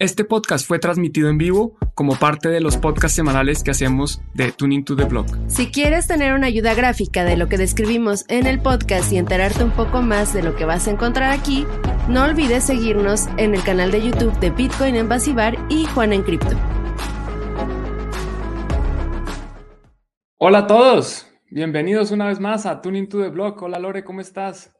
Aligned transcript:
Este 0.00 0.22
podcast 0.22 0.64
fue 0.64 0.78
transmitido 0.78 1.28
en 1.28 1.38
vivo 1.38 1.76
como 1.94 2.14
parte 2.14 2.48
de 2.48 2.60
los 2.60 2.76
podcasts 2.76 3.16
semanales 3.16 3.64
que 3.64 3.72
hacemos 3.72 4.22
de 4.32 4.52
Tuning 4.52 4.84
to 4.84 4.94
the 4.94 5.06
Blog. 5.06 5.26
Si 5.48 5.72
quieres 5.72 6.06
tener 6.06 6.34
una 6.34 6.46
ayuda 6.46 6.72
gráfica 6.74 7.24
de 7.24 7.36
lo 7.36 7.48
que 7.48 7.58
describimos 7.58 8.24
en 8.28 8.46
el 8.46 8.60
podcast 8.60 9.12
y 9.12 9.16
enterarte 9.16 9.64
un 9.64 9.72
poco 9.72 10.00
más 10.00 10.32
de 10.32 10.44
lo 10.44 10.54
que 10.54 10.64
vas 10.64 10.86
a 10.86 10.92
encontrar 10.92 11.32
aquí, 11.32 11.66
no 12.08 12.22
olvides 12.22 12.62
seguirnos 12.62 13.26
en 13.38 13.56
el 13.56 13.64
canal 13.64 13.90
de 13.90 14.00
YouTube 14.00 14.38
de 14.38 14.50
Bitcoin 14.50 14.94
en 14.94 15.08
Basibar 15.08 15.58
y 15.68 15.86
Juan 15.86 16.12
en 16.12 16.22
Cripto. 16.22 16.56
Hola 20.36 20.58
a 20.58 20.66
todos, 20.68 21.26
bienvenidos 21.50 22.12
una 22.12 22.28
vez 22.28 22.38
más 22.38 22.66
a 22.66 22.82
Tuning 22.82 23.08
to 23.08 23.20
the 23.20 23.30
Blog. 23.30 23.60
Hola 23.64 23.80
Lore, 23.80 24.04
¿cómo 24.04 24.20
estás? 24.20 24.77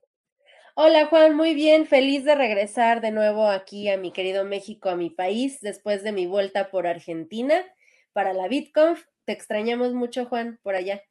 Hola 0.80 1.06
Juan, 1.06 1.34
muy 1.34 1.56
bien, 1.56 1.86
feliz 1.86 2.24
de 2.24 2.36
regresar 2.36 3.00
de 3.00 3.11
nuevo 3.11 3.48
aquí 3.48 3.88
a 3.88 3.98
mi 3.98 4.12
querido 4.12 4.44
México, 4.44 4.88
a 4.88 4.94
mi 4.94 5.11
país, 5.11 5.61
después 5.61 6.04
de 6.04 6.12
mi 6.12 6.29
vuelta 6.29 6.70
por 6.70 6.86
Argentina 6.86 7.64
para 8.12 8.32
la 8.32 8.46
BitConf. 8.46 9.03
Te 9.25 9.32
extrañamos 9.32 9.93
mucho 9.93 10.26
Juan, 10.26 10.61
por 10.62 10.76
allá. 10.76 11.03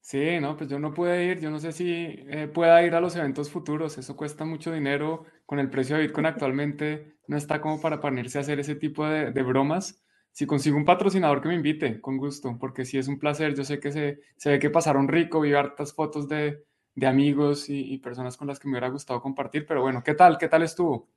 Sí, 0.00 0.40
no, 0.40 0.56
pues 0.56 0.70
yo 0.70 0.78
no 0.78 0.94
pude 0.94 1.22
ir, 1.26 1.38
yo 1.38 1.50
no 1.50 1.58
sé 1.58 1.72
si 1.72 2.16
eh, 2.30 2.48
pueda 2.50 2.82
ir 2.82 2.94
a 2.94 3.00
los 3.02 3.14
eventos 3.14 3.50
futuros, 3.50 3.98
eso 3.98 4.16
cuesta 4.16 4.46
mucho 4.46 4.72
dinero, 4.72 5.26
con 5.44 5.58
el 5.58 5.68
precio 5.68 5.96
de 5.96 6.04
Bitcoin 6.04 6.24
actualmente 6.24 7.18
no 7.26 7.36
está 7.36 7.60
como 7.60 7.78
para 7.78 8.00
ponerse 8.00 8.38
a 8.38 8.40
hacer 8.40 8.58
ese 8.58 8.74
tipo 8.74 9.06
de, 9.06 9.30
bromas. 9.42 10.02
Si 10.32 10.46
consigo 10.46 10.78
un 10.78 10.86
patrocinador 10.86 11.42
que 11.42 11.48
me 11.48 11.56
invite, 11.56 12.00
con 12.00 12.16
gusto, 12.16 12.56
porque 12.58 12.86
sí 12.86 12.96
es 12.96 13.06
un 13.06 13.18
placer, 13.18 13.54
yo 13.54 13.64
sé 13.64 13.80
que 13.80 13.92
se, 13.92 14.20
se 14.38 14.48
ve 14.48 14.58
que 14.58 14.70
pasaron 14.70 15.08
rico, 15.08 15.42
vi 15.42 15.52
hartas 15.52 15.92
fotos 15.92 16.26
de, 16.26 16.64
de 16.94 17.06
amigos 17.06 17.68
y, 17.68 17.98
personas 17.98 18.36
con 18.36 18.46
las 18.48 18.58
que 18.58 18.68
me 18.68 18.72
hubiera 18.72 18.88
gustado 18.88 19.20
compartir, 19.20 19.66
pero 19.66 19.82
bueno, 19.82 20.02
¿qué 20.04 20.14
tal? 20.14 20.38
¿Qué 20.38 20.48
tal 20.48 20.62
estuvo? 20.62 21.08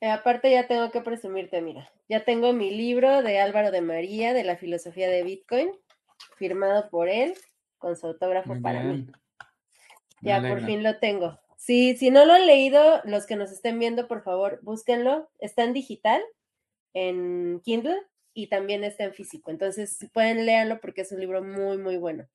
Eh, 0.00 0.10
aparte 0.10 0.50
ya 0.50 0.66
tengo 0.66 0.90
que 0.90 1.00
presumirte, 1.00 1.62
mira, 1.62 1.90
ya 2.08 2.24
tengo 2.24 2.52
mi 2.52 2.70
libro 2.70 3.22
de 3.22 3.40
Álvaro 3.40 3.70
de 3.70 3.80
María 3.80 4.34
de 4.34 4.44
la 4.44 4.56
filosofía 4.56 5.08
de 5.08 5.22
Bitcoin, 5.22 5.70
firmado 6.36 6.90
por 6.90 7.08
él, 7.08 7.34
con 7.78 7.96
su 7.96 8.06
autógrafo 8.06 8.60
para 8.60 8.82
mí. 8.82 9.06
Ya 10.20 10.40
por 10.40 10.64
fin 10.64 10.82
lo 10.82 10.98
tengo. 10.98 11.38
Sí, 11.56 11.96
si 11.96 12.10
no 12.10 12.24
lo 12.26 12.34
han 12.34 12.46
leído, 12.46 13.00
los 13.04 13.26
que 13.26 13.36
nos 13.36 13.50
estén 13.50 13.78
viendo, 13.78 14.06
por 14.08 14.22
favor, 14.22 14.60
búsquenlo. 14.62 15.30
Está 15.38 15.64
en 15.64 15.72
digital, 15.72 16.22
en 16.92 17.60
Kindle, 17.64 18.00
y 18.34 18.48
también 18.48 18.84
está 18.84 19.04
en 19.04 19.14
físico. 19.14 19.50
Entonces, 19.50 19.96
si 19.96 20.08
pueden, 20.08 20.44
leerlo 20.44 20.78
porque 20.80 21.00
es 21.00 21.12
un 21.12 21.20
libro 21.20 21.42
muy, 21.42 21.78
muy 21.78 21.96
bueno. 21.96 22.28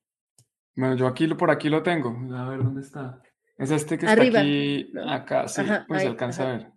Bueno, 0.76 0.96
yo 0.96 1.08
aquí 1.08 1.28
por 1.28 1.52
aquí 1.52 1.70
lo 1.70 1.84
tengo. 1.84 2.10
A 2.36 2.50
ver 2.50 2.64
dónde 2.64 2.82
está. 2.82 3.22
Es 3.58 3.72
este 3.72 3.98
que 3.98 4.06
está 4.06 4.24
aquí, 4.24 4.92
acá, 5.08 5.48
sí, 5.48 5.62
pues 5.88 6.02
se 6.02 6.08
alcanza 6.08 6.44
a 6.44 6.52
ver. 6.52 6.68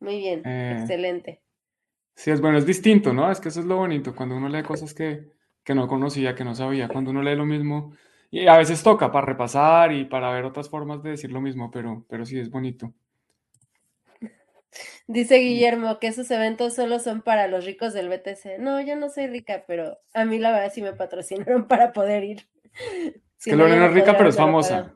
Muy 0.00 0.18
bien, 0.18 0.42
eh, 0.44 0.76
excelente. 0.78 1.42
Sí, 2.14 2.30
es 2.30 2.40
bueno, 2.40 2.58
es 2.58 2.66
distinto, 2.66 3.12
¿no? 3.12 3.30
Es 3.30 3.40
que 3.40 3.48
eso 3.48 3.60
es 3.60 3.66
lo 3.66 3.76
bonito, 3.76 4.14
cuando 4.14 4.36
uno 4.36 4.48
lee 4.48 4.62
cosas 4.62 4.94
que, 4.94 5.32
que 5.64 5.74
no 5.74 5.88
conocía, 5.88 6.34
que 6.34 6.44
no 6.44 6.54
sabía, 6.54 6.88
cuando 6.88 7.10
uno 7.10 7.22
lee 7.22 7.34
lo 7.34 7.46
mismo, 7.46 7.92
y 8.30 8.46
a 8.46 8.56
veces 8.56 8.82
toca 8.82 9.10
para 9.10 9.26
repasar 9.26 9.92
y 9.92 10.04
para 10.04 10.30
ver 10.32 10.44
otras 10.44 10.68
formas 10.68 11.02
de 11.02 11.10
decir 11.10 11.32
lo 11.32 11.40
mismo, 11.40 11.70
pero, 11.70 12.04
pero 12.08 12.24
sí 12.24 12.38
es 12.38 12.50
bonito. 12.50 12.92
Dice 15.06 15.36
Guillermo 15.36 15.98
que 15.98 16.08
esos 16.08 16.30
eventos 16.30 16.74
solo 16.74 16.98
son 16.98 17.22
para 17.22 17.48
los 17.48 17.64
ricos 17.64 17.94
del 17.94 18.08
BTC. 18.08 18.58
No, 18.58 18.80
yo 18.80 18.94
no 18.94 19.08
soy 19.08 19.26
rica, 19.26 19.64
pero 19.66 19.98
a 20.12 20.24
mí 20.24 20.38
la 20.38 20.52
verdad 20.52 20.72
sí 20.72 20.82
me 20.82 20.92
patrocinaron 20.92 21.66
para 21.68 21.92
poder 21.92 22.24
ir. 22.24 22.48
Es 23.38 23.44
que 23.44 23.56
Lorena 23.56 23.86
es 23.86 23.92
rica, 23.92 24.16
pero 24.16 24.28
es 24.28 24.36
famosa. 24.36 24.94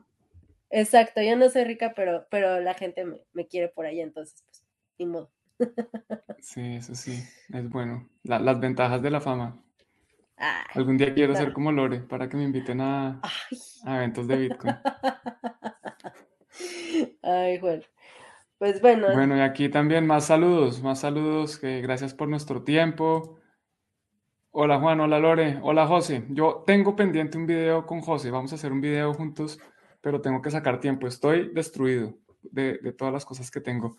Exacto, 0.69 1.21
yo 1.21 1.35
no 1.35 1.49
soy 1.49 1.65
rica, 1.65 1.93
pero, 1.95 2.25
pero 2.29 2.59
la 2.59 2.73
gente 2.73 3.05
me, 3.33 3.47
quiere 3.47 3.69
por 3.69 3.85
allá, 3.85 4.03
entonces, 4.03 4.43
pues, 4.45 4.63
ni 4.97 5.05
modo. 5.05 5.31
Sí, 6.39 6.75
eso 6.75 6.93
sí, 6.93 7.23
es 7.53 7.69
bueno. 7.69 8.09
las 8.23 8.59
ventajas 8.59 9.01
de 9.01 9.11
la 9.11 9.21
fama. 9.21 9.63
Algún 10.73 10.97
día 10.97 11.13
quiero 11.13 11.35
ser 11.35 11.53
como 11.53 11.71
Lore 11.71 11.99
para 11.99 12.27
que 12.27 12.35
me 12.35 12.43
inviten 12.43 12.81
a, 12.81 13.21
eventos 13.85 14.27
de 14.27 14.35
Bitcoin. 14.35 14.75
Ay, 17.21 17.59
Juan. 17.59 17.81
Pues 18.57 18.81
bueno. 18.81 19.13
Bueno, 19.13 19.37
y 19.37 19.41
aquí 19.41 19.69
también 19.69 20.05
más 20.05 20.25
saludos, 20.25 20.81
más 20.81 20.99
saludos. 20.99 21.57
Que 21.57 21.81
gracias 21.81 22.13
por 22.13 22.27
nuestro 22.27 22.63
tiempo. 22.63 23.39
Hola 24.55 24.79
Juan, 24.79 24.99
hola 24.99 25.17
Lore, 25.17 25.57
hola 25.63 25.87
José. 25.87 26.25
Yo 26.29 26.63
tengo 26.67 26.95
pendiente 26.95 27.39
un 27.39 27.47
video 27.47 27.87
con 27.87 28.01
José, 28.01 28.29
vamos 28.29 28.51
a 28.51 28.55
hacer 28.55 28.71
un 28.71 28.81
video 28.81 29.11
juntos, 29.15 29.57
pero 29.99 30.21
tengo 30.21 30.43
que 30.43 30.51
sacar 30.51 30.79
tiempo. 30.79 31.07
Estoy 31.07 31.49
destruido 31.51 32.13
de, 32.43 32.77
todas 32.95 33.11
las 33.11 33.25
cosas 33.25 33.49
que 33.49 33.61
tengo. 33.61 33.97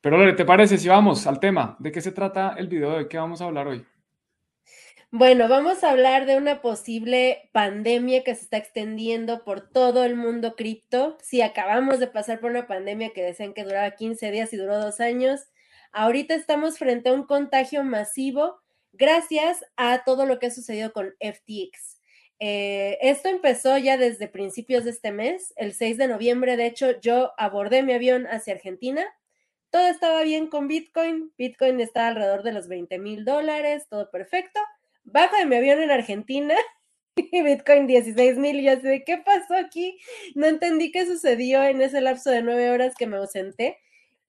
Pero 0.00 0.16
Lore, 0.16 0.34
¿te 0.34 0.44
parece 0.44 0.78
si 0.78 0.88
vamos 0.88 1.26
al 1.26 1.40
tema? 1.40 1.76
¿De 1.80 1.90
qué 1.90 2.00
se 2.00 2.12
trata 2.12 2.54
el 2.56 2.68
video 2.68 2.98
de? 2.98 3.08
¿Qué 3.08 3.18
vamos 3.18 3.40
a 3.40 3.46
hablar 3.46 3.66
hoy? 3.66 3.84
Bueno, 5.10 5.48
vamos 5.48 5.82
a 5.82 5.90
hablar 5.90 6.24
de 6.24 6.36
una 6.36 6.62
posible 6.62 7.50
pandemia 7.50 8.22
que 8.22 8.36
se 8.36 8.42
está 8.42 8.58
extendiendo 8.58 9.42
por 9.42 9.72
todo 9.72 10.04
el 10.04 10.14
mundo 10.14 10.54
cripto. 10.54 11.18
Si 11.20 11.42
acabamos 11.42 11.98
de 11.98 12.06
pasar 12.06 12.38
por 12.38 12.52
una 12.52 12.68
pandemia 12.68 13.12
que 13.12 13.24
decían 13.24 13.54
que 13.54 13.64
duraba 13.64 13.90
15 13.90 14.30
días 14.30 14.52
y 14.52 14.56
duró 14.56 14.78
dos 14.78 15.00
años, 15.00 15.48
ahorita 15.90 16.36
estamos 16.36 16.78
frente 16.78 17.08
a 17.08 17.12
un 17.12 17.24
contagio 17.24 17.82
masivo 17.82 18.60
gracias 18.92 19.64
a 19.76 20.04
todo 20.04 20.26
lo 20.26 20.38
que 20.38 20.46
ha 20.46 20.50
sucedido 20.50 20.92
con 20.92 21.14
FTX. 21.20 22.00
Eh, 22.42 22.96
esto 23.02 23.28
empezó 23.28 23.76
ya 23.76 23.98
desde 23.98 24.26
principios 24.26 24.84
de 24.84 24.90
este 24.90 25.12
mes, 25.12 25.52
el 25.56 25.74
6 25.74 25.98
de 25.98 26.08
noviembre, 26.08 26.56
de 26.56 26.66
hecho, 26.66 26.98
yo 27.00 27.32
abordé 27.36 27.82
mi 27.82 27.92
avión 27.92 28.26
hacia 28.26 28.54
Argentina. 28.54 29.04
Todo 29.70 29.86
estaba 29.88 30.22
bien 30.22 30.48
con 30.48 30.66
Bitcoin, 30.66 31.32
Bitcoin 31.36 31.80
está 31.80 32.08
alrededor 32.08 32.42
de 32.42 32.52
los 32.52 32.66
20 32.66 32.98
mil 32.98 33.24
dólares, 33.24 33.86
todo 33.88 34.10
perfecto. 34.10 34.58
Bajo 35.04 35.36
de 35.36 35.46
mi 35.46 35.56
avión 35.56 35.80
en 35.80 35.90
Argentina 35.90 36.54
y 37.16 37.42
Bitcoin 37.42 37.86
16 37.86 38.38
mil 38.38 38.58
y 38.58 38.64
ya 38.64 38.80
sé, 38.80 39.04
¿qué 39.04 39.18
pasó 39.18 39.54
aquí? 39.54 39.98
No 40.34 40.46
entendí 40.46 40.90
qué 40.90 41.06
sucedió 41.06 41.62
en 41.62 41.82
ese 41.82 42.00
lapso 42.00 42.30
de 42.30 42.42
nueve 42.42 42.70
horas 42.70 42.94
que 42.98 43.06
me 43.06 43.18
ausenté. 43.18 43.78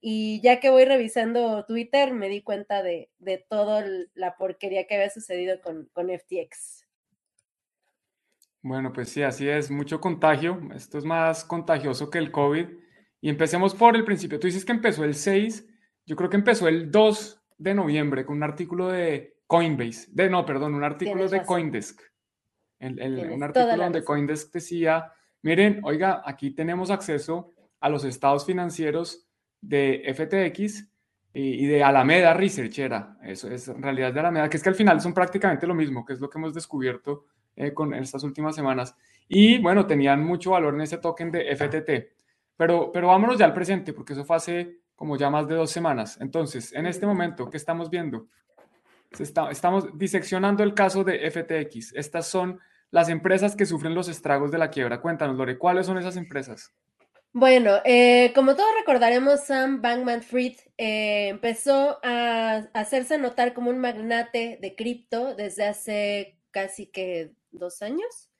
Y 0.04 0.40
ya 0.40 0.58
que 0.58 0.68
voy 0.68 0.84
revisando 0.84 1.64
Twitter, 1.64 2.12
me 2.12 2.28
di 2.28 2.42
cuenta 2.42 2.82
de, 2.82 3.08
de 3.20 3.38
toda 3.38 3.86
la 4.14 4.36
porquería 4.36 4.88
que 4.88 4.96
había 4.96 5.10
sucedido 5.10 5.60
con, 5.60 5.88
con 5.92 6.08
FTX. 6.08 6.88
Bueno, 8.62 8.92
pues 8.92 9.10
sí, 9.10 9.22
así 9.22 9.48
es, 9.48 9.70
mucho 9.70 10.00
contagio. 10.00 10.60
Esto 10.74 10.98
es 10.98 11.04
más 11.04 11.44
contagioso 11.44 12.10
que 12.10 12.18
el 12.18 12.32
COVID. 12.32 12.66
Y 13.20 13.28
empecemos 13.28 13.76
por 13.76 13.94
el 13.94 14.04
principio. 14.04 14.40
Tú 14.40 14.48
dices 14.48 14.64
que 14.64 14.72
empezó 14.72 15.04
el 15.04 15.14
6, 15.14 15.68
yo 16.04 16.16
creo 16.16 16.28
que 16.28 16.36
empezó 16.36 16.66
el 16.66 16.90
2 16.90 17.40
de 17.58 17.74
noviembre 17.74 18.26
con 18.26 18.38
un 18.38 18.42
artículo 18.42 18.88
de 18.88 19.36
Coinbase. 19.46 20.08
De, 20.10 20.28
no, 20.28 20.44
perdón, 20.44 20.74
un 20.74 20.82
artículo 20.82 21.28
de 21.28 21.44
Coindesk. 21.44 22.00
un 22.80 23.42
artículo 23.42 23.76
donde 23.76 24.02
Coindesk 24.02 24.52
decía, 24.52 25.12
miren, 25.42 25.80
oiga, 25.84 26.22
aquí 26.24 26.50
tenemos 26.50 26.90
acceso 26.90 27.52
a 27.78 27.88
los 27.88 28.04
estados 28.04 28.44
financieros 28.44 29.28
de 29.62 30.02
FTX 30.14 30.86
y, 31.32 31.66
de 31.66 31.82
Alameda 31.82 32.34
Research 32.34 32.78
era, 32.78 33.16
eso 33.22 33.50
es 33.50 33.68
en 33.68 33.82
realidad 33.82 34.12
de 34.12 34.20
Alameda, 34.20 34.50
que 34.50 34.58
es 34.58 34.62
que 34.62 34.68
al 34.68 34.74
final 34.74 35.00
son 35.00 35.14
prácticamente 35.14 35.66
lo 35.66 35.74
mismo, 35.74 36.04
que 36.04 36.12
es 36.12 36.20
lo 36.20 36.28
que 36.28 36.38
hemos 36.38 36.52
descubierto 36.52 37.24
eh, 37.56 37.72
con 37.72 37.94
estas 37.94 38.22
últimas 38.22 38.54
semanas. 38.54 38.94
Y 39.28 39.58
bueno, 39.58 39.86
tenían 39.86 40.22
mucho 40.22 40.50
valor 40.50 40.74
en 40.74 40.82
ese 40.82 40.98
token 40.98 41.30
de 41.30 41.56
FTT. 41.56 42.22
Pero, 42.56 42.92
pero 42.92 43.08
vámonos 43.08 43.38
ya 43.38 43.46
al 43.46 43.54
presente, 43.54 43.94
porque 43.94 44.12
eso 44.12 44.24
fue 44.24 44.36
hace 44.36 44.80
como 44.94 45.16
ya 45.16 45.30
más 45.30 45.48
de 45.48 45.54
dos 45.54 45.70
semanas. 45.70 46.18
Entonces, 46.20 46.72
en 46.74 46.86
este 46.86 47.06
momento, 47.06 47.48
¿qué 47.48 47.56
estamos 47.56 47.88
viendo? 47.88 48.28
estamos 49.50 49.98
diseccionando 49.98 50.62
el 50.62 50.74
caso 50.74 51.04
de 51.04 51.30
FTX. 51.30 51.92
Estas 51.94 52.26
son 52.26 52.58
las 52.90 53.08
empresas 53.08 53.56
que 53.56 53.66
sufren 53.66 53.94
los 53.94 54.08
estragos 54.08 54.50
de 54.50 54.58
la 54.58 54.70
quiebra. 54.70 55.00
Cuéntanos, 55.00 55.36
Lore, 55.36 55.58
¿cuáles 55.58 55.86
son 55.86 55.98
esas 55.98 56.16
empresas? 56.16 56.72
Bueno, 57.34 57.80
eh, 57.86 58.32
como 58.34 58.56
todos 58.56 58.68
recordaremos, 58.78 59.44
Sam 59.46 59.80
Bankman 59.80 60.22
Fried 60.22 60.58
eh, 60.76 61.28
empezó 61.28 61.98
a, 62.02 62.68
hacerse 62.74 63.16
notar 63.16 63.54
como 63.54 63.70
un 63.70 63.78
magnate 63.78 64.58
de 64.60 64.74
cripto 64.76 65.34
desde 65.34 65.64
hace 65.64 66.38
casi 66.50 66.86
que 66.86 67.32
dos 67.50 67.80
años, 67.80 68.30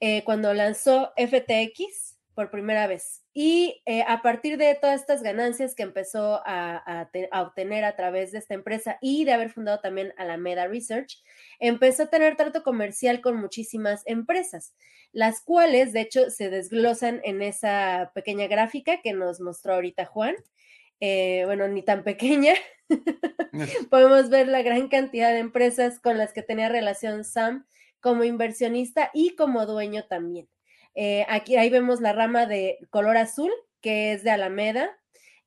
eh, 0.00 0.22
cuando 0.24 0.52
lanzó 0.52 1.14
FTX 1.16 2.15
por 2.36 2.50
primera 2.50 2.86
vez. 2.86 3.24
Y 3.32 3.82
eh, 3.86 4.04
a 4.06 4.20
partir 4.20 4.58
de 4.58 4.74
todas 4.74 5.00
estas 5.00 5.22
ganancias 5.22 5.74
que 5.74 5.82
empezó 5.82 6.42
a, 6.44 7.08
obtener 7.32 7.82
a 7.84 7.96
través 7.96 8.30
de 8.30 8.38
esta 8.38 8.52
empresa 8.52 8.98
y 9.00 9.24
de 9.24 9.32
haber 9.32 9.50
fundado 9.50 9.80
también 9.80 10.12
Alameda 10.18 10.68
Research, 10.68 11.24
empezó 11.58 12.04
a 12.04 12.10
tener 12.10 12.36
trato 12.36 12.62
comercial 12.62 13.22
con 13.22 13.40
muchísimas 13.40 14.02
empresas, 14.04 14.74
las 15.12 15.40
cuales 15.40 15.94
de 15.94 16.02
hecho 16.02 16.28
se 16.28 16.50
desglosan 16.50 17.22
en 17.24 17.40
esa 17.40 18.12
pequeña 18.14 18.48
gráfica 18.48 19.00
que 19.00 19.14
nos 19.14 19.40
mostró 19.40 19.74
ahorita 19.74 20.04
Juan. 20.04 20.36
Eh, 21.00 21.42
bueno, 21.46 21.66
ni 21.68 21.82
tan 21.82 22.04
pequeña. 22.04 22.52
Podemos 23.90 24.28
ver 24.28 24.48
la 24.48 24.60
gran 24.60 24.88
cantidad 24.88 25.32
de 25.32 25.38
empresas 25.38 26.00
con 26.00 26.18
las 26.18 26.34
que 26.34 26.42
tenía 26.42 26.68
relación 26.68 27.24
Sam 27.24 27.66
como 28.00 28.24
inversionista 28.24 29.10
y 29.14 29.34
como 29.36 29.64
dueño 29.64 30.04
también. 30.04 30.48
Eh, 30.96 31.26
aquí 31.28 31.56
ahí 31.56 31.68
vemos 31.68 32.00
la 32.00 32.14
rama 32.14 32.46
de 32.46 32.78
color 32.90 33.18
azul, 33.18 33.52
que 33.82 34.12
es 34.12 34.24
de 34.24 34.30
Alameda. 34.30 34.90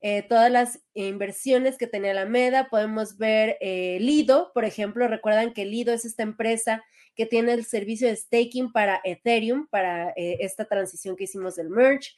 eh, 0.01 0.21
todas 0.21 0.49
las 0.49 0.79
inversiones 0.93 1.77
que 1.77 1.87
tenía 1.87 2.13
la 2.13 2.25
MEDA. 2.25 2.69
Podemos 2.69 3.17
ver 3.17 3.57
eh, 3.59 3.97
Lido, 3.99 4.51
por 4.53 4.63
ejemplo. 4.63 5.07
Recuerdan 5.09 5.53
que 5.53 5.65
Lido 5.65 5.93
es 5.93 6.05
esta 6.05 6.23
empresa 6.23 6.81
que 7.15 7.25
tiene 7.25 7.51
el 7.51 7.65
servicio 7.65 8.07
de 8.07 8.15
staking 8.15 8.71
para 8.71 9.01
Ethereum, 9.03 9.67
para 9.67 10.13
esta 10.15 10.63
transición 10.65 11.17
que 11.17 11.25
hicimos 11.25 11.57
del 11.57 11.69
merge. 11.69 12.11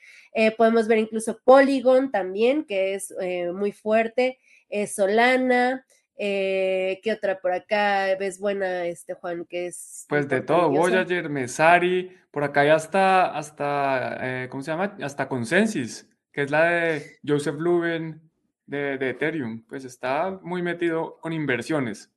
podemos 0.58 0.88
ver 0.88 1.00
incluso 1.00 1.40
Polygon 1.44 2.12
también, 2.12 2.66
que 2.66 2.94
es 2.94 3.12
muy 3.52 3.72
fuerte. 3.72 4.38
Solana. 4.86 5.84
¿Qué 6.18 7.12
otra 7.12 7.40
por 7.40 7.52
acá 7.52 8.16
ves 8.20 8.40
buena, 8.40 8.86
este 8.86 9.14
Juan? 9.14 9.46
Que 9.46 9.68
es. 9.68 10.06
Pues 10.08 10.28
de 10.28 10.42
todo, 10.42 10.70
Voyager, 10.70 11.30
Mesari, 11.30 12.16
por 12.32 12.44
acá 12.44 12.62
hay 12.62 12.70
hasta, 12.70 13.36
hasta 13.36 14.48
¿cómo 14.50 14.62
se 14.64 14.72
llama? 14.72 14.98
Hasta 15.02 15.28
Consensus 15.28 16.06
que 16.32 16.44
es 16.44 16.52
la 16.52 16.66
de 16.66 17.20
Joseph 17.26 17.58
Lubin 17.60 18.22
de, 18.66 18.96
Ethereum, 19.10 19.64
pues 19.68 19.84
está 19.84 20.40
muy 20.42 20.62
metido 20.62 21.20
con 21.20 21.34
inversiones. 21.34 22.10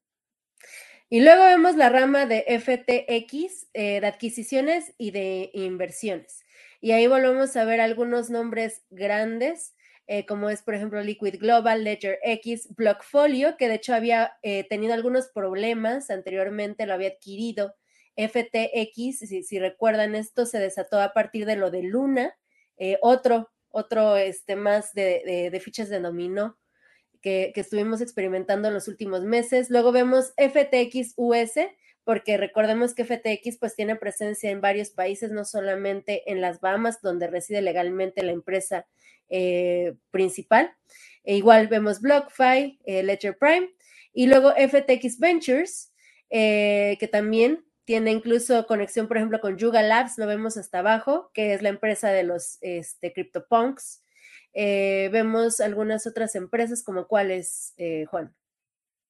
Y 1.10 1.20
luego 1.20 1.44
vemos 1.44 1.76
la 1.76 1.88
rama 1.88 2.26
de 2.26 2.44
FTX, 2.48 3.68
eh, 3.74 4.00
de 4.00 4.06
adquisiciones 4.06 4.94
y 4.98 5.10
de 5.10 5.50
inversiones. 5.52 6.44
Y 6.80 6.92
ahí 6.92 7.06
volvemos 7.06 7.56
a 7.56 7.64
ver 7.64 7.80
algunos 7.80 8.30
nombres 8.30 8.84
grandes, 8.90 9.74
eh, 10.06 10.26
como 10.26 10.50
es, 10.50 10.62
por 10.62 10.74
ejemplo, 10.74 11.02
Liquid 11.02 11.36
Global, 11.38 11.84
Ledger 11.84 12.18
X, 12.22 12.68
Blockfolio, 12.76 13.56
que 13.56 13.68
de 13.68 13.74
hecho 13.76 13.94
había 13.94 14.34
eh, 14.42 14.64
tenido 14.68 14.94
algunos 14.94 15.28
problemas 15.28 16.10
anteriormente, 16.10 16.86
lo 16.86 16.94
había 16.94 17.08
adquirido. 17.08 17.74
FTX, 18.16 19.18
si, 19.46 19.58
recuerdan, 19.58 20.14
esto 20.14 20.46
se 20.46 20.58
desató 20.60 21.00
a 21.00 21.12
partir 21.12 21.46
de 21.46 21.56
lo 21.56 21.70
de 21.70 21.82
Luna, 21.82 22.36
otro 23.00 23.50
otro 23.74 24.16
este, 24.16 24.54
más 24.54 24.94
de, 24.94 25.60
fichas 25.62 25.88
de 25.88 25.98
dominó 25.98 26.56
que, 27.20 27.52
estuvimos 27.56 28.00
experimentando 28.00 28.68
en 28.68 28.74
los 28.74 28.86
últimos 28.86 29.24
meses. 29.24 29.68
Luego 29.68 29.90
vemos 29.90 30.32
FTX 30.36 31.14
US, 31.16 31.54
porque 32.04 32.36
recordemos 32.36 32.94
que 32.94 33.04
FTX 33.04 33.58
pues 33.58 33.74
tiene 33.74 33.96
presencia 33.96 34.50
en 34.50 34.60
varios 34.60 34.90
países, 34.90 35.32
no 35.32 35.44
solamente 35.44 36.30
en 36.30 36.40
las 36.40 36.60
Bahamas, 36.60 37.00
donde 37.00 37.26
reside 37.26 37.62
legalmente 37.62 38.22
la 38.22 38.32
empresa 38.32 38.86
eh, 39.30 39.94
principal. 40.10 40.74
E 41.24 41.36
igual 41.36 41.68
vemos 41.68 42.00
BlockFi, 42.00 42.78
eh, 42.84 43.02
Ledger 43.02 43.38
Prime, 43.38 43.70
y 44.12 44.26
luego 44.26 44.52
FTX 44.52 45.18
Ventures, 45.18 45.92
eh, 46.30 46.96
que 47.00 47.08
también 47.08 47.64
tiene 47.84 48.12
incluso 48.12 48.66
conexión, 48.66 49.08
por 49.08 49.16
ejemplo, 49.16 49.40
con 49.40 49.56
Yuga 49.56 49.82
Labs, 49.82 50.18
lo 50.18 50.26
vemos 50.26 50.56
hasta 50.56 50.80
abajo, 50.80 51.30
que 51.32 51.54
es 51.54 51.62
la 51.62 51.70
empresa 51.70 52.10
de 52.10 52.22
los 52.22 52.58
este, 52.60 53.12
CryptoPunks. 53.12 54.02
Eh, 54.52 55.08
vemos 55.12 55.60
algunas 55.60 56.06
otras 56.06 56.34
empresas, 56.34 56.82
como 56.82 57.06
cuáles, 57.08 57.74
Juan. 58.10 58.34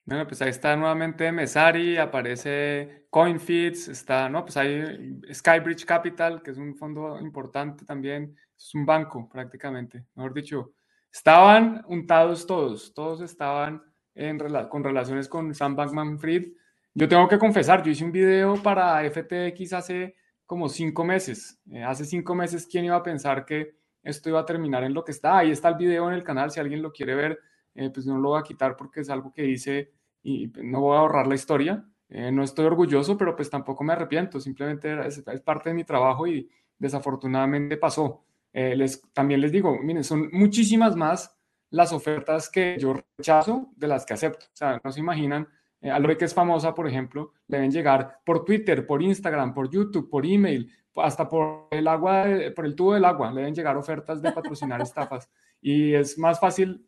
Bueno, 0.07 0.27
pues 0.27 0.43
ahí 0.43 0.51
está 0.51 0.77
nuevamente 0.77 1.33
Mesari, 1.33 1.97
aparece 1.97 3.07
CoinFeeds, 3.09 3.89
está, 3.89 4.29
¿no? 4.29 4.45
Pues 4.45 4.57
hay 4.59 5.19
Skybridge 5.33 5.87
Capital, 5.87 6.43
que 6.43 6.51
es 6.51 6.59
un 6.59 6.77
fondo 6.77 7.19
importante 7.21 7.87
también, 7.87 8.37
es 8.55 8.75
un 8.75 8.85
banco 8.85 9.29
prácticamente, 9.29 10.05
mejor 10.15 10.35
dicho. 10.35 10.73
Estaban 11.11 11.83
untados 11.89 12.47
todos, 12.47 12.93
todos 12.93 13.23
estaban 13.23 13.83
en, 14.15 14.39
con 14.69 14.85
relaciones 14.85 15.29
con 15.29 15.55
Sam 15.55 15.75
Bankman-Fried, 15.75 16.53
yo 16.97 17.09
tengo 17.09 17.27
que 17.27 17.39
confesar, 17.41 17.83
yo 17.83 17.91
hice 17.91 18.05
un 18.05 18.13
video 18.13 18.55
para 18.63 19.03
FTX 19.11 19.73
hace 19.73 20.15
como 20.47 20.69
cinco 20.69 21.05
meses. 21.05 21.59
Eh, 21.73 21.83
hace 21.83 22.05
cinco 22.05 22.37
meses, 22.37 22.69
¿quién 22.71 22.85
iba 22.85 22.95
a 22.95 23.03
pensar 23.03 23.45
que 23.45 23.75
esto 24.05 24.29
iba 24.29 24.39
a 24.39 24.47
terminar 24.47 24.85
en 24.85 24.95
lo 24.95 25.03
que 25.03 25.11
está? 25.11 25.39
Ahí 25.39 25.51
está 25.51 25.71
el 25.71 25.75
video 25.75 26.07
en 26.09 26.15
el 26.15 26.23
canal, 26.23 26.53
si 26.53 26.61
alguien 26.61 26.83
lo 26.83 26.93
quiere 26.93 27.17
ver, 27.17 27.41
eh, 27.75 27.91
pues 27.91 28.07
no 28.07 28.19
lo 28.19 28.31
voy 28.31 28.41
a 28.41 28.43
quitar 28.43 28.77
porque 28.77 29.01
es 29.01 29.11
algo 29.11 29.33
que 29.33 29.47
hice 29.47 29.93
y 30.23 30.51
no 30.63 30.81
voy 30.81 30.97
a 30.97 31.01
ahorrar 31.01 31.27
la 31.27 31.35
historia. 31.35 31.85
Eh, 32.09 32.31
no 32.31 32.43
estoy 32.43 32.67
orgulloso, 32.67 33.17
pero 33.17 33.35
pues 33.35 33.51
tampoco 33.51 33.85
me 33.85 33.93
arrepiento, 33.93 34.41
simplemente 34.41 35.07
es, 35.07 35.23
parte 35.43 35.71
de 35.71 35.75
mi 35.75 35.85
trabajo 35.85 36.27
y 36.27 36.49
desafortunadamente 36.79 37.77
pasó. 37.77 38.25
les, 38.53 39.03
también 39.13 39.41
les 39.41 39.53
digo, 39.53 39.77
miren, 39.83 40.05
son 40.05 40.29
muchísimas 40.33 40.97
más 40.97 41.37
las 41.71 41.93
ofertas 41.93 42.49
que 42.49 42.77
yo 42.79 42.95
rechazo 43.19 43.73
de 43.77 43.89
las 43.89 44.07
que 44.07 44.15
acepto. 44.15 44.47
O 44.47 44.57
sea, 44.57 44.81
no 44.85 44.93
se 44.93 45.01
imaginan 45.01 45.49
eh, 45.81 45.91
a 45.91 45.99
Lore 45.99 46.17
que 46.17 46.25
es 46.25 46.33
famosa, 46.33 46.75
por 46.75 46.89
ejemplo, 46.89 47.33
le 47.49 47.59
deben 47.59 47.71
llegar 47.71 48.21
por 48.25 48.45
Twitter, 48.45 48.87
por 48.87 49.03
Instagram, 49.03 49.53
por 49.53 49.69
YouTube, 49.69 50.09
por 50.09 50.25
email, 50.25 50.71
hasta 50.97 51.29
por 51.29 51.69
el 51.71 51.87
agua, 51.89 52.25
por 52.55 52.65
el 52.65 52.75
tubo 52.75 52.95
del 52.95 53.05
agua, 53.05 53.31
le 53.33 53.41
deben 53.41 53.55
llegar 53.55 53.77
ofertas 53.77 54.23
de 54.23 54.33
patrocinar 54.33 54.81
estafas. 54.83 55.29
Y 55.61 55.93
es 55.93 56.17
más 56.17 56.41
fácil 56.41 56.87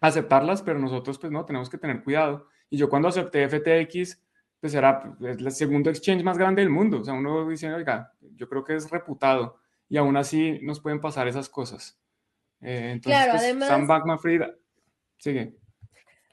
aceptarlas, 0.00 0.62
pero 0.62 0.78
nosotros 0.78 1.18
pues 1.18 1.32
no, 1.32 1.44
tenemos 1.44 1.70
que 1.70 1.78
tener 1.78 2.02
cuidado. 2.02 2.46
Y 2.68 2.78
yo 2.78 2.88
cuando 2.88 3.08
acepté 3.08 3.48
FTX, 3.48 4.20
pues 4.60 4.74
era 4.74 5.16
el 5.20 5.50
segundo 5.52 5.90
exchange 5.90 6.22
más 6.22 6.38
grande 6.38 6.62
del 6.62 6.70
mundo. 6.70 7.00
O 7.00 7.04
sea, 7.04 7.14
uno 7.14 7.48
dice, 7.48 7.72
oiga, 7.72 8.12
yo 8.20 8.48
creo 8.48 8.64
que 8.64 8.76
es 8.76 8.90
reputado 8.90 9.58
y 9.88 9.96
aún 9.96 10.16
así 10.16 10.60
nos 10.62 10.80
pueden 10.80 11.00
pasar 11.00 11.28
esas 11.28 11.48
cosas. 11.48 11.98
Eh, 12.60 12.90
entonces, 12.92 13.20
claro, 13.20 13.32
pues, 13.32 13.42
además... 13.42 13.68
Sam 13.68 13.86
Bankman-Fried, 13.86 14.42
sigue. 15.18 15.56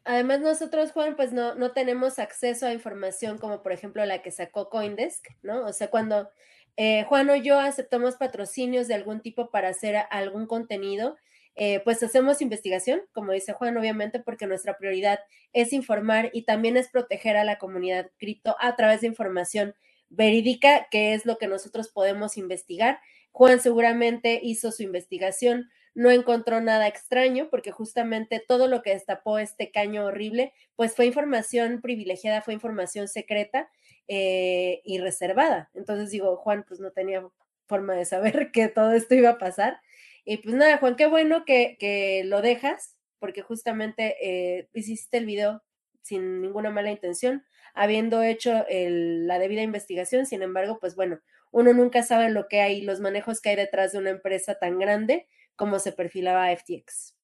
Además, 0.03 0.39
nosotros, 0.39 0.91
Juan, 0.91 1.15
pues 1.17 1.33
no, 1.33 1.55
no 1.55 1.71
tenemos 1.71 2.17
acceso 2.19 2.65
a 2.65 2.73
información 2.73 3.37
como 3.37 3.61
por 3.61 3.73
ejemplo 3.73 4.05
la 4.05 4.21
que 4.21 4.31
sacó 4.31 4.69
Coindesk, 4.69 5.27
¿no? 5.41 5.65
O 5.65 5.73
sea, 5.73 5.89
cuando 5.89 6.29
eh, 6.77 7.03
Juan 7.09 7.29
o 7.29 7.35
yo 7.35 7.59
aceptamos 7.59 8.15
patrocinios 8.15 8.87
de 8.87 8.93
algún 8.93 9.19
tipo 9.19 9.49
para 9.49 9.69
hacer 9.69 9.97
algún 10.09 10.45
contenido, 10.47 11.17
eh, 11.59 11.81
pues 11.83 12.03
hacemos 12.03 12.43
investigación, 12.43 13.01
como 13.13 13.31
dice 13.31 13.51
Juan, 13.51 13.75
obviamente, 13.77 14.19
porque 14.19 14.45
nuestra 14.45 14.77
prioridad 14.77 15.19
es 15.53 15.73
informar 15.73 16.29
y 16.31 16.43
también 16.43 16.77
es 16.77 16.87
proteger 16.87 17.35
a 17.35 17.43
la 17.43 17.57
comunidad 17.57 18.11
cripto 18.17 18.55
a 18.59 18.75
través 18.75 19.01
de 19.01 19.07
información 19.07 19.73
verídica, 20.09 20.87
que 20.91 21.15
es 21.15 21.25
lo 21.25 21.39
que 21.39 21.47
nosotros 21.47 21.89
podemos 21.89 22.37
investigar. 22.37 22.99
Juan 23.31 23.59
seguramente 23.59 24.39
hizo 24.43 24.71
su 24.71 24.83
investigación, 24.83 25.67
no 25.95 26.11
encontró 26.11 26.61
nada 26.61 26.87
extraño 26.87 27.49
porque 27.49 27.71
justamente 27.71 28.39
todo 28.47 28.67
lo 28.67 28.83
que 28.83 28.91
destapó 28.91 29.39
este 29.39 29.71
caño 29.71 30.05
horrible, 30.05 30.53
pues 30.75 30.95
fue 30.95 31.07
información 31.07 31.81
privilegiada, 31.81 32.43
fue 32.43 32.53
información 32.53 33.07
secreta 33.07 33.67
eh, 34.07 34.81
y 34.85 34.99
reservada. 34.99 35.71
Entonces 35.73 36.11
digo, 36.11 36.37
Juan, 36.37 36.65
pues 36.67 36.79
no 36.79 36.91
tenía 36.91 37.27
forma 37.65 37.95
de 37.95 38.05
saber 38.05 38.51
que 38.53 38.67
todo 38.67 38.91
esto 38.91 39.15
iba 39.15 39.31
a 39.31 39.37
pasar. 39.39 39.79
Y 40.29 40.39
pues 40.39 40.55
nada, 40.55 40.77
Juan, 40.77 40.97
qué 40.97 41.07
bueno 41.07 41.45
que, 41.45 42.21
lo 42.25 42.41
dejas 42.41 42.97
porque 43.17 43.41
justamente 43.41 44.17
eh, 44.21 44.67
hiciste 44.73 45.17
el 45.17 45.25
video 45.25 45.63
sin 46.01 46.41
ninguna 46.41 46.69
mala 46.69 46.91
intención, 46.91 47.45
habiendo 47.73 48.21
hecho 48.21 48.65
la 48.69 49.39
debida 49.39 49.61
investigación. 49.61 50.25
Sin 50.25 50.41
embargo, 50.41 50.79
pues 50.81 50.97
bueno, 50.97 51.21
uno 51.51 51.71
nunca 51.71 52.03
sabe 52.03 52.29
lo 52.29 52.49
que 52.49 52.59
hay, 52.59 52.81
los 52.81 52.99
manejos 52.99 53.39
que 53.39 53.51
hay 53.51 53.55
detrás 53.55 53.93
de 53.93 53.99
una 53.99 54.09
empresa 54.09 54.55
tan 54.55 54.79
grande 54.79 55.29
cómo 55.55 55.79
se 55.79 55.93
perfilaba 55.93 56.51
FTX. 56.51 57.16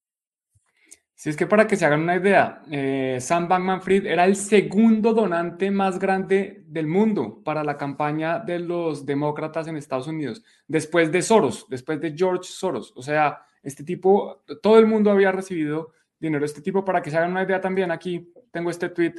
Si 1.23 1.29
es 1.29 1.37
que 1.37 1.47
para 1.47 1.67
que 1.67 1.77
se 1.77 1.85
hagan 1.85 2.01
una 2.01 2.17
idea, 2.17 2.63
eh, 2.69 3.17
Sam 3.21 3.47
Bankman-Fried 3.47 4.07
era 4.07 4.25
el 4.25 4.35
segundo 4.35 5.13
donante 5.13 5.71
más 5.71 5.97
grande 5.97 6.65
del 6.67 6.85
mundo 6.85 7.41
para 7.45 7.63
la 7.63 7.77
campaña 7.77 8.39
de 8.39 8.59
los 8.59 9.05
demócratas 9.05 9.69
en 9.69 9.77
Estados 9.77 10.07
Unidos, 10.07 10.43
después 10.67 11.13
de 11.13 11.21
Soros, 11.21 11.65
después 11.69 12.01
de 12.01 12.13
George 12.13 12.43
Soros. 12.43 12.91
O 12.97 13.01
sea, 13.01 13.39
este 13.61 13.85
tipo, 13.85 14.43
todo 14.61 14.77
el 14.79 14.85
mundo 14.85 15.11
había 15.11 15.31
recibido 15.31 15.93
dinero. 16.19 16.43
Este 16.43 16.61
tipo, 16.61 16.83
para 16.83 17.01
que 17.01 17.09
se 17.09 17.15
hagan 17.15 17.31
una 17.31 17.43
idea 17.43 17.61
también, 17.61 17.89
aquí 17.91 18.33
tengo 18.51 18.69
este 18.69 18.89
tweet 18.89 19.13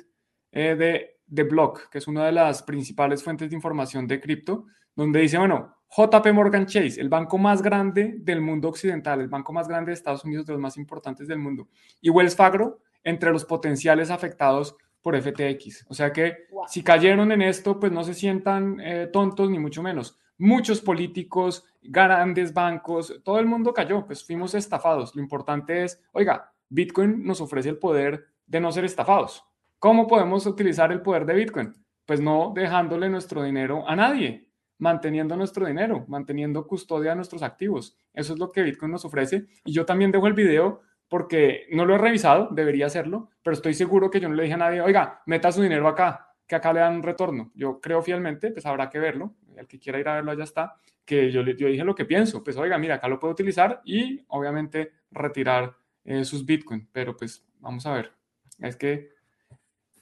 eh, 0.53 0.77
de 0.77 1.21
The 1.35 1.45
Block, 1.45 1.89
que 1.89 1.97
es 1.97 2.07
una 2.07 2.27
de 2.27 2.33
las 2.33 2.63
principales 2.65 3.25
fuentes 3.25 3.49
de 3.49 3.57
información 3.57 4.07
de 4.07 4.21
cripto, 4.21 4.67
donde 4.95 5.21
dice, 5.21 5.39
bueno, 5.39 5.74
JP 5.97 6.33
Morgan 6.33 6.67
Chase, 6.67 7.01
el 7.01 7.09
banco 7.09 7.39
más 7.39 7.63
grande 7.63 8.17
del 8.19 8.41
mundo 8.41 8.69
occidental, 8.69 9.21
el 9.21 9.29
banco 9.29 9.53
más 9.53 9.69
grande 9.69 9.91
de 9.91 9.95
Estados 9.95 10.25
Unidos, 10.25 10.45
de 10.45 10.53
los 10.53 10.61
más 10.61 10.77
importantes 10.77 11.29
del 11.29 11.39
mundo, 11.39 11.69
y 12.01 12.11
Wells 12.11 12.35
Fargo 12.35 12.81
entre 13.05 13.31
los 13.31 13.45
potenciales 13.45 14.11
afectados 14.11 14.77
por 15.01 15.17
FTX. 15.21 15.87
O 15.89 15.95
sea 15.95 16.13
que 16.13 16.49
si 16.67 16.83
cayeron 16.83 17.31
en 17.31 17.43
esto, 17.43 17.79
pues 17.79 17.93
no 17.93 18.03
se 18.03 18.15
sientan 18.15 18.81
eh, 18.81 19.09
tontos 19.13 19.51
ni 19.51 19.59
mucho 19.61 19.83
menos. 19.83 20.19
Muchos 20.37 20.81
políticos, 20.81 21.65
grandes 21.81 22.53
bancos, 22.53 23.21
todo 23.23 23.39
el 23.39 23.47
mundo 23.47 23.73
cayó, 23.73 24.05
pues 24.05 24.25
fuimos 24.25 24.55
estafados. 24.55 25.15
Lo 25.15 25.23
importante 25.23 25.85
es, 25.85 26.03
oiga, 26.11 26.53
Bitcoin 26.71 27.25
nos 27.25 27.41
ofrece 27.41 27.69
el 27.69 27.79
poder 27.79 28.27
de 28.47 28.61
no 28.61 28.73
ser 28.73 28.85
estafados. 28.85 29.45
¿Cómo 29.79 30.09
podemos 30.09 30.45
utilizar 30.47 30.91
el 30.91 31.03
poder 31.03 31.25
de 31.25 31.35
Bitcoin? 31.35 31.73
Pues 32.05 32.21
no 32.21 32.53
dejándole 32.53 33.09
nuestro 33.09 33.45
dinero 33.45 33.89
a 33.89 33.95
nadie 33.95 34.49
manteniendo 34.78 35.37
nuestro 35.37 35.66
dinero, 35.66 36.04
manteniendo 36.09 36.66
custodia 36.66 37.11
de 37.11 37.16
nuestros 37.16 37.43
activos. 37.43 37.97
Eso 38.12 38.33
es 38.33 38.38
lo 38.38 38.50
que 38.50 38.62
Bitcoin 38.62 38.93
nos 38.93 39.04
ofrece. 39.04 39.47
Y 39.64 39.73
yo 39.73 39.85
también 39.85 40.11
dejo 40.11 40.26
el 40.26 40.33
video 40.35 40.83
porque 41.09 41.66
no 41.71 41.85
lo 41.85 41.95
he 41.95 41.99
revisado, 41.99 42.49
debería 42.50 42.87
hacerlo, 42.87 43.31
pero 43.43 43.54
estoy 43.54 43.75
seguro 43.75 44.11
que 44.11 44.21
yo 44.21 44.28
no 44.28 44.35
le 44.35 44.45
dije 44.45 44.54
a 44.54 44.59
nadie, 44.59 44.81
oiga, 44.81 45.23
meta 45.26 45.52
su 45.52 45.62
dinero 45.62 45.87
acá, 45.87 46.35
que 46.47 46.57
acá 46.57 46.73
le 46.73 46.81
dan 46.81 46.97
un 46.97 47.02
retorno. 47.02 47.52
Yo 47.54 47.81
creo 47.81 48.02
fielmente, 48.02 48.50
pues 48.50 48.66
habrá 48.66 48.90
que 48.90 48.99
verlo, 48.99 49.35
el 49.57 49.66
que 49.66 49.78
quiera 49.78 50.00
ir 50.00 50.09
a 50.09 50.14
verlo 50.14 50.33
allá 50.33 50.45
está, 50.45 50.76
que 51.04 51.31
yo, 51.31 51.43
yo 51.43 51.69
dije 51.69 51.85
lo 51.85 51.95
que 51.95 52.04
pienso, 52.04 52.43
pues 52.43 52.57
oiga, 52.57 52.78
mira, 52.78 52.97
acá 52.97 53.09
lo 53.09 53.21
puedo 53.21 53.33
utilizar 53.33 53.81
y 53.85 54.25
obviamente 54.28 54.93
retirar 55.11 55.76
eh, 56.04 56.25
sus 56.25 56.45
Bitcoin, 56.45 56.88
pero 56.90 57.16
pues 57.16 57.47
vamos 57.61 57.87
a 57.87 57.93
ver. 57.93 58.12
Es 58.61 58.76
que 58.76 59.13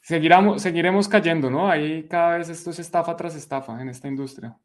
seguiremos, 0.03 1.09
cayendo, 1.09 1.51
¿no? 1.51 1.71
Ahí 1.71 2.05
cada 2.09 2.39
vez 2.39 2.49
esto 2.49 2.71
es 2.71 2.79
estafa 2.79 3.17
tras 3.17 3.35
estafa 3.35 3.81
en 3.81 3.89
esta 3.89 4.09
industria. 4.09 4.59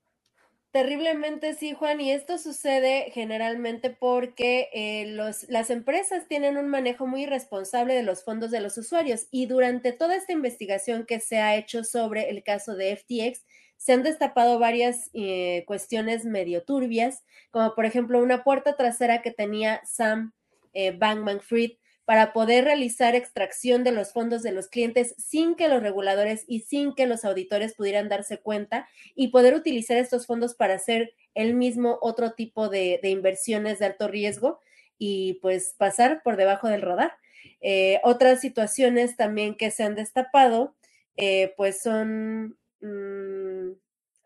Terriblemente 0.71 1.53
sí, 1.53 1.73
Juan, 1.73 2.01
y 2.01 2.11
esto 2.11 2.37
sucede 2.37 3.09
generalmente 3.11 3.89
porque 3.89 4.69
eh, 4.73 5.05
las 5.47 5.69
empresas 5.69 6.27
tienen 6.27 6.57
un 6.57 6.67
manejo 6.67 7.07
muy 7.07 7.23
irresponsable 7.23 7.95
de 7.95 8.03
los 8.03 8.23
fondos 8.23 8.51
de 8.51 8.59
los 8.59 8.77
usuarios 8.77 9.27
y 9.31 9.45
durante 9.45 9.91
toda 9.93 10.15
esta 10.15 10.33
investigación 10.33 11.05
que 11.05 11.19
se 11.19 11.39
ha 11.39 11.55
hecho 11.55 11.83
sobre 11.83 12.29
el 12.29 12.43
caso 12.43 12.75
de 12.75 12.95
FTX, 12.95 13.45
se 13.77 13.93
han 13.93 14.03
destapado 14.03 14.59
varias 14.59 15.09
eh, 15.13 15.63
cuestiones 15.67 16.25
medio 16.25 16.63
turbias, 16.63 17.23
como 17.51 17.73
por 17.73 17.85
ejemplo 17.85 18.21
una 18.21 18.43
puerta 18.43 18.75
trasera 18.75 19.21
que 19.21 19.31
tenía 19.31 19.81
Sam 19.85 20.33
eh, 20.73 20.91
Bankman 20.91 21.39
Fried 21.39 21.71
para 22.07 22.31
poder 22.31 22.63
realizar 22.63 23.15
extracción 23.15 23.83
de 23.83 23.91
los 23.91 24.13
fondos 24.13 24.41
de 24.41 24.53
los 24.53 24.69
clientes 24.69 25.13
sin 25.17 25.55
que 25.55 25.67
los 25.67 25.83
reguladores 25.83 26.45
y 26.47 26.61
sin 26.61 26.95
que 26.95 27.05
los 27.05 27.25
auditores 27.25 27.73
pudieran 27.73 28.07
darse 28.07 28.37
cuenta 28.37 28.87
y 29.13 29.27
poder 29.27 29.53
utilizar 29.53 29.97
estos 29.97 30.25
fondos 30.25 30.55
para 30.55 30.75
hacer 30.75 31.11
el 31.33 31.53
mismo 31.53 31.99
otro 32.01 32.31
tipo 32.31 32.69
de, 32.69 33.01
inversiones 33.03 33.79
de 33.79 33.87
alto 33.87 34.07
riesgo 34.07 34.61
y 34.97 35.33
pues 35.41 35.75
pasar 35.77 36.23
por 36.23 36.37
debajo 36.37 36.69
del 36.69 36.81
radar. 36.81 37.11
Eh, 37.59 37.99
otras 38.05 38.39
situaciones 38.39 39.17
también 39.17 39.55
que 39.55 39.69
se 39.69 39.83
han 39.83 39.95
destapado, 39.95 40.77
eh, 41.17 41.53
pues 41.57 41.81
son... 41.81 42.57
Mm, 42.79 43.73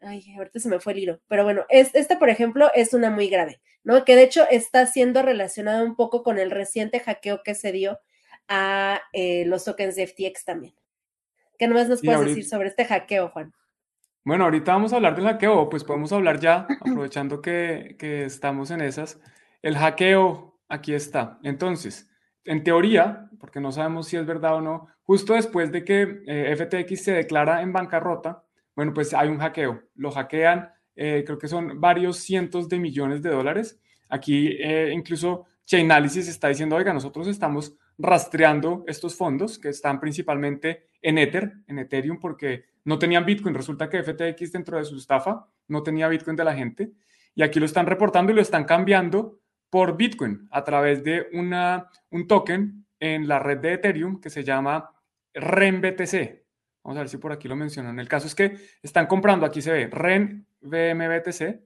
ay, 0.01 0.34
ahorita 0.38 0.60
se 0.60 0.70
me 0.70 0.79
fue 0.79 0.93
el 0.93 1.00
hilo, 1.00 1.22
pero 1.27 1.43
bueno, 1.43 1.65
esta, 1.70 2.20
por 2.20 2.29
ejemplo, 2.29 2.70
es 2.74 2.93
una 2.93 3.10
muy 3.10 3.29
grave. 3.29 3.62
¿no? 3.84 4.05
Que 4.05 4.15
de 4.15 4.24
hecho 4.24 4.43
está 4.50 4.86
siendo 4.86 5.22
relacionado 5.22 5.86
un 5.86 5.96
poco 5.96 6.24
con 6.24 6.38
el 6.38 6.51
reciente 6.51 7.00
hackeo 7.00 7.41
que 7.43 7.55
se 7.55 7.72
dio 7.72 8.00
a 8.48 9.01
eh, 9.13 9.46
los 9.46 9.65
tokens 9.65 9.96
de 9.96 10.08
FTX 10.08 10.46
también. 10.46 10.75
¿Qué 11.58 11.67
más 11.67 11.88
nos 11.88 12.01
puedes 12.01 12.25
decir 12.25 12.46
sobre 12.46 12.70
este 12.70 12.86
hackeo, 12.86 13.29
Juan? 13.29 13.53
Bueno, 14.24 14.46
ahorita 14.46 14.74
vamos 14.74 14.93
a 14.93 14.98
hablar 14.98 15.15
del 15.15 15.25
hackeo, 15.25 15.70
pues 15.70 15.84
podemos 15.84 16.12
hablar 16.12 16.39
ya, 16.39 16.67
aprovechando 16.81 17.41
que, 17.41 17.96
estamos 18.00 18.72
en 18.72 18.81
esas. 18.81 19.20
El 19.62 19.77
hackeo, 19.77 20.60
aquí 20.67 20.93
está. 20.93 21.39
Entonces, 21.43 22.10
en 22.46 22.63
teoría, 22.63 23.29
porque 23.39 23.60
no 23.60 23.72
sabemos 23.72 24.08
si 24.08 24.17
es 24.17 24.25
verdad 24.25 24.55
o 24.55 24.62
no, 24.62 24.88
justo 25.03 25.34
después 25.34 25.72
de 25.72 25.84
que 25.84 26.24
eh, 26.27 26.55
FTX 26.55 27.03
se 27.03 27.12
declara 27.13 27.62
en 27.62 27.74
bancarrota, 27.74 28.43
bueno, 28.81 28.95
pues 28.95 29.13
hay 29.13 29.29
un 29.29 29.38
hackeo. 29.38 29.79
Lo 29.93 30.09
hackean 30.09 30.71
eh, 30.95 31.21
creo 31.23 31.38
que 31.38 31.47
son 31.47 31.79
varios 31.79 32.17
cientos 32.17 32.67
de 32.67 32.79
millones 32.79 33.21
de 33.21 33.29
dólares. 33.29 33.79
Aquí 34.09 34.57
eh, 34.59 34.91
incluso 34.91 35.45
Chainalysis 35.67 36.27
está 36.27 36.47
diciendo, 36.47 36.77
oiga, 36.77 36.91
nosotros 36.91 37.27
estamos 37.27 37.77
rastreando 38.00 38.83
estos 38.88 39.15
fondos 39.15 39.59
que 39.59 39.69
están 39.69 40.00
principalmente 40.00 40.88
en 41.00 41.19
Ether, 41.19 41.53
en 41.67 41.77
Ethereum, 41.77 42.19
porque 42.19 42.65
no 42.83 42.97
tenían 42.97 43.23
Bitcoin. 43.23 43.53
Resulta 43.53 43.88
que 43.88 44.01
FTX 44.01 44.51
dentro 44.51 44.79
de 44.79 44.85
su 44.85 44.97
estafa 44.97 45.45
no 45.67 45.83
tenía 45.83 46.07
Bitcoin 46.07 46.35
de 46.35 46.43
la 46.43 46.55
gente. 46.55 46.91
Y 47.35 47.43
aquí 47.43 47.59
lo 47.59 47.67
están 47.67 47.85
reportando 47.85 48.31
y 48.31 48.35
lo 48.35 48.41
están 48.41 48.63
cambiando 48.63 49.41
por 49.69 49.95
Bitcoin 49.95 50.47
a 50.50 50.63
través 50.63 51.03
de 51.03 51.27
un 51.33 52.27
token 52.27 52.88
en 53.00 53.27
la 53.27 53.38
red 53.38 53.59
de 53.59 53.73
Ethereum 53.73 54.19
que 54.19 54.31
se 54.31 54.43
llama 54.43 54.89
RENBTC. 55.35 56.40
Vamos 56.83 56.97
a 56.97 57.01
ver 57.01 57.09
si 57.09 57.17
por 57.17 57.31
aquí 57.31 57.47
lo 57.47 57.55
mencionan. 57.55 58.00
El 58.00 58.07
caso 58.07 58.27
es 58.27 58.35
que 58.35 58.57
están 58.81 59.07
comprando, 59.07 59.45
aquí 59.45 59.61
se 59.61 59.71
ve 59.71 59.88
REN 59.88 60.47
BMBTC. 60.61 61.61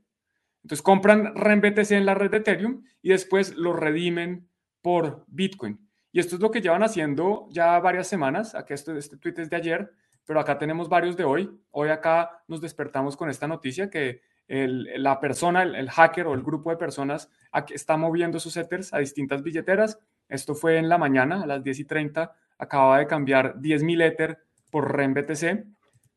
Entonces 0.63 0.81
compran 0.81 1.35
RENBTC 1.35 1.91
en 1.91 2.05
la 2.05 2.15
red 2.15 2.31
de 2.31 2.37
Ethereum 2.37 2.83
y 3.01 3.09
después 3.09 3.55
lo 3.55 3.73
redimen 3.73 4.49
por 4.81 5.23
Bitcoin. 5.27 5.79
Y 6.11 6.19
esto 6.19 6.35
es 6.35 6.41
lo 6.41 6.49
que 6.49 6.61
llevan 6.61 6.83
haciendo 6.83 7.47
ya 7.51 7.79
varias 7.79 8.07
semanas. 8.07 8.55
Aquí 8.55 8.73
esto, 8.73 8.97
este 8.97 9.17
tweet 9.17 9.35
es 9.37 9.49
de 9.49 9.57
ayer, 9.57 9.91
pero 10.25 10.39
acá 10.39 10.57
tenemos 10.57 10.89
varios 10.89 11.15
de 11.15 11.23
hoy. 11.23 11.51
Hoy 11.71 11.89
acá 11.89 12.43
nos 12.47 12.61
despertamos 12.61 13.15
con 13.15 13.29
esta 13.29 13.47
noticia 13.47 13.89
que 13.89 14.21
la 14.47 15.19
persona, 15.19 15.63
el, 15.63 15.89
hacker 15.89 16.27
o 16.27 16.33
el 16.33 16.43
grupo 16.43 16.69
de 16.69 16.77
personas 16.77 17.29
está 17.69 17.97
moviendo 17.97 18.39
sus 18.39 18.57
Ethers 18.57 18.93
a 18.93 18.99
distintas 18.99 19.43
billeteras. 19.43 19.99
Esto 20.29 20.55
fue 20.55 20.77
en 20.77 20.89
la 20.89 20.97
mañana, 20.97 21.43
a 21.43 21.45
las 21.45 21.63
10 21.63 21.79
y 21.79 21.85
30, 21.85 22.33
acaba 22.57 22.99
de 22.99 23.07
cambiar 23.07 23.55
10.000 23.55 24.03
Ether 24.03 24.39
por 24.75 24.93
RENBTC. 24.93 25.63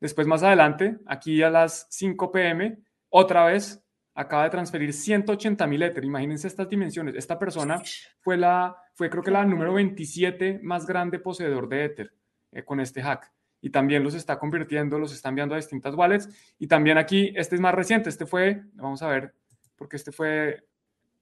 Después, 0.01 0.27
más 0.27 0.43
adelante, 0.43 0.99
aquí 1.07 1.45
a 1.45 1.49
las 1.49 1.87
5 1.91 2.33
pm, 2.33 2.77
otra 3.09 3.45
vez 3.45 3.87
acaba 4.17 4.43
de 4.43 4.51
transferir 4.51 4.93
180 4.93 5.65
mil 5.69 5.81
Ether. 5.81 6.05
Imagínense 6.05 6.49
estas 6.49 6.69
dimensiones. 6.69 7.15
Esta 7.15 7.39
persona 7.39 7.81
fue, 8.19 8.37
la, 8.37 8.77
fue 8.97 9.11
creo 9.11 9.23
que 9.23 9.31
la 9.31 9.45
número 9.45 9.75
27 9.75 10.59
más 10.65 10.87
grande 10.87 11.21
poseedor 11.21 11.69
de 11.69 11.85
Ether 11.85 12.13
eh, 12.51 12.65
con 12.65 12.81
este 12.81 13.01
hack. 13.01 13.31
Y 13.61 13.71
también 13.71 14.03
los 14.03 14.15
está 14.15 14.41
convirtiendo, 14.41 14.99
los 14.99 15.13
está 15.13 15.29
enviando 15.29 15.55
a 15.55 15.59
distintas 15.59 15.95
wallets. 15.95 16.29
Y 16.59 16.67
también 16.67 16.99
aquí, 16.99 17.33
este 17.37 17.55
es 17.55 17.61
más 17.61 17.77
reciente. 17.77 18.09
Este 18.09 18.27
fue, 18.27 18.65
vamos 18.73 19.03
a 19.03 19.09
ver, 19.09 19.37
porque 19.77 19.95
este 19.95 20.11
fue. 20.11 20.65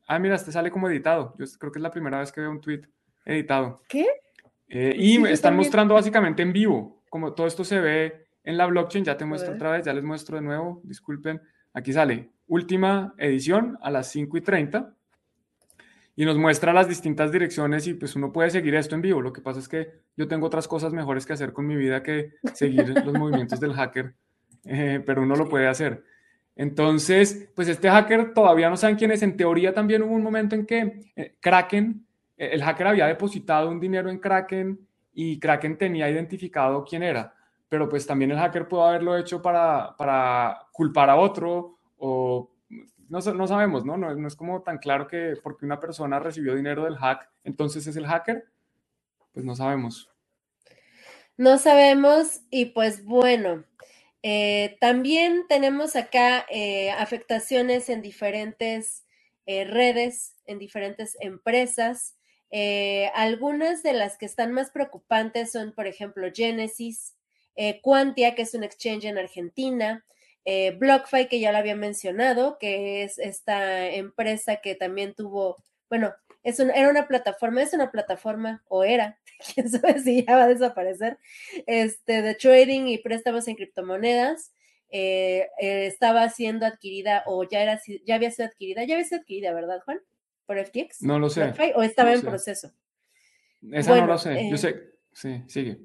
Ah, 0.08 0.18
mira, 0.18 0.36
este 0.36 0.52
sale 0.52 0.70
como 0.70 0.88
editado. 0.88 1.34
Yo 1.38 1.44
creo 1.58 1.70
que 1.70 1.80
es 1.80 1.82
la 1.82 1.90
primera 1.90 2.18
vez 2.18 2.32
que 2.32 2.40
veo 2.40 2.50
un 2.50 2.62
tweet 2.62 2.80
editado. 3.26 3.82
¿Qué? 3.86 4.06
Eh, 4.68 4.94
y 4.98 5.18
me 5.18 5.30
están 5.30 5.54
mostrando 5.54 5.94
básicamente 5.94 6.42
en 6.42 6.52
vivo, 6.52 6.95
como 7.10 7.34
todo 7.34 7.46
esto 7.46 7.64
se 7.64 7.80
ve 7.80 8.26
en 8.44 8.56
la 8.56 8.66
blockchain, 8.66 9.04
ya 9.04 9.16
te 9.16 9.24
muestro 9.24 9.54
otra 9.54 9.72
vez, 9.72 9.84
ya 9.84 9.92
les 9.92 10.04
muestro 10.04 10.36
de 10.36 10.42
nuevo, 10.42 10.80
disculpen, 10.84 11.40
aquí 11.72 11.92
sale 11.92 12.30
última 12.46 13.14
edición 13.18 13.78
a 13.82 13.90
las 13.90 14.08
5 14.10 14.36
y 14.36 14.40
30 14.40 14.94
y 16.14 16.24
nos 16.24 16.38
muestra 16.38 16.72
las 16.72 16.88
distintas 16.88 17.30
direcciones 17.30 17.86
y 17.86 17.94
pues 17.94 18.16
uno 18.16 18.32
puede 18.32 18.50
seguir 18.50 18.74
esto 18.74 18.94
en 18.94 19.02
vivo. 19.02 19.20
Lo 19.20 19.32
que 19.32 19.42
pasa 19.42 19.60
es 19.60 19.68
que 19.68 20.00
yo 20.16 20.26
tengo 20.26 20.46
otras 20.46 20.66
cosas 20.66 20.92
mejores 20.92 21.26
que 21.26 21.34
hacer 21.34 21.52
con 21.52 21.66
mi 21.66 21.76
vida 21.76 22.02
que 22.02 22.32
seguir 22.54 22.88
los 22.88 23.14
movimientos 23.14 23.60
del 23.60 23.74
hacker, 23.74 24.14
eh, 24.64 25.02
pero 25.04 25.22
uno 25.22 25.36
lo 25.36 25.48
puede 25.48 25.66
hacer. 25.66 26.04
Entonces, 26.54 27.50
pues 27.54 27.68
este 27.68 27.90
hacker 27.90 28.32
todavía 28.32 28.70
no 28.70 28.78
saben 28.78 28.96
quién 28.96 29.10
es. 29.10 29.22
En 29.22 29.36
teoría 29.36 29.74
también 29.74 30.02
hubo 30.02 30.14
un 30.14 30.22
momento 30.22 30.54
en 30.54 30.64
que 30.64 31.12
eh, 31.14 31.36
Kraken, 31.38 32.06
eh, 32.38 32.50
el 32.52 32.62
hacker 32.62 32.86
había 32.86 33.06
depositado 33.06 33.68
un 33.68 33.78
dinero 33.78 34.08
en 34.08 34.18
Kraken 34.18 34.85
y 35.16 35.40
Kraken 35.40 35.76
tenía 35.76 36.08
identificado 36.08 36.84
quién 36.84 37.02
era 37.02 37.36
pero 37.68 37.88
pues 37.88 38.06
también 38.06 38.30
el 38.30 38.38
hacker 38.38 38.68
pudo 38.68 38.84
haberlo 38.84 39.16
hecho 39.16 39.42
para, 39.42 39.96
para 39.96 40.66
culpar 40.72 41.10
a 41.10 41.16
otro 41.16 41.78
o 41.98 42.50
no, 43.08 43.20
no 43.20 43.46
sabemos, 43.46 43.84
¿no? 43.84 43.96
¿no? 43.96 44.14
¿no? 44.14 44.28
es 44.28 44.36
como 44.36 44.62
tan 44.62 44.78
claro 44.78 45.06
que 45.06 45.34
porque 45.42 45.64
una 45.64 45.80
persona 45.80 46.18
recibió 46.18 46.54
dinero 46.54 46.84
del 46.84 46.96
hack, 46.96 47.28
entonces 47.44 47.86
es 47.86 47.96
el 47.96 48.06
hacker, 48.06 48.44
pues 49.32 49.44
no 49.44 49.54
sabemos. 49.54 50.10
No 51.36 51.58
sabemos 51.58 52.40
y 52.50 52.66
pues 52.66 53.04
bueno, 53.04 53.64
eh, 54.22 54.76
también 54.80 55.44
tenemos 55.48 55.94
acá 55.94 56.46
eh, 56.50 56.90
afectaciones 56.92 57.88
en 57.90 58.02
diferentes 58.02 59.04
eh, 59.44 59.64
redes, 59.64 60.34
en 60.46 60.58
diferentes 60.58 61.16
empresas. 61.20 62.15
Algunas 63.14 63.82
de 63.82 63.92
las 63.92 64.18
que 64.18 64.26
están 64.26 64.52
más 64.52 64.70
preocupantes 64.70 65.52
son, 65.52 65.72
por 65.72 65.86
ejemplo, 65.86 66.28
Genesis, 66.32 67.16
eh, 67.56 67.80
Quantia, 67.80 68.34
que 68.34 68.42
es 68.42 68.54
un 68.54 68.64
exchange 68.64 69.06
en 69.06 69.18
Argentina, 69.18 70.04
eh, 70.44 70.72
BlockFi, 70.78 71.26
que 71.28 71.40
ya 71.40 71.52
lo 71.52 71.58
había 71.58 71.74
mencionado, 71.74 72.58
que 72.58 73.02
es 73.02 73.18
esta 73.18 73.88
empresa 73.88 74.56
que 74.56 74.74
también 74.74 75.14
tuvo, 75.14 75.56
bueno, 75.88 76.14
es 76.42 76.60
era 76.60 76.90
una 76.90 77.08
plataforma, 77.08 77.62
es 77.62 77.72
una 77.72 77.90
plataforma, 77.90 78.62
o 78.68 78.84
era, 78.84 79.18
quién 79.54 79.70
sabe 79.70 80.00
si 80.00 80.24
ya 80.24 80.36
va 80.36 80.44
a 80.44 80.48
desaparecer, 80.48 81.18
este, 81.66 82.22
de 82.22 82.34
trading 82.34 82.86
y 82.88 82.98
préstamos 82.98 83.48
en 83.48 83.56
criptomonedas. 83.56 84.52
Eh, 84.90 85.48
estaba 85.58 86.28
siendo 86.30 86.64
adquirida 86.64 87.24
o 87.26 87.42
ya 87.42 87.60
era 87.60 87.80
ya 88.04 88.14
había 88.14 88.30
sido 88.30 88.48
adquirida, 88.48 88.84
ya 88.84 88.94
había 88.94 89.04
sido 89.04 89.20
adquirida, 89.20 89.52
¿verdad, 89.52 89.80
Juan? 89.84 90.00
Por 90.46 90.64
FTX. 90.64 91.02
No 91.02 91.18
lo 91.18 91.28
sé. 91.28 91.52
o 91.74 91.82
estaba 91.82 92.12
en 92.12 92.22
proceso. 92.22 92.72
Esa 93.72 94.00
no 94.00 94.06
lo 94.06 94.18
sé. 94.18 94.48
Yo 94.50 94.56
sé. 94.56 94.92
Sí, 95.12 95.42
sigue. 95.48 95.78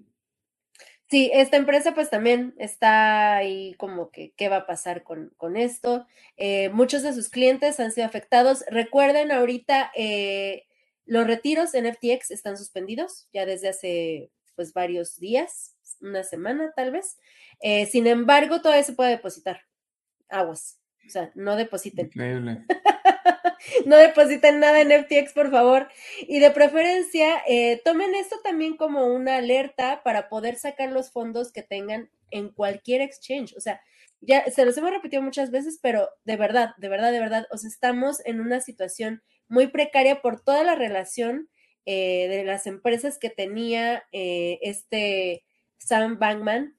Sí, 1.12 1.30
esta 1.34 1.58
empresa 1.58 1.94
pues 1.94 2.10
también 2.10 2.56
está 2.58 3.36
ahí 3.36 3.74
como 3.78 4.12
que 4.12 4.34
qué 4.38 4.48
va 4.48 4.58
a 4.58 4.66
pasar 4.66 5.04
con, 5.04 5.58
esto. 5.58 6.08
Eh, 6.38 6.70
muchos 6.70 7.04
de 7.04 7.12
sus 7.12 7.28
clientes 7.28 7.82
han 7.82 7.92
sido 7.92 8.08
afectados. 8.08 8.64
Recuerden 8.70 9.34
ahorita 9.34 9.92
eh, 9.94 10.68
los 11.06 11.28
retiros 11.28 11.74
en 11.74 11.94
FTX 11.94 12.32
están 12.32 12.58
suspendidos 12.58 13.28
ya 13.34 13.46
desde 13.46 13.68
hace 13.68 14.32
pues 14.56 14.72
varios 14.72 15.20
días, 15.20 15.76
una 16.00 16.24
semana 16.24 16.72
tal 16.78 16.92
vez. 16.92 17.18
Eh, 17.60 17.88
sin 17.88 18.08
embargo, 18.08 18.62
todavía 18.62 18.84
se 18.84 18.94
puede 18.94 19.10
depositar. 19.10 19.62
Aguas. 20.30 20.80
O 21.06 21.10
sea, 21.10 21.32
no 21.36 21.58
depositen. 21.58 22.06
Increíble. 22.06 22.66
no 23.86 23.98
depositen 23.98 24.60
nada 24.60 24.82
en 24.82 24.92
FTX, 24.92 25.34
por 25.34 25.52
favor. 25.52 25.88
Y 26.22 26.40
de 26.40 26.52
preferencia, 26.52 27.42
eh, 27.48 27.82
tomen 27.84 28.16
esto 28.16 28.38
también 28.44 28.78
como 28.78 29.08
una 29.08 29.38
alerta 29.38 30.02
para 30.04 30.30
poder 30.30 30.56
sacar 30.58 30.92
los 30.92 31.12
fondos 31.12 31.52
que 31.52 31.64
tengan 31.64 32.10
en 32.30 32.50
cualquier 32.50 33.02
exchange. 33.02 33.56
O 33.58 33.62
sea, 33.62 33.82
ya 34.22 34.46
se 34.52 34.66
los 34.66 34.78
hemos 34.78 34.92
repetido 34.92 35.22
muchas 35.22 35.52
veces, 35.52 35.80
pero 35.82 36.10
de 36.26 36.38
verdad, 36.38 36.72
de 36.78 36.90
verdad, 36.90 37.12
de 37.12 37.20
verdad, 37.20 37.48
os 37.52 37.66
estamos 37.66 38.26
en 38.26 38.40
una 38.40 38.62
situación 38.62 39.24
muy 39.48 39.68
precaria 39.68 40.22
por 40.22 40.42
toda 40.42 40.64
la 40.64 40.76
relación 40.76 41.50
eh, 41.86 42.28
de 42.30 42.44
las 42.44 42.68
empresas 42.68 43.18
que 43.18 43.30
tenía 43.30 44.04
eh, 44.12 44.60
este 44.62 45.44
Sam 45.80 46.20
Bankman 46.20 46.78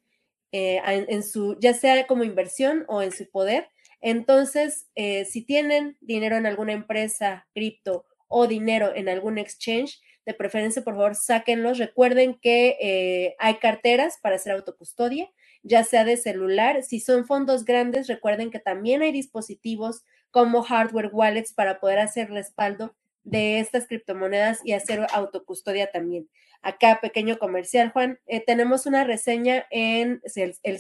en, 0.55 1.23
su, 1.23 1.57
ya 1.61 1.73
sea 1.73 2.07
como 2.07 2.25
inversión 2.25 2.85
o 2.87 3.01
en 3.01 3.11
su 3.11 3.29
poder. 3.31 3.72
Entonces, 4.03 4.91
si 4.95 5.43
tienen 5.43 5.97
dinero 6.01 6.37
en 6.37 6.45
alguna 6.45 6.73
empresa 6.73 7.47
cripto 7.55 8.05
o 8.29 8.47
dinero 8.47 8.95
en 8.95 9.09
algún 9.09 9.39
exchange, 9.39 10.01
de 10.25 10.35
preferencia, 10.35 10.83
por 10.83 10.95
favor, 10.95 11.15
sáquenlos. 11.15 11.79
Recuerden 11.79 12.39
que 12.41 13.35
hay 13.39 13.55
carteras 13.57 14.19
para 14.23 14.37
hacer 14.37 14.53
autocustodia, 14.53 15.31
ya 15.63 15.85
sea 15.85 16.05
de 16.05 16.17
celular. 16.17 16.83
Si 16.83 17.01
son 17.01 17.27
fondos 17.27 17.65
grandes, 17.65 18.07
recuerden 18.07 18.51
que 18.51 18.61
también 18.61 19.03
hay 19.03 19.13
dispositivos 19.13 20.05
como 20.31 20.63
hardware 20.63 21.11
wallets 21.13 21.53
para 21.53 21.81
poder 21.81 21.99
hacer 21.99 22.31
respaldo 22.31 22.95
de 23.25 23.61
estas 23.61 23.87
criptomonedas 23.87 24.61
y 24.65 24.73
hacer 24.73 25.07
autocustodia 25.13 25.91
también. 25.91 26.29
Acá, 26.63 27.01
pequeño 27.01 27.39
comercial, 27.39 27.91
Juan, 27.91 28.19
eh, 28.27 28.43
tenemos 28.45 28.87
una 28.87 29.05
reseña 29.05 29.67
en 29.71 30.21
el, 30.35 30.57
el 30.63 30.79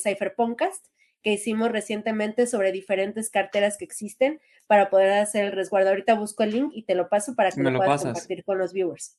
que 1.22 1.32
hicimos 1.32 1.70
recientemente 1.70 2.46
sobre 2.46 2.72
diferentes 2.72 3.30
carteras 3.30 3.76
que 3.78 3.84
existen 3.84 4.40
para 4.66 4.90
poder 4.90 5.12
hacer 5.12 5.46
el 5.46 5.52
resguardo. 5.52 5.90
Ahorita 5.90 6.14
busco 6.14 6.42
el 6.42 6.50
link 6.50 6.72
y 6.74 6.84
te 6.84 6.94
lo 6.94 7.08
paso 7.08 7.34
para 7.34 7.50
que 7.50 7.62
lo, 7.62 7.78
puedas 7.78 8.02
compartir 8.02 8.44
con 8.44 8.58
los 8.58 8.72
viewers. 8.72 9.18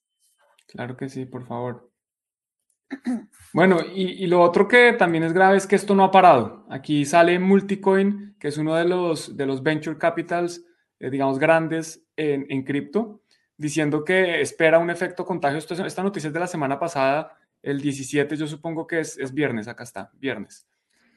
Claro 0.68 0.98
que 0.98 1.10
sí, 1.10 1.26
por 1.26 1.46
favor. 1.46 1.90
Bueno, 3.54 3.80
y, 3.94 4.26
lo 4.28 4.42
otro 4.42 4.68
que 4.68 4.94
también 4.94 5.24
es 5.24 5.34
grave 5.34 5.58
es 5.58 5.68
que 5.68 5.76
esto 5.76 5.94
no 5.96 6.04
ha 6.04 6.12
parado. 6.12 6.66
Aquí 6.70 7.06
sale 7.06 7.38
Multicoin, 7.40 8.36
que 8.40 8.48
es 8.48 8.58
uno 8.58 8.76
de 8.76 8.86
los, 8.86 9.38
de 9.38 9.46
los 9.46 9.62
venture 9.62 9.98
capitals, 9.98 10.66
eh, 11.00 11.10
digamos, 11.10 11.38
grandes 11.38 12.04
en, 12.16 12.64
cripto, 12.64 13.22
diciendo 13.58 14.04
que 14.04 14.42
espera 14.42 14.80
un 14.80 14.90
efecto 14.90 15.26
contagio. 15.26 15.60
Esto, 15.60 15.74
esta 15.86 16.04
noticia 16.04 16.28
es 16.28 16.34
de 16.34 16.40
la 16.40 16.48
semana 16.48 16.80
pasada, 16.80 17.38
el 17.62 17.80
17, 17.80 18.36
yo 18.36 18.48
supongo 18.48 18.88
que 18.88 19.00
es, 19.00 19.18
es 19.18 19.34
viernes, 19.34 19.68
acá 19.68 19.84
está, 19.84 20.12
viernes, 20.16 20.68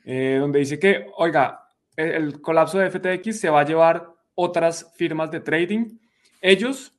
eh, 0.07 0.39
donde 0.41 0.61
dice 0.61 0.79
que, 0.79 1.07
oiga, 1.19 1.69
el, 1.97 2.11
el 2.13 2.41
colapso 2.41 2.79
de 2.79 2.91
FTX 2.91 3.39
se 3.39 3.51
va 3.51 3.61
a 3.61 3.67
llevar 3.67 4.09
otras 4.35 4.93
firmas 4.97 5.31
de 5.31 5.41
trading. 5.41 5.99
Ellos 6.41 6.97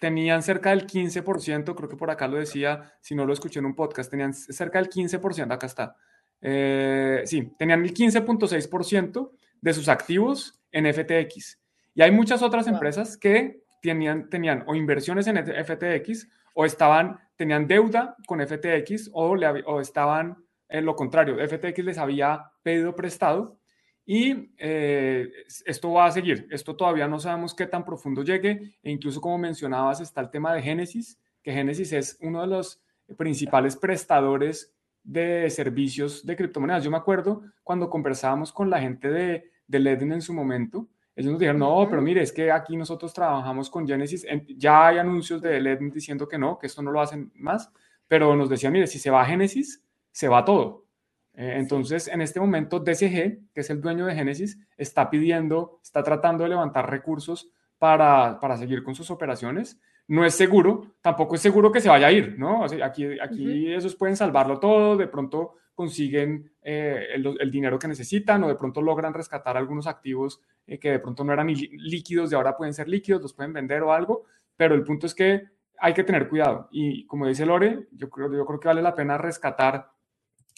tenían 0.00 0.42
cerca 0.42 0.70
del 0.70 0.86
15%, 0.86 1.74
creo 1.74 1.88
que 1.88 1.96
por 1.96 2.10
acá 2.10 2.26
lo 2.26 2.38
decía, 2.38 2.92
si 3.00 3.14
no 3.14 3.26
lo 3.26 3.32
escuché 3.32 3.58
en 3.58 3.66
un 3.66 3.74
podcast, 3.74 4.10
tenían 4.10 4.32
cerca 4.32 4.80
del 4.80 4.88
15%, 4.88 5.52
acá 5.52 5.66
está. 5.66 5.96
Eh, 6.40 7.22
sí, 7.26 7.52
tenían 7.58 7.84
el 7.84 7.92
15.6% 7.92 9.30
de 9.60 9.74
sus 9.74 9.88
activos 9.88 10.60
en 10.72 10.92
FTX. 10.92 11.58
Y 11.94 12.02
hay 12.02 12.10
muchas 12.12 12.42
otras 12.42 12.66
empresas 12.66 13.16
que 13.16 13.62
tenían, 13.82 14.28
tenían 14.30 14.64
o 14.66 14.74
inversiones 14.74 15.26
en 15.26 15.36
FTX 15.36 16.28
o 16.54 16.64
estaban, 16.64 17.18
tenían 17.36 17.66
deuda 17.66 18.16
con 18.26 18.40
FTX 18.40 19.10
o, 19.12 19.34
le, 19.34 19.48
o 19.66 19.80
estaban 19.80 20.36
en 20.68 20.84
lo 20.84 20.94
contrario, 20.94 21.36
FTX 21.36 21.84
les 21.84 21.98
había 21.98 22.50
pedido 22.62 22.94
prestado 22.94 23.58
y 24.04 24.52
eh, 24.56 25.30
esto 25.66 25.92
va 25.92 26.06
a 26.06 26.12
seguir. 26.12 26.48
Esto 26.50 26.74
todavía 26.74 27.06
no 27.06 27.18
sabemos 27.18 27.54
qué 27.54 27.66
tan 27.66 27.84
profundo 27.84 28.22
llegue. 28.22 28.74
E 28.82 28.90
incluso 28.90 29.20
como 29.20 29.36
mencionabas, 29.36 30.00
está 30.00 30.20
el 30.20 30.30
tema 30.30 30.54
de 30.54 30.62
Génesis, 30.62 31.18
que 31.42 31.52
Génesis 31.52 31.92
es 31.92 32.16
uno 32.20 32.40
de 32.40 32.46
los 32.46 32.80
principales 33.16 33.76
prestadores 33.76 34.74
de 35.02 35.48
servicios 35.50 36.24
de 36.24 36.36
criptomonedas. 36.36 36.84
Yo 36.84 36.90
me 36.90 36.96
acuerdo 36.96 37.42
cuando 37.62 37.90
conversábamos 37.90 38.52
con 38.52 38.70
la 38.70 38.80
gente 38.80 39.10
de, 39.10 39.50
de 39.66 39.78
Ledin 39.78 40.12
en 40.12 40.22
su 40.22 40.32
momento, 40.32 40.88
ellos 41.14 41.32
nos 41.32 41.40
dijeron, 41.40 41.58
no, 41.58 41.86
pero 41.90 42.00
mire, 42.00 42.22
es 42.22 42.30
que 42.30 42.52
aquí 42.52 42.76
nosotros 42.76 43.12
trabajamos 43.12 43.68
con 43.68 43.86
Genesis, 43.88 44.24
ya 44.56 44.86
hay 44.86 44.98
anuncios 44.98 45.42
de 45.42 45.60
Ledin 45.60 45.90
diciendo 45.90 46.28
que 46.28 46.38
no, 46.38 46.58
que 46.58 46.68
esto 46.68 46.80
no 46.80 46.92
lo 46.92 47.00
hacen 47.00 47.32
más, 47.34 47.72
pero 48.06 48.36
nos 48.36 48.48
decían, 48.48 48.72
mire, 48.72 48.86
si 48.86 48.98
se 48.98 49.10
va 49.10 49.22
a 49.22 49.26
Genesis, 49.26 49.82
se 50.12 50.28
va 50.28 50.44
todo. 50.44 50.86
Eh, 51.34 51.54
entonces, 51.56 52.08
en 52.08 52.20
este 52.20 52.40
momento, 52.40 52.80
DCG, 52.80 53.52
que 53.54 53.60
es 53.60 53.70
el 53.70 53.80
dueño 53.80 54.06
de 54.06 54.14
Genesis, 54.14 54.58
está 54.76 55.08
pidiendo, 55.08 55.78
está 55.82 56.02
tratando 56.02 56.42
de 56.42 56.50
levantar 56.50 56.90
recursos 56.90 57.50
para, 57.78 58.40
para 58.40 58.56
seguir 58.56 58.82
con 58.82 58.94
sus 58.94 59.10
operaciones. 59.10 59.80
No 60.08 60.24
es 60.24 60.34
seguro, 60.34 60.96
tampoco 61.00 61.36
es 61.36 61.40
seguro 61.40 61.70
que 61.70 61.80
se 61.80 61.88
vaya 61.88 62.08
a 62.08 62.12
ir, 62.12 62.38
¿no? 62.38 62.64
aquí 62.64 63.20
aquí 63.20 63.72
esos 63.72 63.94
pueden 63.94 64.16
salvarlo 64.16 64.58
todo, 64.58 64.96
de 64.96 65.06
pronto 65.06 65.56
consiguen 65.74 66.50
eh, 66.62 67.08
el, 67.14 67.50
dinero 67.52 67.78
que 67.78 67.86
necesitan 67.86 68.42
o 68.42 68.48
de 68.48 68.56
pronto 68.56 68.82
logran 68.82 69.14
rescatar 69.14 69.56
algunos 69.56 69.86
activos 69.86 70.40
eh, 70.66 70.78
que 70.78 70.90
de 70.90 70.98
pronto 70.98 71.22
no 71.22 71.32
eran 71.32 71.46
líquidos 71.46 72.32
y 72.32 72.34
ahora 72.34 72.56
pueden 72.56 72.74
ser 72.74 72.88
líquidos, 72.88 73.22
los 73.22 73.34
pueden 73.34 73.52
vender 73.52 73.82
o 73.82 73.92
algo, 73.92 74.24
pero 74.56 74.74
el 74.74 74.82
punto 74.82 75.06
es 75.06 75.14
que 75.14 75.42
hay 75.78 75.94
que 75.94 76.04
tener 76.04 76.28
cuidado 76.28 76.68
y 76.72 77.06
como 77.06 77.28
dice 77.28 77.46
Lore, 77.46 77.86
yo 77.92 78.10
creo, 78.10 78.32
yo 78.34 78.44
creo 78.44 78.58
que 78.58 78.68
vale 78.68 78.82
la 78.82 78.94
pena 78.94 79.18
rescatar 79.18 79.88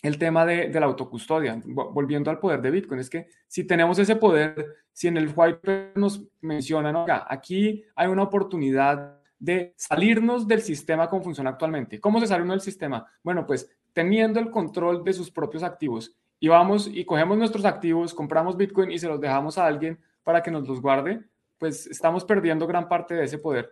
el 0.02 0.18
tema 0.18 0.46
de, 0.46 0.68
la 0.68 0.86
autocustodia, 0.86 1.60
volviendo 1.64 2.30
al 2.30 2.38
poder 2.38 2.62
de 2.62 2.70
Bitcoin, 2.70 3.00
es 3.00 3.10
que 3.10 3.28
si 3.46 3.64
tenemos 3.66 3.98
ese 3.98 4.16
poder, 4.16 4.76
si 4.92 5.08
en 5.08 5.16
el 5.16 5.32
white 5.34 5.92
nos 5.94 6.22
mencionan, 6.40 6.96
oiga, 6.96 7.26
aquí 7.28 7.84
hay 7.94 8.08
una 8.08 8.22
oportunidad 8.22 9.20
de 9.38 9.74
salirnos 9.76 10.46
del 10.46 10.62
sistema 10.62 11.08
como 11.08 11.22
funciona 11.22 11.50
actualmente. 11.50 12.00
¿Cómo 12.00 12.20
se 12.20 12.26
sale 12.26 12.42
uno 12.42 12.52
del 12.52 12.60
sistema? 12.60 13.06
Bueno, 13.22 13.46
pues 13.46 13.70
teniendo 13.92 14.40
el 14.40 14.50
control 14.50 15.04
de 15.04 15.12
sus 15.12 15.30
propios 15.30 15.62
activos 15.62 16.16
y 16.38 16.48
vamos 16.48 16.88
y 16.90 17.04
cogemos 17.04 17.36
nuestros 17.36 17.64
activos, 17.64 18.14
compramos 18.14 18.56
Bitcoin 18.56 18.90
y 18.90 18.98
se 18.98 19.08
los 19.08 19.20
dejamos 19.20 19.58
a 19.58 19.66
alguien 19.66 19.98
para 20.22 20.42
que 20.42 20.50
nos 20.50 20.66
los 20.66 20.80
guarde, 20.80 21.20
pues 21.58 21.86
estamos 21.86 22.24
perdiendo 22.24 22.66
gran 22.66 22.88
parte 22.88 23.14
de 23.14 23.24
ese 23.24 23.38
poder. 23.38 23.70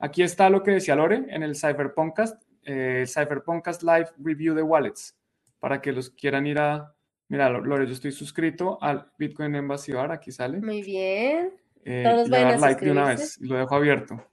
Aquí 0.00 0.22
está 0.22 0.50
lo 0.50 0.62
que 0.62 0.72
decía 0.72 0.96
Lore 0.96 1.26
en 1.28 1.42
el 1.42 1.54
Cypherpunkcast, 1.54 2.42
eh, 2.64 3.04
Cypherpunkcast 3.06 3.82
Live 3.82 4.08
Review 4.18 4.54
de 4.54 4.62
Wallets 4.62 5.17
para 5.58 5.80
que 5.80 5.92
los 5.92 6.10
quieran 6.10 6.46
ir 6.46 6.58
a... 6.58 6.94
Mira, 7.28 7.50
Lore, 7.50 7.86
yo 7.86 7.92
estoy 7.92 8.12
suscrito 8.12 8.78
al 8.82 9.12
Bitcoin 9.18 9.54
Embassy 9.54 9.92
Bar, 9.92 10.12
aquí 10.12 10.32
sale. 10.32 10.60
Muy 10.60 10.82
bien. 10.82 11.52
Eh, 11.84 12.02
Todos 12.04 12.30
van 12.30 12.46
a 12.46 12.56
like 12.56 12.84
de 12.84 12.90
una 12.90 13.04
vez, 13.04 13.38
lo 13.40 13.56
dejo 13.56 13.74
abierto. 13.74 14.24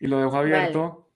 Y 0.00 0.06
lo 0.06 0.20
dejo 0.20 0.36
abierto 0.36 1.10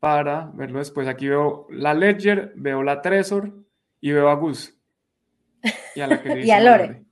para 0.00 0.50
verlo 0.54 0.78
después. 0.78 1.06
Aquí 1.06 1.28
veo 1.28 1.66
la 1.70 1.94
Ledger, 1.94 2.52
veo 2.56 2.82
la 2.82 3.02
Trezor 3.02 3.52
y 4.00 4.12
veo 4.12 4.28
a 4.28 4.34
Gus. 4.34 4.76
Y 5.94 6.00
a, 6.00 6.06
la 6.06 6.22
que 6.22 6.40
y 6.44 6.50
a 6.50 6.60
Lore. 6.60 7.04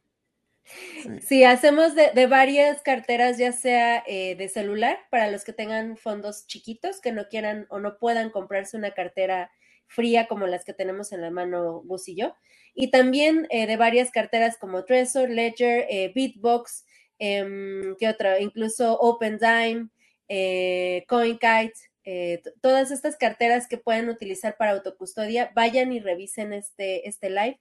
Sí. 1.23 1.45
hacemos 1.45 1.95
de, 1.95 2.27
varias 2.27 2.83
carteras, 2.83 3.39
ya 3.39 3.53
sea 3.53 4.03
eh, 4.07 4.35
de 4.37 4.49
celular, 4.49 4.99
para 5.11 5.31
los 5.31 5.45
que 5.45 5.53
tengan 5.53 5.97
fondos 5.97 6.47
chiquitos, 6.47 7.01
que 7.01 7.13
no 7.13 7.29
quieran 7.29 7.67
o 7.71 7.79
no 7.79 7.99
puedan 7.99 8.31
comprarse 8.31 8.77
una 8.77 8.91
cartera 8.91 9.51
fría 9.91 10.29
como 10.29 10.47
las 10.47 10.65
que 10.65 10.73
tenemos 10.73 11.13
en 11.13 11.21
la 11.21 11.31
mano 11.31 11.83
Gus 11.85 12.09
y 12.09 12.15
yo, 12.15 12.35
y 12.75 12.91
también 12.91 13.47
eh, 13.51 13.67
de 13.67 13.77
varias 13.77 14.11
carteras 14.11 14.57
como 14.57 14.85
Trezor, 14.85 15.29
Ledger, 15.29 15.87
eh, 15.91 16.13
Bitbox, 16.15 16.87
em, 17.19 17.97
¿qué 17.99 18.09
otra? 18.09 18.41
Incluso 18.41 18.97
OpenDime, 18.99 19.89
eh, 20.29 21.05
CoinKite, 21.09 21.75
eh, 22.05 22.41
todas 22.63 22.93
estas 22.93 23.17
carteras 23.17 23.67
que 23.67 23.79
pueden 23.79 24.09
utilizar 24.09 24.57
para 24.57 24.73
autocustodia, 24.73 25.51
vayan 25.55 25.93
y 25.93 26.01
revisen 26.01 26.53
este, 26.53 27.09
este 27.09 27.29
live. 27.31 27.61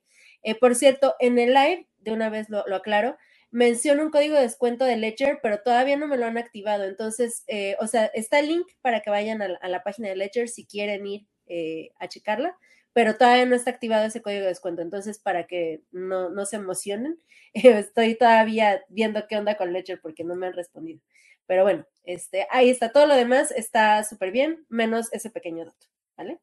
por 0.62 0.76
cierto, 0.76 1.16
en 1.20 1.40
el 1.40 1.54
live, 1.54 1.88
de 1.98 2.12
una 2.12 2.30
vez 2.30 2.48
lo, 2.50 2.60
aclaro, 2.74 3.18
menciono 3.52 4.04
un 4.04 4.12
código 4.12 4.36
de 4.36 4.44
descuento 4.44 4.86
de 4.86 4.96
Ledger, 4.96 5.40
pero 5.42 5.62
todavía 5.62 5.98
no 5.98 6.08
me 6.08 6.18
lo 6.18 6.26
han 6.26 6.38
activado. 6.38 6.86
Entonces, 6.86 7.44
o 7.80 7.88
sea, 7.88 8.06
está 8.14 8.40
el 8.40 8.48
link 8.48 8.68
para 8.82 9.02
que 9.02 9.10
vayan 9.10 9.42
a 9.42 9.68
la 9.68 9.84
página 9.84 10.10
de 10.10 10.16
Ledger 10.16 10.48
si 10.48 10.66
quieren 10.66 11.06
ir 11.08 11.28
eh, 11.50 11.92
a 12.00 12.08
checarla, 12.08 12.58
pero 12.94 13.16
todavía 13.18 13.46
no 13.46 13.56
está 13.56 13.72
activado 13.72 14.06
ese 14.06 14.22
código 14.22 14.42
de 14.42 14.48
descuento. 14.48 14.82
Entonces, 14.82 15.20
para 15.20 15.46
que 15.48 15.82
no, 15.92 16.30
no 16.30 16.46
se 16.46 16.56
emocionen, 16.56 17.20
estoy 17.54 18.16
todavía 18.16 18.82
viendo 18.90 19.28
qué 19.28 19.38
onda 19.38 19.58
con 19.58 19.74
Ledger 19.74 20.00
porque 20.02 20.24
no 20.24 20.36
me 20.36 20.48
han 20.48 20.54
respondido. 20.54 21.02
Pero 21.46 21.64
bueno, 21.64 21.86
este, 22.04 22.48
ahí 22.52 22.70
está. 22.70 22.92
Todo 22.92 23.08
lo 23.08 23.16
demás 23.16 23.52
está 23.52 24.04
súper 24.04 24.32
bien, 24.32 24.66
menos 24.70 25.12
ese 25.12 25.32
pequeño 25.32 25.66
dato, 25.66 25.88
¿vale? 26.16 26.40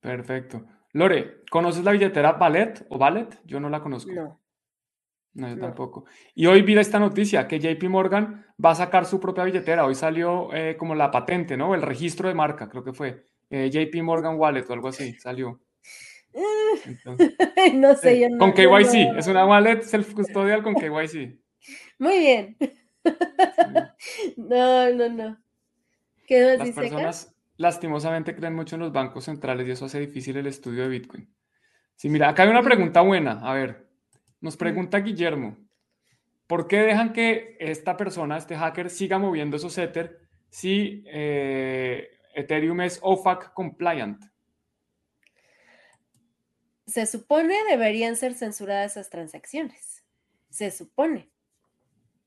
Perfecto. 0.00 0.64
Lore, 0.92 1.42
¿conoces 1.50 1.84
la 1.84 1.92
billetera 1.92 2.32
Ballet 2.32 2.86
o 2.88 2.98
Ballet? 2.98 3.40
Yo 3.44 3.60
no 3.60 3.68
la 3.68 3.80
conozco. 3.80 4.12
No. 4.12 4.40
No, 5.34 5.48
yo 5.48 5.58
tampoco. 5.58 6.04
Y 6.34 6.46
hoy 6.46 6.62
vi 6.62 6.76
esta 6.76 6.98
noticia 6.98 7.46
que 7.46 7.60
JP 7.60 7.88
Morgan 7.88 8.44
va 8.62 8.72
a 8.72 8.74
sacar 8.74 9.06
su 9.06 9.20
propia 9.20 9.44
billetera. 9.44 9.84
Hoy 9.84 9.94
salió 9.94 10.52
eh, 10.52 10.76
como 10.76 10.94
la 10.94 11.10
patente, 11.10 11.56
¿no? 11.56 11.74
El 11.74 11.82
registro 11.82 12.28
de 12.28 12.34
marca, 12.34 12.68
creo 12.68 12.82
que 12.82 12.92
fue. 12.92 13.24
Eh, 13.50 13.70
JP 13.70 14.02
Morgan 14.02 14.36
Wallet 14.36 14.68
o 14.68 14.72
algo 14.72 14.88
así, 14.88 15.14
salió. 15.14 15.60
no 17.74 17.94
sé, 17.96 18.20
yo 18.20 18.28
no, 18.28 18.38
Con 18.38 18.52
KYC, 18.52 19.16
es 19.16 19.26
una 19.26 19.46
wallet 19.46 19.82
self-custodial 19.82 20.62
con 20.62 20.74
KYC. 20.76 21.38
Muy 21.98 22.18
bien. 22.18 22.56
No, 24.36 24.90
no, 24.90 25.08
no. 25.08 25.38
¿Qué 26.26 26.40
nos 26.40 26.58
Las 26.58 26.70
personas 26.72 27.34
lastimosamente 27.56 28.34
creen 28.34 28.54
mucho 28.54 28.76
en 28.76 28.80
los 28.80 28.92
bancos 28.92 29.24
centrales 29.24 29.66
y 29.66 29.70
eso 29.70 29.86
hace 29.86 30.00
difícil 30.00 30.36
el 30.36 30.46
estudio 30.46 30.82
de 30.82 30.88
Bitcoin. 30.88 31.28
Sí, 31.96 32.08
mira, 32.08 32.28
acá 32.28 32.42
hay 32.42 32.50
una 32.50 32.62
pregunta 32.62 33.00
buena. 33.00 33.40
A 33.42 33.54
ver, 33.54 33.88
nos 34.40 34.56
pregunta 34.56 34.98
Guillermo, 34.98 35.56
¿por 36.46 36.68
qué 36.68 36.82
dejan 36.82 37.12
que 37.12 37.56
esta 37.60 37.96
persona, 37.96 38.36
este 38.36 38.56
hacker, 38.56 38.90
siga 38.90 39.18
moviendo 39.18 39.56
esos 39.56 39.76
Ether 39.78 40.20
si 40.50 41.02
eh, 41.06 42.17
Ethereum 42.38 42.80
es 42.82 43.00
OFAC 43.02 43.52
compliant. 43.52 44.24
Se 46.86 47.04
supone 47.04 47.54
deberían 47.68 48.14
ser 48.16 48.34
censuradas 48.34 48.92
esas 48.92 49.10
transacciones. 49.10 50.04
Se 50.48 50.70
supone. 50.70 51.30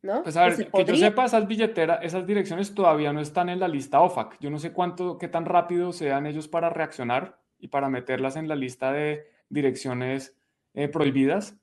¿No? 0.02 0.24
Pues 0.24 0.36
a 0.36 0.46
ver, 0.46 0.70
que 0.70 0.86
yo 0.86 0.96
sepa, 0.96 1.26
esas 1.26 1.48
billeteras, 1.48 2.00
esas 2.02 2.26
direcciones 2.26 2.74
todavía 2.74 3.14
no 3.14 3.22
están 3.22 3.50
en 3.50 3.60
la 3.60 3.68
lista 3.68 4.02
OFAC. 4.02 4.38
Yo 4.40 4.50
no 4.50 4.60
sé 4.60 4.74
cuánto, 4.74 5.18
qué 5.18 5.28
tan 5.28 5.46
rápido 5.46 5.94
sean 5.94 6.26
ellos 6.26 6.48
para 6.48 6.70
reaccionar 6.70 7.40
y 7.60 7.68
para 7.68 7.88
meterlas 7.88 8.36
en 8.36 8.48
la 8.48 8.56
lista 8.56 8.92
de 8.92 9.28
direcciones 9.48 10.36
eh, 10.74 10.88
prohibidas. 10.88 11.56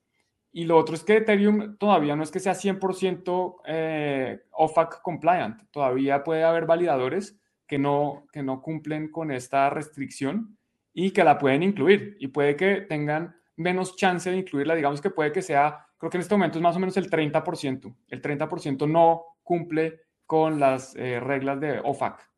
Y 0.52 0.64
lo 0.64 0.78
otro 0.78 0.94
es 0.94 1.04
que 1.04 1.16
Ethereum 1.16 1.76
todavía 1.76 2.16
no 2.16 2.22
es 2.22 2.30
que 2.30 2.40
sea 2.40 2.54
100% 2.54 3.56
eh, 3.66 4.40
OFAC 4.52 5.02
compliant. 5.02 5.68
Todavía 5.70 6.24
puede 6.24 6.44
haber 6.44 6.64
validadores 6.64 7.38
que 7.68 7.78
no, 7.78 8.26
que 8.32 8.42
no 8.42 8.62
cumplen 8.62 9.12
con 9.12 9.30
esta 9.30 9.70
restricción 9.70 10.56
y 10.92 11.12
que 11.12 11.22
la 11.22 11.38
pueden 11.38 11.62
incluir. 11.62 12.16
Y 12.18 12.28
puede 12.28 12.56
que 12.56 12.80
tengan 12.80 13.36
menos 13.56 13.94
chance 13.94 14.30
de 14.30 14.38
incluirla. 14.38 14.74
Digamos 14.74 15.00
que 15.00 15.10
puede 15.10 15.30
que 15.30 15.42
sea, 15.42 15.86
creo 15.98 16.10
que 16.10 16.16
en 16.16 16.22
este 16.22 16.34
momento 16.34 16.58
es 16.58 16.62
más 16.62 16.74
o 16.74 16.80
menos 16.80 16.96
el 16.96 17.10
30%. 17.10 17.94
El 18.08 18.22
30% 18.22 18.90
no 18.90 19.22
cumple 19.42 20.00
con 20.24 20.58
las 20.58 20.96
eh, 20.96 21.20
reglas 21.20 21.60
de 21.60 21.78
OFAC. 21.78 22.28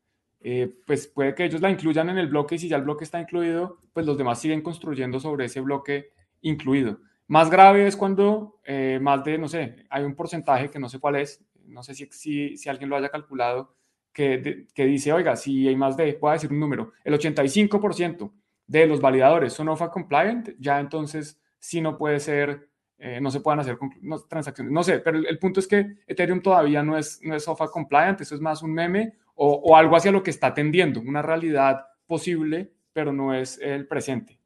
Eh, 0.43 0.75
pues 0.87 1.07
puede 1.07 1.35
que 1.35 1.45
ellos 1.45 1.61
la 1.61 1.71
incluyan 1.71 2.09
en 2.09 2.19
el 2.19 2.29
bloque 2.29 2.55
y 2.57 2.59
si 2.59 2.69
ya 2.69 2.77
el 2.77 2.83
bloque 2.83 3.05
está 3.05 3.21
incluido, 3.21 3.79
pues 3.93 4.07
los 4.07 4.19
demás 4.19 4.41
siguen 4.41 4.63
construyendo 4.63 5.21
sobre 5.21 5.45
ese 5.45 5.61
bloque 5.61 6.11
incluido. 6.41 6.99
Más 7.29 7.51
grave 7.51 7.87
es 7.87 7.97
cuando 7.97 8.59
eh, 8.65 8.99
más 9.01 9.23
de, 9.23 9.39
no 9.39 9.49
sé, 9.49 9.87
hay 9.91 10.03
un 10.03 10.17
porcentaje 10.17 10.71
que 10.71 10.79
no 10.79 10.89
sé 10.89 10.99
cuál 10.99 11.17
es, 11.17 11.45
no 11.67 11.83
sé 11.83 11.95
si, 11.95 12.07
si, 12.11 12.57
si 12.57 12.69
alguien 12.69 12.91
lo 12.91 12.97
haya 12.97 13.11
calculado, 13.11 13.77
que, 14.13 14.67
que, 14.75 14.85
dice, 14.87 15.13
oiga, 15.13 15.37
si 15.37 15.69
hay 15.69 15.77
más 15.77 15.97
de, 15.97 16.19
voy 16.21 16.31
a 16.31 16.35
decir 16.35 16.51
un 16.51 16.61
número, 16.61 16.93
el 17.05 17.15
85% 17.15 18.33
de 18.67 18.87
los 18.87 19.01
validadores 19.01 19.53
son 19.53 19.69
OFA 19.69 19.91
compliant, 19.91 20.51
ya 20.59 20.79
entonces 20.79 21.41
sí 21.59 21.81
no 21.81 21.97
puede 21.97 22.21
ser, 22.21 22.69
eh, 22.99 23.21
no 23.21 23.31
se 23.31 23.41
puedan 23.41 23.61
hacer 23.61 23.79
transacciones. 24.29 24.73
No 24.73 24.83
sé, 24.83 25.01
pero 25.01 25.19
el, 25.19 25.39
punto 25.39 25.61
es 25.61 25.67
que 25.67 25.97
Ethereum 26.07 26.41
todavía 26.41 26.83
no 26.83 26.97
es, 26.97 27.21
no 27.23 27.35
es 27.35 27.47
OFA 27.49 27.69
compliant, 27.69 28.21
eso 28.21 28.35
es 28.35 28.41
más 28.41 28.63
un 28.63 28.73
meme 28.73 29.15
o, 29.43 29.75
algo 29.75 29.97
hacia 29.97 30.13
lo 30.13 30.23
que 30.23 30.31
está 30.31 30.53
tendiendo, 30.53 31.01
una 31.01 31.23
realidad 31.23 31.87
posible, 32.07 32.73
pero 32.93 33.13
no 33.13 33.35
es 33.35 33.59
el 33.59 33.87
presente. 33.87 34.39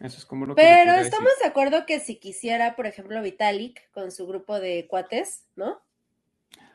Eso 0.00 0.18
es 0.18 0.26
como 0.26 0.44
lo 0.44 0.54
que 0.56 0.62
Pero 0.62 0.94
estamos 0.94 1.30
de 1.40 1.48
acuerdo 1.48 1.86
que 1.86 2.00
si 2.00 2.16
quisiera, 2.16 2.74
por 2.74 2.86
ejemplo, 2.86 3.22
Vitalik 3.22 3.90
con 3.92 4.10
su 4.10 4.26
grupo 4.26 4.58
de 4.58 4.88
cuates, 4.88 5.46
¿no? 5.54 5.80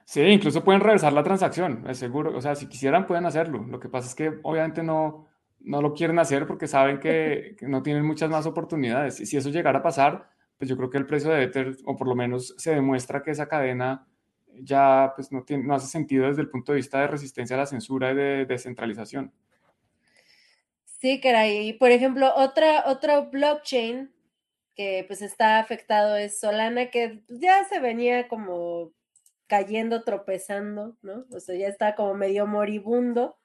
Sí, 0.05 0.21
incluso 0.21 0.63
pueden 0.63 0.81
reversar 0.81 1.13
la 1.13 1.23
transacción, 1.23 1.83
es 1.89 1.97
seguro. 1.97 2.37
O 2.37 2.41
sea, 2.41 2.55
si 2.55 2.67
quisieran, 2.67 3.07
pueden 3.07 3.25
hacerlo. 3.25 3.65
Lo 3.67 3.79
que 3.79 3.89
pasa 3.89 4.07
es 4.07 4.13
que 4.13 4.39
obviamente 4.43 4.83
no, 4.83 5.27
no 5.59 5.81
lo 5.81 5.93
quieren 5.93 6.19
hacer 6.19 6.45
porque 6.45 6.67
saben 6.67 6.99
que, 7.01 7.57
no 7.61 7.81
tienen 7.83 8.05
muchas 8.05 8.29
más 8.29 8.45
oportunidades. 8.45 9.19
Y 9.19 9.25
si 9.25 9.35
eso 9.35 9.49
llegara 9.49 9.79
a 9.79 9.83
pasar, 9.83 10.29
pues 10.57 10.69
yo 10.69 10.77
creo 10.77 10.91
que 10.91 10.99
el 10.99 11.07
precio 11.07 11.31
de 11.31 11.43
Ether, 11.43 11.75
o 11.85 11.97
por 11.97 12.07
lo 12.07 12.15
menos 12.15 12.53
se 12.57 12.75
demuestra 12.75 13.23
que 13.23 13.31
esa 13.31 13.47
cadena 13.47 14.07
ya 14.61 15.11
pues 15.15 15.31
no, 15.31 15.43
tiene, 15.43 15.63
no 15.63 15.75
hace 15.75 15.87
sentido 15.87 16.27
desde 16.27 16.41
el 16.41 16.49
punto 16.49 16.71
de 16.71 16.77
vista 16.77 17.01
de 17.01 17.07
resistencia 17.07 17.55
a 17.55 17.59
la 17.59 17.65
censura 17.65 18.11
y 18.11 18.15
de 18.15 18.45
descentralización. 18.45 19.33
Sí, 20.85 21.19
caray. 21.19 21.73
Por 21.73 21.91
ejemplo, 21.91 22.31
otra, 22.35 22.83
otra 22.85 23.21
blockchain 23.21 24.13
que 24.75 25.03
pues 25.07 25.21
está 25.21 25.59
afectado 25.59 26.15
es 26.15 26.39
Solana, 26.39 26.89
que 26.89 27.23
ya 27.27 27.63
se 27.65 27.79
venía 27.79 28.27
como 28.27 28.91
cayendo, 29.47 30.03
tropezando, 30.03 30.97
¿no? 31.01 31.25
O 31.31 31.39
sea, 31.39 31.55
ya 31.55 31.67
está 31.67 31.95
como 31.95 32.13
medio 32.13 32.47
moribundo 32.47 33.37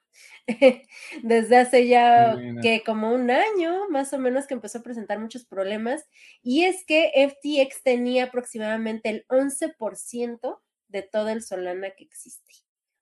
desde 1.23 1.57
hace 1.57 1.87
ya 1.87 2.37
que 2.61 2.83
como 2.85 3.13
un 3.13 3.31
año 3.31 3.87
más 3.89 4.11
o 4.13 4.19
menos 4.19 4.45
que 4.45 4.53
empezó 4.53 4.79
a 4.79 4.83
presentar 4.83 5.19
muchos 5.19 5.45
problemas 5.45 6.05
y 6.43 6.63
es 6.65 6.83
que 6.85 7.11
FTX 7.15 7.83
tenía 7.83 8.25
aproximadamente 8.25 9.09
el 9.09 9.25
11% 9.27 10.59
de 10.89 11.01
todo 11.01 11.29
el 11.29 11.41
Solana 11.41 11.91
que 11.91 12.03
existe. 12.03 12.53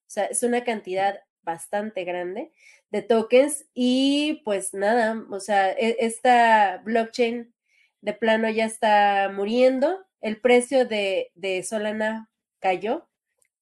O 0.07 0.11
sea, 0.11 0.25
es 0.25 0.43
una 0.43 0.63
cantidad 0.63 1.19
bastante 1.41 2.03
grande 2.03 2.51
de 2.91 3.01
tokens 3.01 3.65
y 3.73 4.41
pues 4.45 4.73
nada, 4.73 5.25
o 5.29 5.39
sea, 5.39 5.71
e, 5.71 5.97
esta 5.99 6.81
blockchain 6.83 7.53
de 8.01 8.13
plano 8.13 8.49
ya 8.49 8.65
está 8.65 9.31
muriendo. 9.33 10.05
El 10.21 10.41
precio 10.41 10.85
de, 10.85 11.31
Solana 11.67 12.28
cayó 12.59 13.07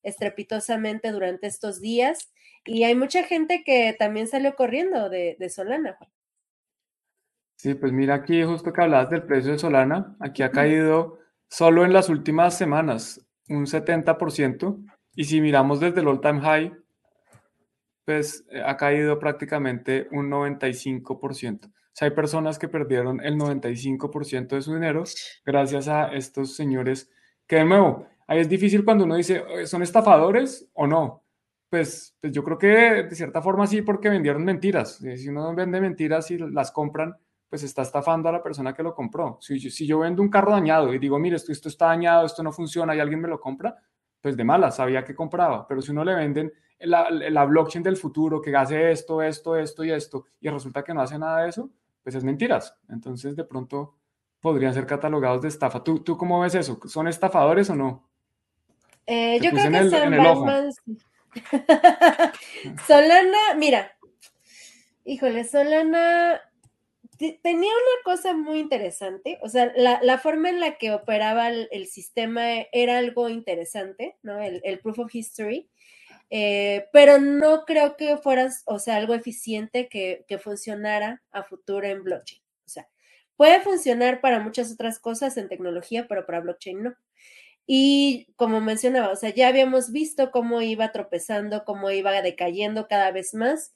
estrepitosamente 0.03 1.11
durante 1.11 1.47
estos 1.47 1.81
días 1.81 2.31
y 2.65 2.83
hay 2.83 2.95
mucha 2.95 3.23
gente 3.23 3.63
que 3.63 3.95
también 3.97 4.27
salió 4.27 4.55
corriendo 4.55 5.09
de, 5.09 5.35
de 5.39 5.49
Solana. 5.49 5.97
Sí, 7.55 7.73
pues 7.73 7.91
mira 7.91 8.15
aquí 8.15 8.43
justo 8.43 8.71
que 8.71 8.81
hablabas 8.81 9.09
del 9.09 9.23
precio 9.23 9.51
de 9.51 9.59
Solana, 9.59 10.15
aquí 10.19 10.43
ha 10.43 10.51
caído 10.51 11.19
solo 11.49 11.85
en 11.85 11.93
las 11.93 12.09
últimas 12.09 12.57
semanas 12.57 13.25
un 13.49 13.65
70%, 13.65 14.85
y 15.15 15.23
si 15.23 15.41
miramos 15.41 15.79
desde 15.79 16.01
el 16.01 16.07
all-time 16.07 16.41
high, 16.41 16.73
pues 18.05 18.45
eh, 18.51 18.61
ha 18.63 18.77
caído 18.77 19.19
prácticamente 19.19 20.07
un 20.11 20.29
95%. 20.29 21.65
O 21.65 21.71
sea, 21.91 22.07
hay 22.07 22.13
personas 22.13 22.59
que 22.59 22.67
perdieron 22.67 23.19
el 23.21 23.35
95% 23.35 24.49
de 24.49 24.61
su 24.61 24.75
dinero 24.75 25.03
gracias 25.43 25.87
a 25.87 26.13
estos 26.13 26.55
señores 26.55 27.09
que 27.47 27.57
de 27.57 27.65
nuevo, 27.65 28.07
ahí 28.27 28.39
es 28.39 28.49
difícil 28.49 28.85
cuando 28.85 29.05
uno 29.05 29.15
dice, 29.15 29.43
¿son 29.65 29.81
estafadores 29.81 30.69
o 30.73 30.85
no? 30.87 31.23
Pues, 31.69 32.15
pues 32.21 32.31
yo 32.31 32.43
creo 32.43 32.57
que 32.57 32.67
de 33.03 33.15
cierta 33.15 33.41
forma 33.41 33.67
sí, 33.67 33.81
porque 33.81 34.09
vendieron 34.09 34.45
mentiras. 34.45 34.97
Si 34.97 35.27
uno 35.29 35.53
vende 35.53 35.81
mentiras 35.81 36.31
y 36.31 36.37
las 36.37 36.71
compran, 36.71 37.15
pues 37.49 37.63
está 37.63 37.81
estafando 37.81 38.29
a 38.29 38.31
la 38.31 38.43
persona 38.43 38.73
que 38.73 38.83
lo 38.83 38.93
compró. 38.93 39.37
Si, 39.41 39.59
si 39.59 39.87
yo 39.87 39.99
vendo 39.99 40.21
un 40.21 40.29
carro 40.29 40.51
dañado 40.51 40.93
y 40.93 40.99
digo, 40.99 41.17
mire, 41.19 41.37
esto, 41.37 41.51
esto 41.51 41.69
está 41.69 41.87
dañado, 41.87 42.25
esto 42.25 42.43
no 42.43 42.51
funciona 42.51 42.95
y 42.95 42.99
alguien 42.99 43.21
me 43.21 43.27
lo 43.27 43.39
compra, 43.39 43.75
pues 44.21 44.35
de 44.35 44.43
mala, 44.43 44.71
sabía 44.71 45.03
que 45.03 45.15
compraba. 45.15 45.67
Pero 45.67 45.81
si 45.81 45.91
uno 45.91 46.03
le 46.03 46.15
venden 46.15 46.51
la, 46.79 47.09
la 47.09 47.45
blockchain 47.45 47.83
del 47.83 47.97
futuro 47.97 48.41
que 48.41 48.55
hace 48.55 48.91
esto, 48.91 49.21
esto, 49.21 49.55
esto 49.55 49.83
y 49.83 49.91
esto, 49.91 50.25
y 50.39 50.49
resulta 50.49 50.83
que 50.83 50.93
no 50.93 51.01
hace 51.01 51.17
nada 51.17 51.43
de 51.43 51.49
eso, 51.49 51.69
pues 52.03 52.15
es 52.15 52.23
mentiras. 52.23 52.77
Entonces 52.89 53.35
de 53.35 53.43
pronto 53.43 53.95
podrían 54.39 54.73
ser 54.73 54.85
catalogados 54.85 55.41
de 55.41 55.47
estafa. 55.47 55.83
¿Tú, 55.83 55.99
tú 55.99 56.17
cómo 56.17 56.39
ves 56.41 56.55
eso? 56.55 56.79
¿Son 56.85 57.07
estafadores 57.07 57.69
o 57.69 57.75
no? 57.75 58.09
Eh, 59.07 59.39
yo 59.41 59.51
creo 59.51 59.71
que 59.71 59.89
son 59.89 60.71
Solana, 62.87 63.37
mira, 63.55 63.97
híjole, 65.05 65.45
Solana 65.45 66.41
tenía 67.17 67.71
una 67.71 68.03
cosa 68.03 68.33
muy 68.33 68.59
interesante, 68.59 69.39
o 69.41 69.49
sea, 69.49 69.71
la, 69.75 70.17
forma 70.19 70.49
en 70.49 70.59
la 70.59 70.77
que 70.77 70.91
operaba 70.91 71.49
el, 71.49 71.87
sistema 71.87 72.43
era 72.71 72.97
algo 72.97 73.29
interesante, 73.29 74.17
¿no? 74.21 74.39
El, 74.41 74.79
proof 74.79 74.99
of 74.99 75.15
history, 75.15 75.69
eh, 76.29 76.87
pero 76.91 77.19
no 77.19 77.65
creo 77.65 77.95
que 77.95 78.17
fuera, 78.17 78.49
o 78.65 78.77
sea, 78.77 78.97
algo 78.97 79.13
eficiente 79.13 79.87
que, 79.87 80.25
que, 80.27 80.37
funcionara 80.37 81.23
a 81.31 81.43
futuro 81.43 81.87
en 81.87 82.03
blockchain. 82.03 82.41
O 82.65 82.69
sea, 82.69 82.87
puede 83.35 83.61
funcionar 83.61 84.21
para 84.21 84.39
muchas 84.39 84.71
otras 84.71 84.99
cosas 84.99 85.37
en 85.37 85.47
tecnología, 85.47 86.07
pero 86.07 86.25
para 86.25 86.41
blockchain 86.41 86.83
no. 86.83 86.95
Y 87.67 88.27
como 88.37 88.61
mencionaba, 88.61 89.11
o 89.11 89.15
sea, 89.15 89.33
ya 89.33 89.49
habíamos 89.49 89.91
visto 89.91 90.31
cómo 90.31 90.61
iba 90.61 90.91
tropezando, 90.91 91.65
cómo 91.65 91.91
iba 91.91 92.21
decayendo 92.21 92.87
cada 92.87 93.11
vez 93.11 93.33
más 93.33 93.73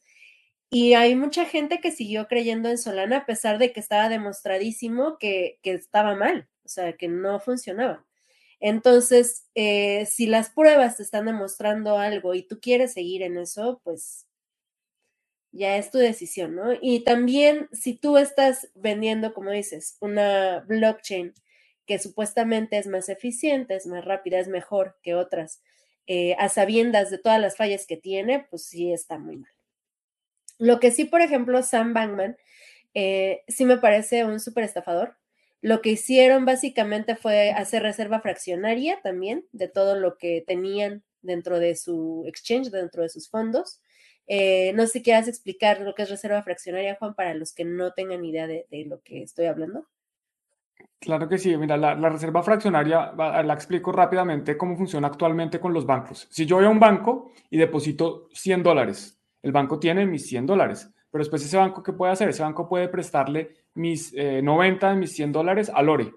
y 0.74 0.94
hay 0.94 1.16
mucha 1.16 1.44
gente 1.46 1.82
que 1.82 1.92
siguió 1.92 2.30
creyendo 2.30 2.70
en 2.70 2.78
Solana 2.78 3.18
a 3.18 3.26
pesar 3.26 3.58
de 3.58 3.74
que 3.74 3.82
estaba 3.82 4.08
demostradísimo 4.08 5.18
que, 5.20 5.60
estaba 5.64 6.16
mal, 6.16 6.48
o 6.64 6.70
sea, 6.70 6.94
que 6.94 7.10
no 7.10 7.42
funcionaba. 7.42 8.06
Entonces, 8.62 9.48
eh, 9.54 10.06
si 10.06 10.28
las 10.28 10.50
pruebas 10.50 10.96
te 10.96 11.04
están 11.04 11.26
demostrando 11.26 11.98
algo 11.98 12.34
y 12.36 12.44
tú 12.44 12.62
quieres 12.62 12.94
seguir 12.94 13.22
en 13.22 13.38
eso, 13.38 13.82
pues 13.84 14.28
ya 15.52 15.76
es 15.76 15.92
tu 15.92 15.98
decisión, 15.98 16.56
¿no? 16.56 16.72
Y 16.82 17.04
también 17.04 17.68
si 17.74 17.96
tú 17.96 18.18
estás 18.18 18.70
vendiendo, 18.74 19.34
como 19.34 19.52
dices, 19.52 19.98
una 20.00 20.62
blockchain 20.68 21.34
que 21.86 22.00
supuestamente 22.00 22.78
es 22.78 22.88
más 22.88 23.10
eficiente, 23.10 23.76
es 23.76 23.88
más 23.88 24.06
rápida, 24.06 24.40
es 24.40 24.48
mejor 24.48 24.98
que 25.02 25.16
otras, 25.16 25.62
eh, 26.08 26.36
a 26.40 26.50
sabiendas 26.50 27.10
de 27.10 27.18
todas 27.18 27.40
las 27.40 27.58
fallas 27.58 27.86
que 27.88 27.98
tiene, 27.98 28.46
pues 28.50 28.66
sí 28.66 28.92
está 28.92 29.18
muy 29.18 29.38
mal. 29.38 29.52
Lo 30.58 30.80
que 30.80 30.92
sí, 30.92 31.06
por 31.06 31.22
ejemplo, 31.22 31.64
Sam 31.64 31.94
Bankman, 31.94 32.38
eh, 32.94 33.44
sí 33.48 33.66
me 33.66 33.78
parece 33.78 34.26
un 34.26 34.40
súper 34.40 34.64
estafador. 34.64 35.18
Lo 35.62 35.82
que 35.82 35.92
hicieron 35.92 36.46
básicamente 36.46 37.16
fue 37.16 37.52
hacer 37.52 37.84
reserva 37.84 38.20
fraccionaria 38.20 39.00
también 39.02 39.46
de 39.52 39.68
todo 39.68 39.96
lo 39.96 40.18
que 40.18 40.44
tenían 40.46 41.04
dentro 41.22 41.60
de 41.60 41.76
su 41.76 42.24
exchange, 42.28 42.70
dentro 42.72 43.04
de 43.04 43.10
sus 43.10 43.30
fondos. 43.30 43.82
Eh, 44.28 44.74
no 44.74 44.86
sé 44.86 44.94
si 44.94 45.04
quieras 45.04 45.28
explicar 45.28 45.82
lo 45.82 45.94
que 45.94 46.04
es 46.04 46.10
reserva 46.10 46.42
fraccionaria, 46.44 46.96
Juan, 46.96 47.16
para 47.16 47.34
los 47.34 47.54
que 47.54 47.66
no 47.66 47.94
tengan 47.94 48.24
idea 48.24 48.48
de, 48.48 48.66
lo 48.88 49.02
que 49.02 49.24
estoy 49.24 49.46
hablando. 49.46 49.88
Claro 51.00 51.28
que 51.28 51.38
sí. 51.38 51.56
Mira, 51.58 51.78
la, 51.78 52.10
reserva 52.10 52.44
fraccionaria, 52.44 53.12
la 53.14 53.54
explico 53.54 53.92
rápidamente 53.92 54.58
cómo 54.58 54.76
funciona 54.76 55.08
actualmente 55.08 55.60
con 55.60 55.74
los 55.74 55.86
bancos. 55.86 56.28
Si 56.30 56.46
yo 56.46 56.58
voy 56.58 56.66
un 56.66 56.80
banco 56.80 57.32
y 57.50 57.58
deposito 57.58 58.28
100 58.34 58.64
dólares 58.64 59.20
El 59.42 59.52
banco 59.52 59.80
tiene 59.80 60.06
mis 60.06 60.28
100 60.28 60.46
dólares, 60.46 60.94
pero 61.10 61.24
después 61.24 61.44
ese 61.44 61.58
banco, 61.58 61.82
¿qué 61.82 61.94
puede 61.94 62.14
hacer? 62.14 62.30
Ese 62.30 62.44
banco 62.44 62.70
puede 62.70 62.88
prestarle 62.88 63.56
mis 63.74 64.14
90 64.14 64.92
de 64.92 64.96
mis 64.96 65.14
100 65.14 65.32
dólares 65.32 65.72
a 65.74 65.82
Lore. 65.82 66.14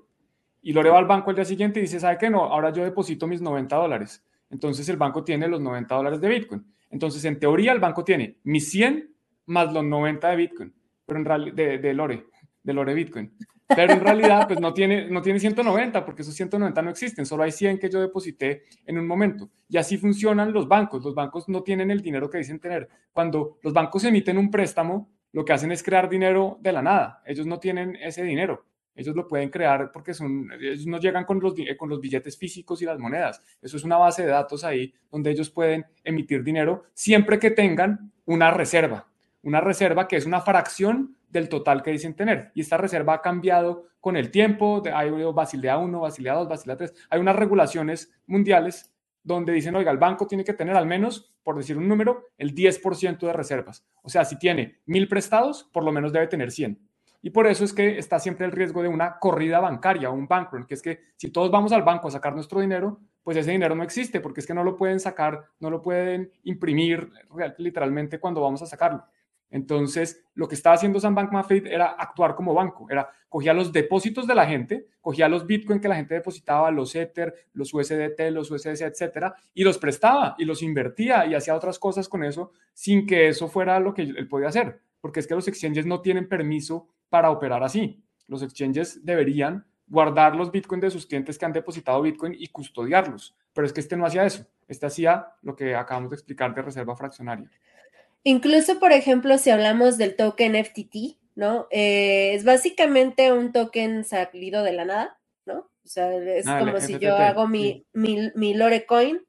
Y 0.60 0.72
Lore 0.72 0.90
va 0.90 0.98
al 0.98 1.06
banco 1.06 1.30
el 1.30 1.36
día 1.36 1.44
siguiente 1.44 1.78
y 1.78 1.82
dice, 1.82 2.00
¿sabe 2.00 2.18
qué? 2.18 2.30
No, 2.30 2.44
ahora 2.44 2.70
yo 2.70 2.84
deposito 2.84 3.26
mis 3.26 3.40
90 3.40 3.76
dólares. 3.76 4.24
Entonces 4.50 4.88
el 4.88 4.96
banco 4.96 5.24
tiene 5.24 5.48
los 5.48 5.60
90 5.60 5.94
dólares 5.94 6.20
de 6.20 6.28
Bitcoin. 6.28 6.74
Entonces, 6.90 7.24
en 7.24 7.40
teoría, 7.40 7.72
el 7.72 7.80
banco 7.80 8.04
tiene 8.04 8.38
mis 8.44 8.70
100 8.70 9.12
más 9.46 9.72
los 9.72 9.84
90 9.84 10.30
de 10.30 10.36
Bitcoin, 10.36 10.74
pero 11.04 11.18
en 11.18 11.24
realidad, 11.24 11.54
de 11.54 11.92
Lore, 11.92 12.26
de 12.64 12.72
Lore 12.72 12.94
Bitcoin. 12.94 13.32
Pero 13.68 13.92
en 13.92 14.00
realidad, 14.00 14.46
pues 14.46 14.60
no 14.60 14.74
tiene, 14.74 15.08
no 15.08 15.22
tiene 15.22 15.38
190 15.38 16.04
porque 16.04 16.22
esos 16.22 16.34
190 16.34 16.82
no 16.82 16.90
existen, 16.90 17.24
solo 17.24 17.44
hay 17.44 17.52
100 17.52 17.78
que 17.78 17.88
yo 17.88 18.00
deposité 18.00 18.64
en 18.84 18.98
un 18.98 19.06
momento. 19.06 19.50
Y 19.68 19.76
así 19.76 19.96
funcionan 19.96 20.52
los 20.52 20.68
bancos. 20.68 21.04
Los 21.04 21.14
bancos 21.14 21.48
no 21.48 21.62
tienen 21.62 21.90
el 21.90 22.00
dinero 22.02 22.28
que 22.28 22.38
dicen 22.38 22.58
tener. 22.58 22.88
Cuando 23.12 23.58
los 23.62 23.72
bancos 23.72 24.04
emiten 24.04 24.36
un 24.38 24.50
préstamo, 24.50 25.10
lo 25.32 25.44
que 25.44 25.52
hacen 25.52 25.72
es 25.72 25.82
crear 25.82 26.08
dinero 26.08 26.58
de 26.60 26.72
la 26.72 26.82
nada. 26.82 27.22
Ellos 27.24 27.46
no 27.46 27.58
tienen 27.58 27.96
ese 27.96 28.22
dinero. 28.22 28.66
Ellos 28.94 29.16
lo 29.16 29.26
pueden 29.26 29.50
crear 29.50 29.90
porque 29.90 30.14
son, 30.14 30.48
ellos 30.60 30.86
no 30.86 31.00
llegan 31.00 31.24
con 31.24 31.40
los, 31.40 31.54
con 31.76 31.88
los 31.88 32.00
billetes 32.00 32.38
físicos 32.38 32.80
y 32.80 32.84
las 32.84 32.98
monedas. 32.98 33.42
Eso 33.60 33.76
es 33.76 33.84
una 33.84 33.96
base 33.96 34.22
de 34.22 34.28
datos 34.28 34.62
ahí 34.62 34.94
donde 35.10 35.32
ellos 35.32 35.50
pueden 35.50 35.84
emitir 36.04 36.44
dinero 36.44 36.84
siempre 36.94 37.38
que 37.38 37.50
tengan 37.50 38.12
una 38.26 38.52
reserva. 38.52 39.08
Una 39.42 39.60
reserva 39.60 40.06
que 40.06 40.16
es 40.16 40.26
una 40.26 40.40
fracción 40.40 41.16
del 41.34 41.50
total 41.50 41.82
que 41.82 41.90
dicen 41.90 42.14
tener. 42.14 42.52
Y 42.54 42.62
esta 42.62 42.78
reserva 42.78 43.14
ha 43.14 43.20
cambiado 43.20 43.88
con 44.00 44.16
el 44.16 44.30
tiempo. 44.30 44.82
Hay 44.94 45.10
Basilea 45.10 45.76
1, 45.76 46.00
Basilea 46.00 46.34
2, 46.34 46.48
Basilea 46.48 46.76
3. 46.76 46.94
Hay 47.10 47.20
unas 47.20 47.36
regulaciones 47.36 48.10
mundiales 48.26 48.94
donde 49.22 49.52
dicen, 49.52 49.74
oiga, 49.74 49.90
el 49.90 49.98
banco 49.98 50.26
tiene 50.26 50.44
que 50.44 50.54
tener 50.54 50.76
al 50.76 50.86
menos, 50.86 51.34
por 51.42 51.56
decir 51.56 51.76
un 51.76 51.88
número, 51.88 52.28
el 52.38 52.54
10% 52.54 53.18
de 53.18 53.32
reservas. 53.32 53.84
O 54.02 54.08
sea, 54.08 54.24
si 54.24 54.38
tiene 54.38 54.80
mil 54.86 55.08
prestados, 55.08 55.68
por 55.72 55.84
lo 55.84 55.92
menos 55.92 56.12
debe 56.12 56.28
tener 56.28 56.50
100. 56.50 56.78
Y 57.20 57.30
por 57.30 57.46
eso 57.46 57.64
es 57.64 57.72
que 57.72 57.98
está 57.98 58.18
siempre 58.18 58.44
el 58.44 58.52
riesgo 58.52 58.82
de 58.82 58.88
una 58.88 59.18
corrida 59.18 59.58
bancaria 59.58 60.10
o 60.10 60.12
un 60.12 60.28
bankrun, 60.28 60.66
que 60.66 60.74
es 60.74 60.82
que 60.82 61.00
si 61.16 61.30
todos 61.30 61.50
vamos 61.50 61.72
al 61.72 61.82
banco 61.82 62.08
a 62.08 62.10
sacar 62.10 62.34
nuestro 62.34 62.60
dinero, 62.60 63.00
pues 63.22 63.38
ese 63.38 63.50
dinero 63.50 63.74
no 63.74 63.82
existe, 63.82 64.20
porque 64.20 64.40
es 64.40 64.46
que 64.46 64.52
no 64.52 64.62
lo 64.62 64.76
pueden 64.76 65.00
sacar, 65.00 65.46
no 65.58 65.70
lo 65.70 65.80
pueden 65.80 66.30
imprimir 66.42 67.10
literalmente 67.56 68.20
cuando 68.20 68.42
vamos 68.42 68.60
a 68.60 68.66
sacarlo. 68.66 69.06
Entonces, 69.54 70.26
lo 70.34 70.48
que 70.48 70.56
estaba 70.56 70.74
haciendo 70.74 70.98
Sam 70.98 71.14
Bankman-Fried 71.14 71.68
era 71.68 71.92
actuar 71.92 72.34
como 72.34 72.54
banco, 72.54 72.90
era 72.90 73.08
cogía 73.28 73.54
los 73.54 73.72
depósitos 73.72 74.26
de 74.26 74.34
la 74.34 74.46
gente, 74.46 74.88
cogía 75.00 75.28
los 75.28 75.46
Bitcoin 75.46 75.78
que 75.78 75.86
la 75.86 75.94
gente 75.94 76.14
depositaba, 76.14 76.72
los 76.72 76.92
Ether, 76.96 77.32
los 77.52 77.72
USDT, 77.72 78.32
los 78.32 78.50
USDC, 78.50 78.80
etcétera, 78.80 79.32
y 79.54 79.62
los 79.62 79.78
prestaba 79.78 80.34
y 80.38 80.44
los 80.44 80.60
invertía 80.60 81.24
y 81.26 81.36
hacía 81.36 81.54
otras 81.54 81.78
cosas 81.78 82.08
con 82.08 82.24
eso 82.24 82.50
sin 82.72 83.06
que 83.06 83.28
eso 83.28 83.46
fuera 83.46 83.78
lo 83.78 83.94
que 83.94 84.02
él 84.02 84.26
podía 84.26 84.48
hacer, 84.48 84.80
porque 85.00 85.20
es 85.20 85.28
que 85.28 85.36
los 85.36 85.46
exchanges 85.46 85.86
no 85.86 86.00
tienen 86.00 86.28
permiso 86.28 86.88
para 87.08 87.30
operar 87.30 87.62
así. 87.62 88.02
Los 88.26 88.42
exchanges 88.42 89.04
deberían 89.04 89.64
guardar 89.86 90.34
los 90.34 90.50
Bitcoin 90.50 90.80
de 90.80 90.90
sus 90.90 91.06
clientes 91.06 91.38
que 91.38 91.44
han 91.44 91.52
depositado 91.52 92.02
Bitcoin 92.02 92.34
y 92.36 92.48
custodiarlos, 92.48 93.36
pero 93.52 93.68
es 93.68 93.72
que 93.72 93.82
este 93.82 93.96
no 93.96 94.04
hacía 94.04 94.26
eso, 94.26 94.48
este 94.66 94.86
hacía 94.86 95.28
lo 95.42 95.54
que 95.54 95.76
acabamos 95.76 96.10
de 96.10 96.16
explicar 96.16 96.52
de 96.56 96.62
reserva 96.62 96.96
fraccionaria. 96.96 97.48
Incluso, 98.24 98.80
por 98.80 98.92
ejemplo, 98.92 99.36
si 99.36 99.50
hablamos 99.50 99.98
del 99.98 100.16
token 100.16 100.56
FTT, 100.64 101.18
¿no? 101.34 101.68
Eh, 101.70 102.32
es 102.34 102.44
básicamente 102.44 103.30
un 103.32 103.52
token 103.52 104.04
salido 104.04 104.62
de 104.62 104.72
la 104.72 104.86
nada, 104.86 105.18
¿no? 105.44 105.58
O 105.58 105.88
sea, 105.88 106.10
es 106.16 106.46
ah, 106.46 106.60
como 106.60 106.80
si 106.80 106.98
yo 106.98 107.16
hago 107.16 107.46
mi, 107.46 107.84
mi, 107.92 108.54
Lorecoin 108.54 109.20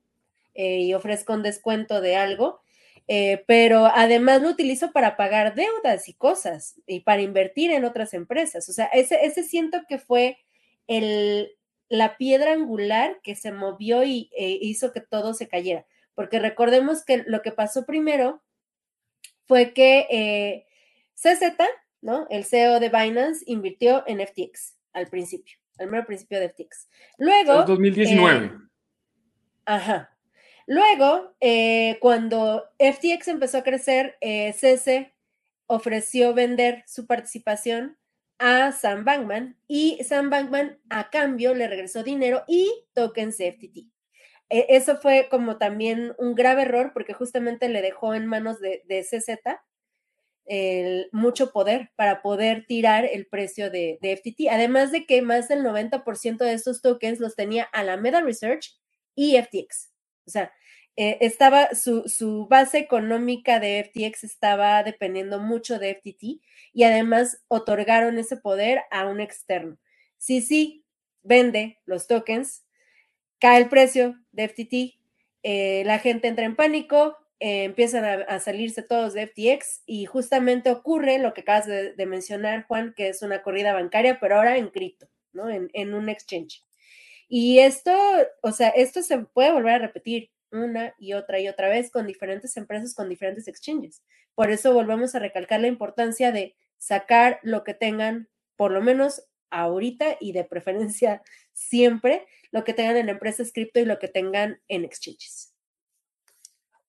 eh, 0.53 0.79
y 0.79 0.93
ofrezco 0.93 1.34
un 1.34 1.43
descuento 1.43 1.99
de 1.99 2.15
algo, 2.15 2.62
eh, 3.10 3.43
pero 3.47 3.86
además 3.86 4.41
lo 4.41 4.49
utilizo 4.49 4.93
para 4.93 5.17
pagar 5.17 5.55
deudas 5.55 6.08
y 6.08 6.13
cosas 6.13 6.79
y 6.88 7.01
para 7.01 7.21
invertir 7.21 7.71
en 7.71 7.84
otras 7.84 8.13
empresas. 8.13 8.69
O 8.69 8.73
sea, 8.73 8.86
ese, 8.86 9.25
ese 9.25 9.43
siento 9.43 9.81
que 9.89 9.99
fue 9.99 10.38
el, 10.88 11.51
la 11.89 12.15
piedra 12.15 12.53
angular 12.53 13.19
que 13.23 13.36
se 13.36 13.51
movió 13.51 14.05
y 14.05 14.29
hizo 14.38 14.93
que 14.93 15.01
todo 15.01 15.34
se 15.34 15.49
cayera. 15.49 15.86
Porque 16.13 16.39
recordemos 16.39 17.03
que 17.03 17.23
lo 17.27 17.41
que 17.41 17.51
pasó 17.51 17.86
primero 17.86 18.41
fue 19.47 19.73
que 19.73 20.08
eh, 20.10 20.65
CZ, 21.15 21.58
¿no? 22.01 22.27
El 22.29 22.45
CEO 22.45 22.79
de 22.79 22.89
Binance 22.89 23.43
invirtió 23.47 24.03
en 24.08 24.25
FTX 24.25 24.75
al 24.93 25.08
principio, 25.08 25.58
al 25.77 25.89
mero 25.89 26.05
principio 26.05 26.39
de 26.39 26.49
FTX. 26.49 26.89
Luego... 27.17 27.62
En 27.62 27.65
2019. 27.65 28.45
Eh, 28.45 28.51
ajá. 29.65 30.12
Luego, 30.67 31.36
eh, 31.41 31.97
cuando 32.01 32.63
FTX 32.79 33.27
empezó 33.27 33.60
a 33.60 33.63
crecer, 33.63 34.17
CC 34.19 35.13
ofreció 35.67 36.34
vender 36.34 36.84
su 36.88 37.05
participación 37.05 37.97
a 38.39 38.71
Sam 38.71 39.05
Bankman 39.05 39.58
y 39.67 40.03
Sam 40.03 40.29
Bankman 40.29 40.79
a 40.89 41.10
cambio 41.10 41.53
le 41.53 41.67
regresó 41.67 42.03
dinero 42.03 42.43
y 42.47 42.71
tokens 42.93 43.38
de 43.38 43.51
FTT. 43.51 43.94
E, 44.49 44.65
eso 44.69 44.97
fue 44.97 45.27
como 45.29 45.58
también 45.58 46.13
un 46.17 46.36
grave 46.36 46.63
error 46.63 46.91
porque 46.93 47.13
justamente 47.13 47.69
le 47.69 47.81
dejó 47.81 48.13
en 48.13 48.27
manos 48.27 48.60
de, 48.60 48.81
CZ 49.03 49.39
el, 50.45 51.10
mucho 51.12 51.51
poder 51.51 51.91
para 51.95 52.21
poder 52.21 52.65
tirar 52.67 53.05
el 53.05 53.27
precio 53.27 53.71
de, 53.71 53.97
FTT. 54.01 54.49
Además 54.51 54.91
de 54.91 55.05
que 55.05 55.21
más 55.21 55.47
del 55.47 55.63
90% 55.63 56.38
de 56.38 56.53
estos 56.53 56.81
tokens 56.81 57.19
los 57.19 57.36
tenía 57.36 57.63
Alameda 57.73 58.21
Research 58.21 58.77
y 59.15 59.38
FTX. 59.38 59.91
O 60.27 60.31
sea, 60.31 60.53
eh, 60.97 61.17
estaba 61.21 61.75
su, 61.75 62.08
su, 62.08 62.47
base 62.47 62.77
económica 62.79 63.60
de 63.60 63.84
FTX 63.84 64.23
estaba 64.23 64.81
dependiendo 64.84 65.39
mucho 65.39 65.77
de 65.77 65.95
FTT 65.95 66.41
y 66.73 66.84
además 66.84 67.43
otorgaron 67.49 68.17
ese 68.17 68.38
poder 68.38 68.81
a 68.91 69.05
un 69.08 69.19
externo. 69.19 69.77
Sí, 70.17 70.41
sí, 70.41 70.86
vende 71.21 71.79
los 71.86 72.08
tokens, 72.08 72.64
cae 73.45 73.60
el 73.60 73.69
precio 73.69 74.15
de 74.31 74.49
FTT, 74.49 74.99
eh, 75.43 75.84
la 75.86 75.99
gente 75.99 76.27
entra 76.27 76.45
en 76.45 76.55
pánico, 76.55 77.15
eh, 77.39 77.65
empiezan 77.65 78.03
a, 78.03 78.39
salirse 78.39 78.81
todos 78.81 79.13
de 79.13 79.27
FTX 79.27 79.84
y 79.86 80.05
justamente 80.08 80.71
ocurre 80.71 81.19
lo 81.19 81.36
que 81.36 81.41
acabas 81.41 81.67
de, 81.67 82.05
mencionar, 82.08 82.65
Juan, 82.65 82.95
que 82.97 83.08
es 83.10 83.21
una 83.21 83.43
corrida 83.43 83.71
bancaria, 83.71 84.19
pero 84.19 84.38
ahora 84.38 84.58
en 84.58 84.69
cripto, 84.69 85.08
¿no? 85.31 85.47
En, 85.47 85.69
en, 85.73 85.93
un 85.93 86.10
exchange. 86.10 86.63
Y 87.29 87.60
esto, 87.60 87.95
o 88.41 88.51
sea, 88.51 88.69
esto 88.69 89.03
se 89.03 89.19
puede 89.19 89.51
volver 89.51 89.75
a 89.75 89.77
repetir 89.77 90.31
una 90.51 90.95
y 90.97 91.13
otra 91.13 91.39
y 91.39 91.47
otra 91.47 91.69
vez 91.69 91.91
con 91.91 92.08
diferentes 92.08 92.58
empresas, 92.58 92.95
con 92.95 93.10
diferentes 93.10 93.47
exchanges. 93.47 94.01
Por 94.34 94.49
eso 94.49 94.73
volvemos 94.73 95.13
a 95.13 95.19
recalcar 95.19 95.60
la 95.60 95.67
importancia 95.67 96.31
de 96.31 96.55
sacar 96.79 97.39
lo 97.43 97.63
que 97.63 97.75
tengan, 97.75 98.27
por 98.55 98.71
lo 98.71 98.81
menos 98.81 99.21
ahorita 99.51 100.17
y 100.19 100.31
de 100.31 100.45
preferencia 100.45 101.21
siempre 101.53 102.25
lo 102.55 102.63
que 102.63 102.73
tengan 102.73 102.95
en 102.95 103.09
empresas 103.09 103.51
cripto 103.51 103.81
y 103.81 103.85
lo 103.85 103.99
que 103.99 104.07
tengan 104.07 104.61
en 104.69 104.85
exchanges. 104.85 105.53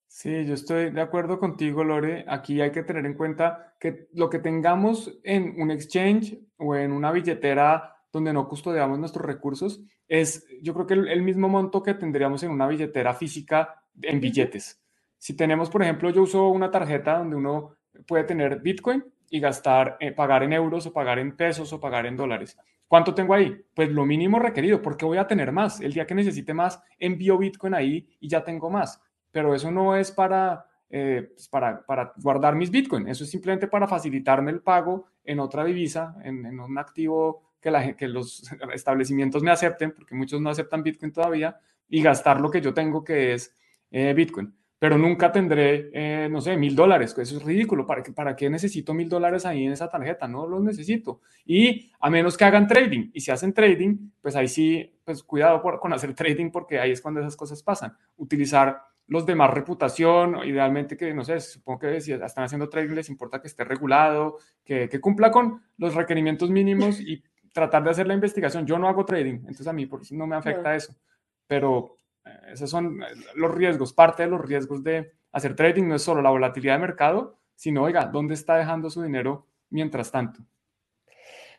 Sí, 0.07 0.47
yo 0.47 0.55
estoy 0.55 0.91
de 0.91 1.01
acuerdo 1.01 1.41
contigo, 1.41 1.83
Lore. 1.83 2.25
Aquí 2.29 2.61
hay 2.61 2.71
que 2.71 2.85
tener 2.85 3.05
en 3.05 3.15
cuenta 3.15 3.75
que 3.81 4.07
lo 4.13 4.31
que 4.31 4.39
tengamos 4.39 5.19
en 5.25 5.61
un 5.61 5.73
exchange 5.73 6.39
o 6.57 6.77
en 6.77 6.93
una 6.93 7.11
billetera 7.11 7.97
donde 8.13 8.33
no 8.33 8.49
custodiamos 8.49 8.97
nuestros 9.01 9.27
recursos 9.27 9.83
es, 10.07 10.47
yo 10.63 10.73
creo 10.73 10.87
que 10.87 10.95
el, 10.95 11.23
mismo 11.23 11.49
monto 11.49 11.83
que 11.83 11.95
tendríamos 11.95 12.45
en 12.45 12.53
una 12.53 12.69
billetera 12.69 13.13
física 13.13 13.83
en 14.03 14.21
billetes. 14.21 14.81
Si 15.19 15.35
tenemos, 15.35 15.69
por 15.69 15.83
ejemplo, 15.83 16.11
yo 16.11 16.23
uso 16.23 16.49
una 16.49 16.71
tarjeta 16.71 17.19
donde 17.19 17.35
uno 17.35 17.75
puede 18.07 18.23
tener 18.23 18.61
Bitcoin 18.61 19.05
y 19.31 19.41
gastar, 19.41 19.97
eh, 20.01 20.13
pagar 20.13 20.43
en 20.43 20.53
euros 20.53 20.87
o 20.87 20.93
pagar 20.93 21.19
en 21.19 21.37
pesos 21.37 21.73
o 21.73 21.81
pagar 21.81 22.07
en 22.07 22.17
dólares. 22.17 22.57
¿Cuánto 22.89 23.15
tengo 23.15 23.35
ahí? 23.35 23.65
Pues 23.75 23.91
lo 23.91 24.07
mínimo 24.07 24.39
requerido, 24.39 24.81
porque 24.81 25.05
voy 25.05 25.19
a 25.19 25.27
tener 25.27 25.51
más. 25.53 25.81
El 25.81 25.93
día 25.93 26.07
que 26.07 26.15
necesite 26.15 26.55
más, 26.55 26.81
envío 26.99 27.37
Bitcoin 27.37 27.75
ahí 27.75 28.09
y 28.21 28.29
ya 28.29 28.45
tengo 28.45 28.71
más. 28.71 29.01
Pero 29.33 29.55
eso 29.55 29.71
no 29.71 29.97
es 29.97 30.13
para, 30.13 30.67
eh, 30.89 31.31
pues 31.35 31.49
para, 31.49 31.85
para, 31.85 32.13
guardar 32.17 32.55
mis 32.55 32.71
Bitcoin. 32.71 33.09
Eso 33.09 33.25
es 33.25 33.31
simplemente 33.31 33.67
para 33.67 33.89
facilitarme 33.89 34.53
el 34.53 34.61
pago 34.61 35.07
en 35.25 35.41
otra 35.41 35.65
divisa, 35.65 36.17
en, 36.23 36.47
en 36.47 36.61
un 36.61 36.79
activo 36.79 37.43
que, 37.61 37.71
la, 37.71 37.95
que 37.95 38.07
los 38.07 38.45
establecimientos 38.73 39.43
me 39.43 39.51
acepten, 39.51 39.93
porque 39.93 40.15
muchos 40.15 40.41
no 40.41 40.51
aceptan 40.51 40.85
Bitcoin 40.85 41.13
todavía, 41.13 41.59
y 41.89 42.03
gastar 42.03 42.41
lo 42.41 42.51
que 42.51 42.61
yo 42.61 42.73
tengo, 42.73 43.03
que 43.03 43.35
es 43.35 43.53
eh, 43.91 44.13
Bitcoin 44.15 44.55
pero 44.79 44.99
nunca 44.99 45.33
tendré, 45.33 45.91
eh, 45.93 46.29
no 46.31 46.41
sé, 46.41 46.57
mil 46.57 46.77
dólares. 46.77 47.15
Eso 47.17 47.37
es 47.37 47.43
ridículo. 47.43 47.87
¿Para 47.87 48.03
qué, 48.03 48.13
¿Para 48.13 48.37
qué 48.37 48.51
necesito 48.51 48.93
mil 48.93 49.09
dólares 49.09 49.47
ahí 49.47 49.65
en 49.65 49.73
esa 49.73 49.89
tarjeta? 49.89 50.29
No 50.29 50.47
los 50.47 50.63
necesito. 50.63 51.21
Y 51.47 51.91
a 52.01 52.11
menos 52.11 52.37
que 52.37 52.45
hagan 52.45 52.67
trading. 52.67 53.11
Y 53.15 53.21
si 53.21 53.31
hacen 53.31 53.55
trading, 53.55 54.11
pues 54.21 54.37
ahí 54.37 54.49
sí, 54.49 54.99
pues 55.05 55.23
cuidado 55.23 55.63
con 55.63 55.93
hacer 55.93 56.15
trading 56.15 56.51
porque 56.51 56.79
ahí 56.79 56.91
es 56.91 57.01
cuando 57.01 57.21
esas 57.21 57.37
cosas 57.37 57.63
pasan. 57.63 57.97
Utilizar 58.17 58.83
los 59.09 59.25
de 59.25 59.35
más 59.35 59.51
reputación, 59.51 60.45
idealmente 60.45 60.97
que, 60.97 61.15
no 61.15 61.25
sé, 61.25 61.41
supongo 61.41 61.79
que 61.79 62.01
si 62.01 62.13
están 62.13 62.45
haciendo 62.45 62.69
trading 62.69 62.95
les 62.95 63.09
importa 63.09 63.41
que 63.41 63.47
esté 63.47 63.65
regulado, 63.65 64.39
que, 64.65 64.89
que 64.89 65.01
cumpla 65.01 65.31
con 65.31 65.63
los 65.79 65.95
requerimientos 65.95 66.51
mínimos 66.51 67.01
y 67.01 67.23
tratar 67.53 67.85
de 67.85 67.91
hacer 67.91 68.07
la 68.07 68.15
investigación. 68.15 68.67
Yo 68.67 68.79
no 68.79 68.89
hago 68.89 69.05
trading, 69.05 69.39
entonces 69.39 69.67
a 69.69 69.73
mí 69.73 69.87
por 69.87 70.03
eso 70.03 70.15
no 70.15 70.27
me 70.27 70.37
afecta 70.37 70.75
eso. 70.75 70.95
Pero 71.47 71.97
esos 72.53 72.71
son 72.71 73.01
los 73.35 73.55
riesgos, 73.55 73.93
parte 73.93 74.25
de 74.25 74.31
los 74.31 74.41
riesgos 74.41 74.83
de 74.83 75.13
Hacer 75.37 75.55
trading 75.55 75.87
no 75.87 75.97
es 75.97 76.03
solo 76.03 76.23
la 76.23 76.31
volatilidad 76.31 76.77
de 76.77 76.81
mercado, 76.81 77.39
sino, 77.55 77.83
oiga, 77.83 78.07
¿dónde 78.07 78.33
está 78.33 78.57
dejando 78.57 78.89
su 78.89 79.03
dinero 79.03 79.47
mientras 79.69 80.11
tanto? 80.11 80.41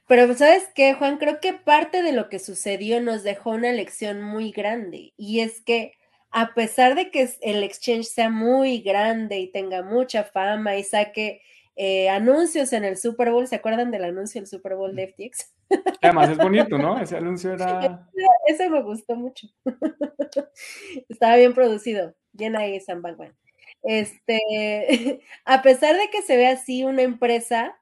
Pero 0.07 0.33
sabes 0.33 0.67
qué, 0.73 0.95
Juan, 0.95 1.17
creo 1.17 1.39
que 1.39 1.53
parte 1.53 2.01
de 2.01 2.11
lo 2.11 2.27
que 2.27 2.39
sucedió 2.39 3.01
nos 3.01 3.21
dejó 3.21 3.51
una 3.51 3.71
lección 3.73 4.23
muy 4.23 4.51
grande 4.51 5.13
y 5.15 5.41
es 5.41 5.61
que 5.61 5.93
a 6.31 6.55
pesar 6.55 6.95
de 6.95 7.11
que 7.11 7.29
el 7.41 7.63
exchange 7.63 8.05
sea 8.05 8.31
muy 8.31 8.79
grande 8.79 9.37
y 9.37 9.51
tenga 9.51 9.83
mucha 9.83 10.23
fama 10.23 10.75
y 10.77 10.83
saque 10.83 11.41
eh, 11.79 12.09
anuncios 12.09 12.73
en 12.73 12.83
el 12.83 12.97
Super 12.97 13.31
Bowl, 13.31 13.47
¿se 13.47 13.55
acuerdan 13.55 13.91
del 13.91 14.03
anuncio 14.03 14.41
del 14.41 14.47
Super 14.47 14.75
Bowl 14.75 14.95
de 14.95 15.09
FTX? 15.09 15.53
Además 16.01 16.31
es 16.31 16.37
bonito, 16.37 16.75
¿no? 16.79 16.99
Ese 16.99 17.17
anuncio 17.17 17.53
era... 17.53 18.09
Ese 18.47 18.67
me 18.67 18.81
gustó 18.81 19.15
mucho. 19.15 19.47
Estaba 21.07 21.35
bien 21.35 21.53
producido. 21.53 22.15
Bien 22.31 22.55
ahí, 22.55 22.79
San 22.79 23.03
Balwan. 23.03 23.37
Este, 23.83 25.21
a 25.45 25.61
pesar 25.61 25.95
de 25.95 26.09
que 26.09 26.23
se 26.23 26.35
ve 26.35 26.47
así 26.47 26.83
una 26.83 27.03
empresa, 27.03 27.79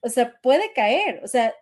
o 0.00 0.10
sea, 0.10 0.38
puede 0.42 0.74
caer. 0.74 1.22
O 1.24 1.26
sea, 1.26 1.54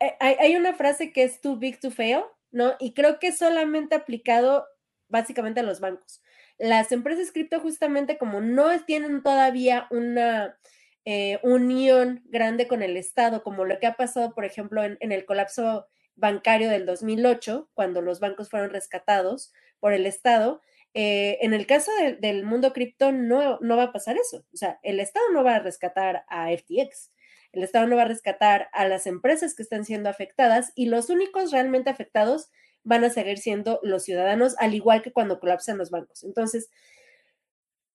eh, 0.00 0.16
hay, 0.18 0.34
hay 0.40 0.56
una 0.56 0.74
frase 0.74 1.12
que 1.12 1.22
es 1.22 1.40
too 1.40 1.56
big 1.56 1.78
to 1.78 1.92
fail, 1.92 2.22
¿no? 2.50 2.74
Y 2.80 2.92
creo 2.92 3.20
que 3.20 3.30
solamente 3.30 3.94
aplicado 3.94 4.66
básicamente 5.08 5.60
a 5.60 5.64
los 5.64 5.78
bancos. 5.78 6.20
Las 6.58 6.90
empresas 6.90 7.30
cripto 7.30 7.60
justamente 7.60 8.18
como 8.18 8.40
no 8.40 8.68
tienen 8.84 9.22
todavía 9.22 9.86
una 9.92 10.58
eh, 11.04 11.38
unión 11.42 12.22
grande 12.26 12.66
con 12.66 12.82
el 12.82 12.96
Estado, 12.96 13.42
como 13.42 13.64
lo 13.64 13.78
que 13.78 13.86
ha 13.86 13.94
pasado, 13.94 14.34
por 14.34 14.44
ejemplo, 14.44 14.82
en, 14.84 14.98
el 15.00 15.24
colapso 15.26 15.86
bancario 16.16 16.70
del 16.70 16.86
2008, 16.86 17.70
cuando 17.74 18.00
los 18.00 18.20
bancos 18.20 18.48
fueron 18.48 18.70
rescatados 18.70 19.52
por 19.80 19.92
el 19.92 20.06
Estado, 20.06 20.62
eh, 20.94 21.38
en 21.42 21.52
el 21.52 21.66
caso 21.66 21.90
del 22.20 22.44
mundo 22.44 22.72
cripto 22.72 23.12
no, 23.12 23.58
no 23.60 23.76
va 23.76 23.84
a 23.84 23.92
pasar 23.92 24.16
eso. 24.16 24.44
O 24.52 24.56
sea, 24.56 24.78
el 24.82 25.00
Estado 25.00 25.26
no 25.32 25.44
va 25.44 25.56
a 25.56 25.58
rescatar 25.58 26.24
a 26.28 26.50
FTX. 26.50 27.10
El 27.52 27.62
Estado 27.62 27.86
no 27.86 27.96
va 27.96 28.02
a 28.02 28.06
rescatar 28.08 28.68
a 28.72 28.88
las 28.88 29.06
empresas 29.06 29.54
que 29.54 29.62
están 29.62 29.84
siendo 29.84 30.08
afectadas 30.08 30.72
y 30.74 30.86
los 30.86 31.10
únicos 31.10 31.52
realmente 31.52 31.90
afectados 31.90 32.50
van 32.82 33.04
a 33.04 33.10
seguir 33.10 33.38
siendo 33.38 33.80
los 33.82 34.04
ciudadanos, 34.04 34.56
al 34.58 34.74
igual 34.74 35.02
que 35.02 35.12
cuando 35.12 35.40
colapsan 35.40 35.78
los 35.78 35.90
bancos. 35.90 36.24
Entonces, 36.24 36.70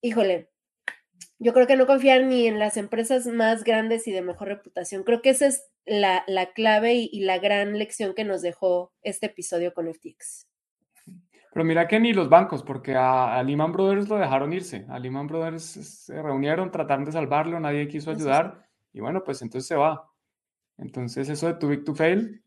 híjole, 0.00 0.48
yo 1.38 1.52
creo 1.52 1.66
que 1.66 1.76
no 1.76 1.86
confiar 1.86 2.24
ni 2.24 2.46
en 2.46 2.58
las 2.58 2.76
empresas 2.76 3.26
más 3.26 3.64
grandes 3.64 4.06
y 4.06 4.12
de 4.12 4.22
mejor 4.22 4.48
reputación. 4.48 5.04
Creo 5.04 5.22
que 5.22 5.30
esa 5.30 5.46
es 5.46 5.70
la, 5.86 6.24
clave 6.54 6.94
y, 6.94 7.20
la 7.20 7.38
gran 7.38 7.78
lección 7.78 8.14
que 8.14 8.24
nos 8.24 8.42
dejó 8.42 8.92
este 9.02 9.26
episodio 9.26 9.72
con 9.72 9.92
FTX. 9.92 10.46
Pero 11.52 11.64
mira 11.64 11.88
que 11.88 11.98
ni 11.98 12.12
los 12.12 12.28
bancos, 12.28 12.62
porque 12.62 12.94
a, 12.94 13.42
Lehman 13.42 13.72
Brothers 13.72 14.08
lo 14.08 14.16
dejaron 14.16 14.52
irse. 14.52 14.86
A 14.88 14.98
Lehman 14.98 15.26
Brothers 15.26 15.64
se 15.64 16.22
reunieron, 16.22 16.70
trataron 16.70 17.04
de 17.04 17.12
salvarlo, 17.12 17.58
nadie 17.58 17.88
quiso 17.88 18.10
ayudar. 18.10 18.66
Y 18.92 19.00
bueno, 19.00 19.24
pues 19.24 19.42
entonces 19.42 19.66
se 19.66 19.76
va. 19.76 20.10
Entonces 20.78 21.28
eso 21.28 21.46
de 21.46 21.54
too 21.54 21.68
big 21.68 21.84
to 21.84 21.94
fail, 21.94 22.42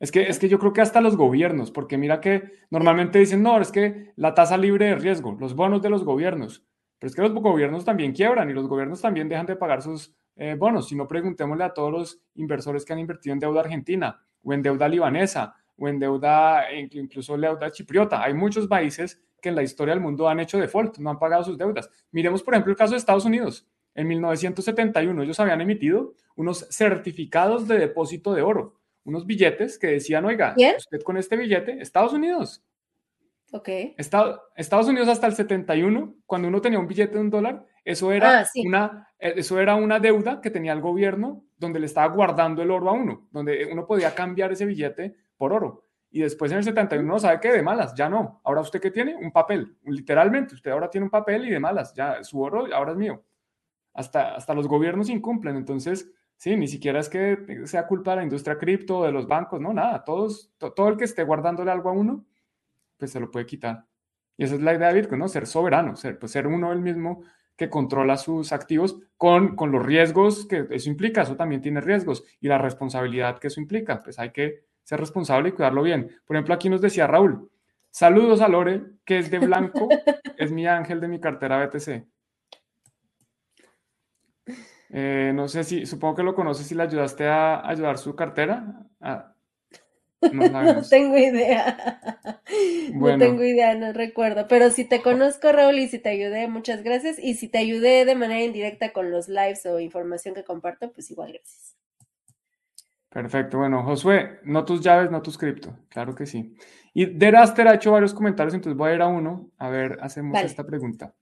es 0.00 0.10
que, 0.10 0.22
es 0.22 0.40
que 0.40 0.48
yo 0.48 0.58
creo 0.58 0.72
que 0.72 0.80
hasta 0.80 1.00
los 1.00 1.16
gobiernos, 1.16 1.70
porque 1.70 1.96
mira 1.96 2.20
que 2.20 2.50
normalmente 2.70 3.20
dicen, 3.20 3.40
no, 3.40 3.60
es 3.60 3.70
que 3.70 4.12
la 4.16 4.34
tasa 4.34 4.56
libre 4.56 4.86
de 4.86 4.96
riesgo, 4.96 5.36
los 5.38 5.54
bonos 5.54 5.80
de 5.80 5.90
los 5.90 6.04
gobiernos, 6.04 6.66
pero 7.02 7.08
es 7.08 7.16
que 7.16 7.22
los 7.22 7.34
gobiernos 7.34 7.84
también 7.84 8.12
quiebran 8.12 8.48
y 8.48 8.52
los 8.52 8.68
gobiernos 8.68 9.00
también 9.00 9.28
dejan 9.28 9.44
de 9.44 9.56
pagar 9.56 9.82
sus 9.82 10.14
eh, 10.36 10.54
bonos. 10.56 10.86
Si 10.86 10.94
no, 10.94 11.08
preguntémosle 11.08 11.64
a 11.64 11.74
todos 11.74 11.90
los 11.90 12.20
inversores 12.36 12.84
que 12.84 12.92
han 12.92 13.00
invertido 13.00 13.32
en 13.32 13.40
deuda 13.40 13.58
argentina 13.58 14.24
o 14.40 14.52
en 14.52 14.62
deuda 14.62 14.86
libanesa 14.86 15.52
o 15.76 15.88
en 15.88 15.98
deuda, 15.98 16.62
incluso 16.92 17.36
deuda 17.36 17.72
chipriota. 17.72 18.22
Hay 18.22 18.34
muchos 18.34 18.68
países 18.68 19.20
que 19.40 19.48
en 19.48 19.56
la 19.56 19.64
historia 19.64 19.94
del 19.94 20.00
mundo 20.00 20.28
han 20.28 20.38
hecho 20.38 20.60
default, 20.60 20.98
no 20.98 21.10
han 21.10 21.18
pagado 21.18 21.42
sus 21.42 21.58
deudas. 21.58 21.90
Miremos, 22.12 22.40
por 22.40 22.54
ejemplo, 22.54 22.70
el 22.70 22.78
caso 22.78 22.92
de 22.92 22.98
Estados 22.98 23.24
Unidos. 23.24 23.66
En 23.96 24.06
1971 24.06 25.24
ellos 25.24 25.40
habían 25.40 25.60
emitido 25.60 26.14
unos 26.36 26.68
certificados 26.70 27.66
de 27.66 27.78
depósito 27.78 28.32
de 28.32 28.42
oro 28.42 28.76
unos 29.04 29.26
billetes 29.26 29.78
que 29.78 29.88
decían, 29.88 30.24
oiga, 30.24 30.54
usted 30.76 31.02
con 31.02 31.16
este 31.16 31.36
billete, 31.36 31.80
Estados 31.80 32.12
Unidos. 32.12 32.62
Ok. 33.52 33.68
Estados 33.96 34.88
Unidos 34.88 35.08
hasta 35.08 35.26
el 35.26 35.34
71, 35.34 36.14
cuando 36.26 36.48
uno 36.48 36.60
tenía 36.60 36.78
un 36.78 36.86
billete 36.86 37.14
de 37.14 37.20
un 37.20 37.30
dólar, 37.30 37.66
eso 37.84 38.10
era, 38.10 38.40
ah, 38.40 38.46
una, 38.64 39.08
eh, 39.18 39.34
eso 39.36 39.60
era 39.60 39.74
una 39.74 40.00
deuda 40.00 40.40
que 40.40 40.50
tenía 40.50 40.72
el 40.72 40.80
gobierno 40.80 41.44
donde 41.58 41.78
le 41.78 41.86
estaba 41.86 42.12
guardando 42.14 42.62
el 42.62 42.70
oro 42.70 42.88
a 42.88 42.92
uno, 42.92 43.28
donde 43.30 43.68
uno 43.70 43.86
podía 43.86 44.14
cambiar 44.14 44.52
ese 44.52 44.64
billete 44.64 45.14
por 45.36 45.52
oro. 45.52 45.84
Y 46.10 46.20
después 46.20 46.50
en 46.50 46.58
el 46.58 46.64
71 46.64 47.06
no 47.06 47.18
sabe 47.18 47.40
qué, 47.40 47.52
de 47.52 47.62
malas, 47.62 47.94
ya 47.94 48.08
no. 48.08 48.40
Ahora 48.44 48.62
usted 48.62 48.80
qué 48.80 48.90
tiene? 48.90 49.16
Un 49.16 49.32
papel, 49.32 49.76
literalmente. 49.84 50.54
Usted 50.54 50.70
ahora 50.70 50.90
tiene 50.90 51.04
un 51.04 51.10
papel 51.10 51.46
y 51.46 51.50
de 51.50 51.60
malas, 51.60 51.94
ya 51.94 52.22
su 52.24 52.40
oro 52.40 52.66
ahora 52.74 52.92
es 52.92 52.98
mío. 52.98 53.22
Hasta, 53.94 54.34
hasta 54.34 54.54
los 54.54 54.66
gobiernos 54.66 55.10
incumplen. 55.10 55.56
Entonces, 55.56 56.10
Sí, 56.42 56.56
ni 56.56 56.66
siquiera 56.66 56.98
es 56.98 57.08
que 57.08 57.62
sea 57.66 57.86
culpa 57.86 58.10
de 58.10 58.16
la 58.16 58.22
industria 58.24 58.58
cripto 58.58 59.04
de 59.04 59.12
los 59.12 59.28
bancos, 59.28 59.60
no, 59.60 59.72
nada. 59.72 60.02
Todos, 60.02 60.52
todo 60.58 60.88
el 60.88 60.96
que 60.96 61.04
esté 61.04 61.22
guardándole 61.22 61.70
algo 61.70 61.88
a 61.88 61.92
uno, 61.92 62.24
pues 63.02 63.10
se 63.10 63.18
lo 63.18 63.32
puede 63.32 63.46
quitar. 63.46 63.84
Y 64.36 64.44
esa 64.44 64.54
es 64.54 64.62
la 64.62 64.74
idea 64.74 64.92
de 64.92 65.00
Bitcoin, 65.00 65.18
¿no? 65.18 65.26
Ser 65.26 65.48
soberano, 65.48 65.96
ser, 65.96 66.20
pues 66.20 66.30
ser 66.30 66.46
uno 66.46 66.70
el 66.70 66.78
mismo 66.78 67.24
que 67.56 67.68
controla 67.68 68.16
sus 68.16 68.52
activos 68.52 68.96
con, 69.16 69.56
con 69.56 69.72
los 69.72 69.84
riesgos 69.84 70.46
que 70.46 70.68
eso 70.70 70.88
implica. 70.88 71.22
Eso 71.22 71.34
también 71.34 71.60
tiene 71.60 71.80
riesgos 71.80 72.22
y 72.40 72.46
la 72.46 72.58
responsabilidad 72.58 73.40
que 73.40 73.48
eso 73.48 73.60
implica. 73.60 74.00
Pues 74.00 74.20
hay 74.20 74.30
que 74.30 74.66
ser 74.84 75.00
responsable 75.00 75.48
y 75.48 75.52
cuidarlo 75.52 75.82
bien. 75.82 76.12
Por 76.24 76.36
ejemplo, 76.36 76.54
aquí 76.54 76.68
nos 76.68 76.80
decía 76.80 77.08
Raúl, 77.08 77.50
saludos 77.90 78.40
a 78.40 78.46
Lore, 78.46 78.84
que 79.04 79.18
es 79.18 79.32
de 79.32 79.40
blanco, 79.40 79.88
es 80.38 80.52
mi 80.52 80.64
ángel 80.68 81.00
de 81.00 81.08
mi 81.08 81.18
cartera 81.18 81.66
BTC. 81.66 82.06
Eh, 84.90 85.32
no 85.34 85.48
sé 85.48 85.64
si, 85.64 85.86
supongo 85.86 86.14
que 86.14 86.22
lo 86.22 86.36
conoces 86.36 86.68
si 86.68 86.76
le 86.76 86.84
ayudaste 86.84 87.26
a 87.26 87.68
ayudar 87.68 87.98
su 87.98 88.14
cartera. 88.14 88.86
no, 90.32 90.82
tengo 90.88 91.16
idea. 91.16 92.10
No 92.94 93.18
tengo 93.18 93.42
idea, 93.42 93.74
no 93.74 93.92
recuerdo. 93.92 94.46
Pero 94.48 94.70
si 94.70 94.84
te 94.84 95.02
conozco, 95.02 95.50
Raúl, 95.52 95.78
y 95.78 95.88
si 95.88 95.98
te 95.98 96.10
ayudé, 96.10 96.48
muchas 96.48 96.82
gracias. 96.82 97.18
Y 97.18 97.34
si 97.34 97.48
te 97.48 97.58
ayudé 97.58 98.04
de 98.04 98.14
manera 98.14 98.42
indirecta 98.42 98.92
con 98.92 99.10
los 99.10 99.28
lives 99.28 99.66
o 99.66 99.80
información 99.80 100.34
que 100.34 100.44
comparto, 100.44 100.92
pues 100.92 101.10
igual 101.10 101.32
gracias. 101.32 101.76
Perfecto. 103.08 103.58
Bueno, 103.58 103.82
Josué, 103.82 104.40
no 104.44 104.64
tus 104.64 104.80
llaves, 104.80 105.10
no 105.10 105.20
tus 105.20 105.36
cripto. 105.36 105.76
Claro 105.88 106.14
que 106.14 106.24
sí. 106.24 106.56
Y 106.94 107.06
Deraster 107.06 107.68
ha 107.68 107.74
hecho 107.74 107.92
varios 107.92 108.14
comentarios, 108.14 108.54
entonces 108.54 108.76
voy 108.76 108.90
a 108.90 108.94
ir 108.94 109.02
a 109.02 109.06
uno. 109.06 109.50
A 109.58 109.68
ver, 109.68 109.98
hacemos 110.00 110.40
esta 110.40 110.64
pregunta. 110.64 111.14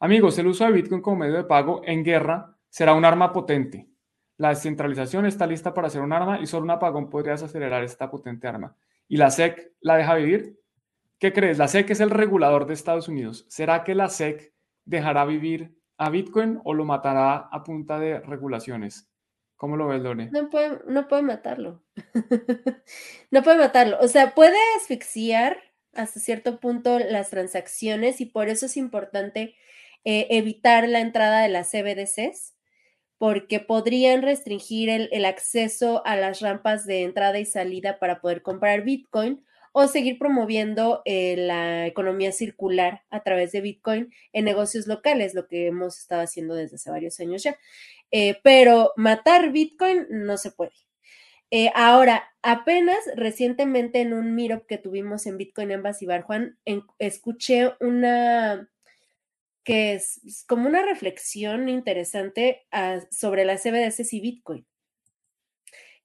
Amigos, 0.00 0.38
el 0.38 0.46
uso 0.46 0.64
de 0.64 0.72
Bitcoin 0.72 1.00
como 1.00 1.16
medio 1.16 1.36
de 1.36 1.44
pago 1.44 1.82
en 1.84 2.04
guerra 2.04 2.56
será 2.68 2.94
un 2.94 3.04
arma 3.04 3.32
potente. 3.32 3.88
La 4.38 4.50
descentralización 4.50 5.26
está 5.26 5.46
lista 5.46 5.74
para 5.74 5.90
ser 5.90 6.00
un 6.00 6.12
arma 6.12 6.40
y 6.40 6.46
solo 6.46 6.64
un 6.64 6.70
apagón 6.70 7.10
podría 7.10 7.34
acelerar 7.34 7.84
esta 7.84 8.10
potente 8.10 8.46
arma. 8.46 8.76
¿Y 9.08 9.16
la 9.16 9.30
SEC 9.30 9.72
la 9.80 9.96
deja 9.96 10.14
vivir? 10.14 10.58
¿Qué 11.18 11.32
crees? 11.32 11.58
La 11.58 11.68
SEC 11.68 11.90
es 11.90 12.00
el 12.00 12.10
regulador 12.10 12.66
de 12.66 12.74
Estados 12.74 13.08
Unidos. 13.08 13.44
¿Será 13.48 13.84
que 13.84 13.94
la 13.94 14.08
SEC 14.08 14.54
dejará 14.84 15.24
vivir 15.24 15.76
a 15.96 16.10
Bitcoin 16.10 16.60
o 16.64 16.72
lo 16.72 16.84
matará 16.84 17.48
a 17.50 17.64
punta 17.64 17.98
de 17.98 18.20
regulaciones? 18.20 19.10
¿Cómo 19.56 19.76
lo 19.76 19.88
ves, 19.88 20.00
Lore? 20.00 20.30
No 20.30 20.48
puede, 20.48 20.78
no 20.86 21.08
puede 21.08 21.22
matarlo. 21.22 21.82
no 23.32 23.42
puede 23.42 23.58
matarlo. 23.58 23.98
O 24.00 24.06
sea, 24.06 24.36
puede 24.36 24.56
asfixiar 24.76 25.58
hasta 25.94 26.20
cierto 26.20 26.60
punto 26.60 27.00
las 27.00 27.30
transacciones 27.30 28.20
y 28.20 28.26
por 28.26 28.48
eso 28.48 28.66
es 28.66 28.76
importante 28.76 29.56
eh, 30.04 30.28
evitar 30.30 30.88
la 30.88 31.00
entrada 31.00 31.40
de 31.40 31.48
las 31.48 31.70
CBDCs, 31.70 32.54
porque 33.18 33.58
podrían 33.60 34.22
restringir 34.22 34.88
el, 34.88 35.24
acceso 35.24 36.02
a 36.06 36.16
las 36.16 36.40
rampas 36.40 36.86
de 36.86 37.02
entrada 37.02 37.38
y 37.38 37.44
salida 37.44 37.98
para 37.98 38.20
poder 38.20 38.42
comprar 38.42 38.84
Bitcoin 38.84 39.44
o 39.72 39.88
seguir 39.88 40.18
promoviendo 40.18 41.02
eh, 41.04 41.34
la 41.36 41.86
economía 41.86 42.32
circular 42.32 43.02
a 43.10 43.22
través 43.22 43.52
de 43.52 43.60
Bitcoin 43.60 44.12
en 44.32 44.44
negocios 44.44 44.86
locales, 44.86 45.34
lo 45.34 45.46
que 45.48 45.66
hemos 45.66 45.98
estado 45.98 46.22
haciendo 46.22 46.54
desde 46.54 46.76
hace 46.76 46.90
varios 46.90 47.18
años 47.20 47.42
ya. 47.42 47.56
Eh, 48.10 48.38
pero 48.42 48.92
matar 48.96 49.50
Bitcoin 49.50 50.06
no 50.10 50.36
se 50.38 50.52
puede. 50.52 50.72
ahora, 51.74 52.30
apenas 52.42 52.98
recientemente 53.16 54.00
en 54.00 54.12
un 54.14 54.34
meetup 54.34 54.66
que 54.66 54.78
tuvimos 54.78 55.26
en 55.26 55.38
Bitcoin 55.38 55.72
Embassy 55.72 56.06
Bar, 56.06 56.22
Juan, 56.22 56.58
escuché 56.98 57.72
una, 57.80 58.68
que 59.68 59.92
es, 59.92 60.46
como 60.46 60.66
una 60.66 60.82
reflexión 60.82 61.68
interesante 61.68 62.66
ah, 62.72 63.00
sobre 63.10 63.44
las 63.44 63.62
CBDCs 63.62 64.14
y 64.14 64.20
Bitcoin, 64.20 64.66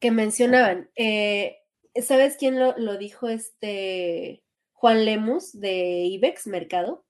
que 0.01 0.11
mencionaban, 0.11 0.89
eh, 0.97 1.59
¿sabes 2.01 2.35
quién 2.35 2.59
lo, 2.59 2.97
dijo? 2.97 3.29
Este 3.29 4.43
Juan 4.73 5.05
Lemus 5.05 5.57
de 5.57 6.03
IBEX 6.07 6.47
Mercado, 6.47 7.05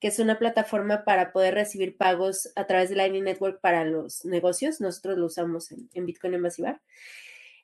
que 0.00 0.08
es 0.08 0.18
una 0.18 0.40
plataforma 0.40 1.04
para 1.04 1.32
poder 1.32 1.54
recibir 1.54 1.96
pagos 1.96 2.50
a 2.56 2.66
través 2.66 2.90
de 2.90 2.96
Lightning 2.96 3.22
Network 3.22 3.60
para 3.60 3.84
los 3.84 4.24
negocios. 4.24 4.80
Nosotros 4.80 5.18
lo 5.18 5.26
usamos 5.26 5.70
en, 5.70 6.04
Bitcoin 6.04 6.34
en 6.34 6.40
Masivar. 6.40 6.82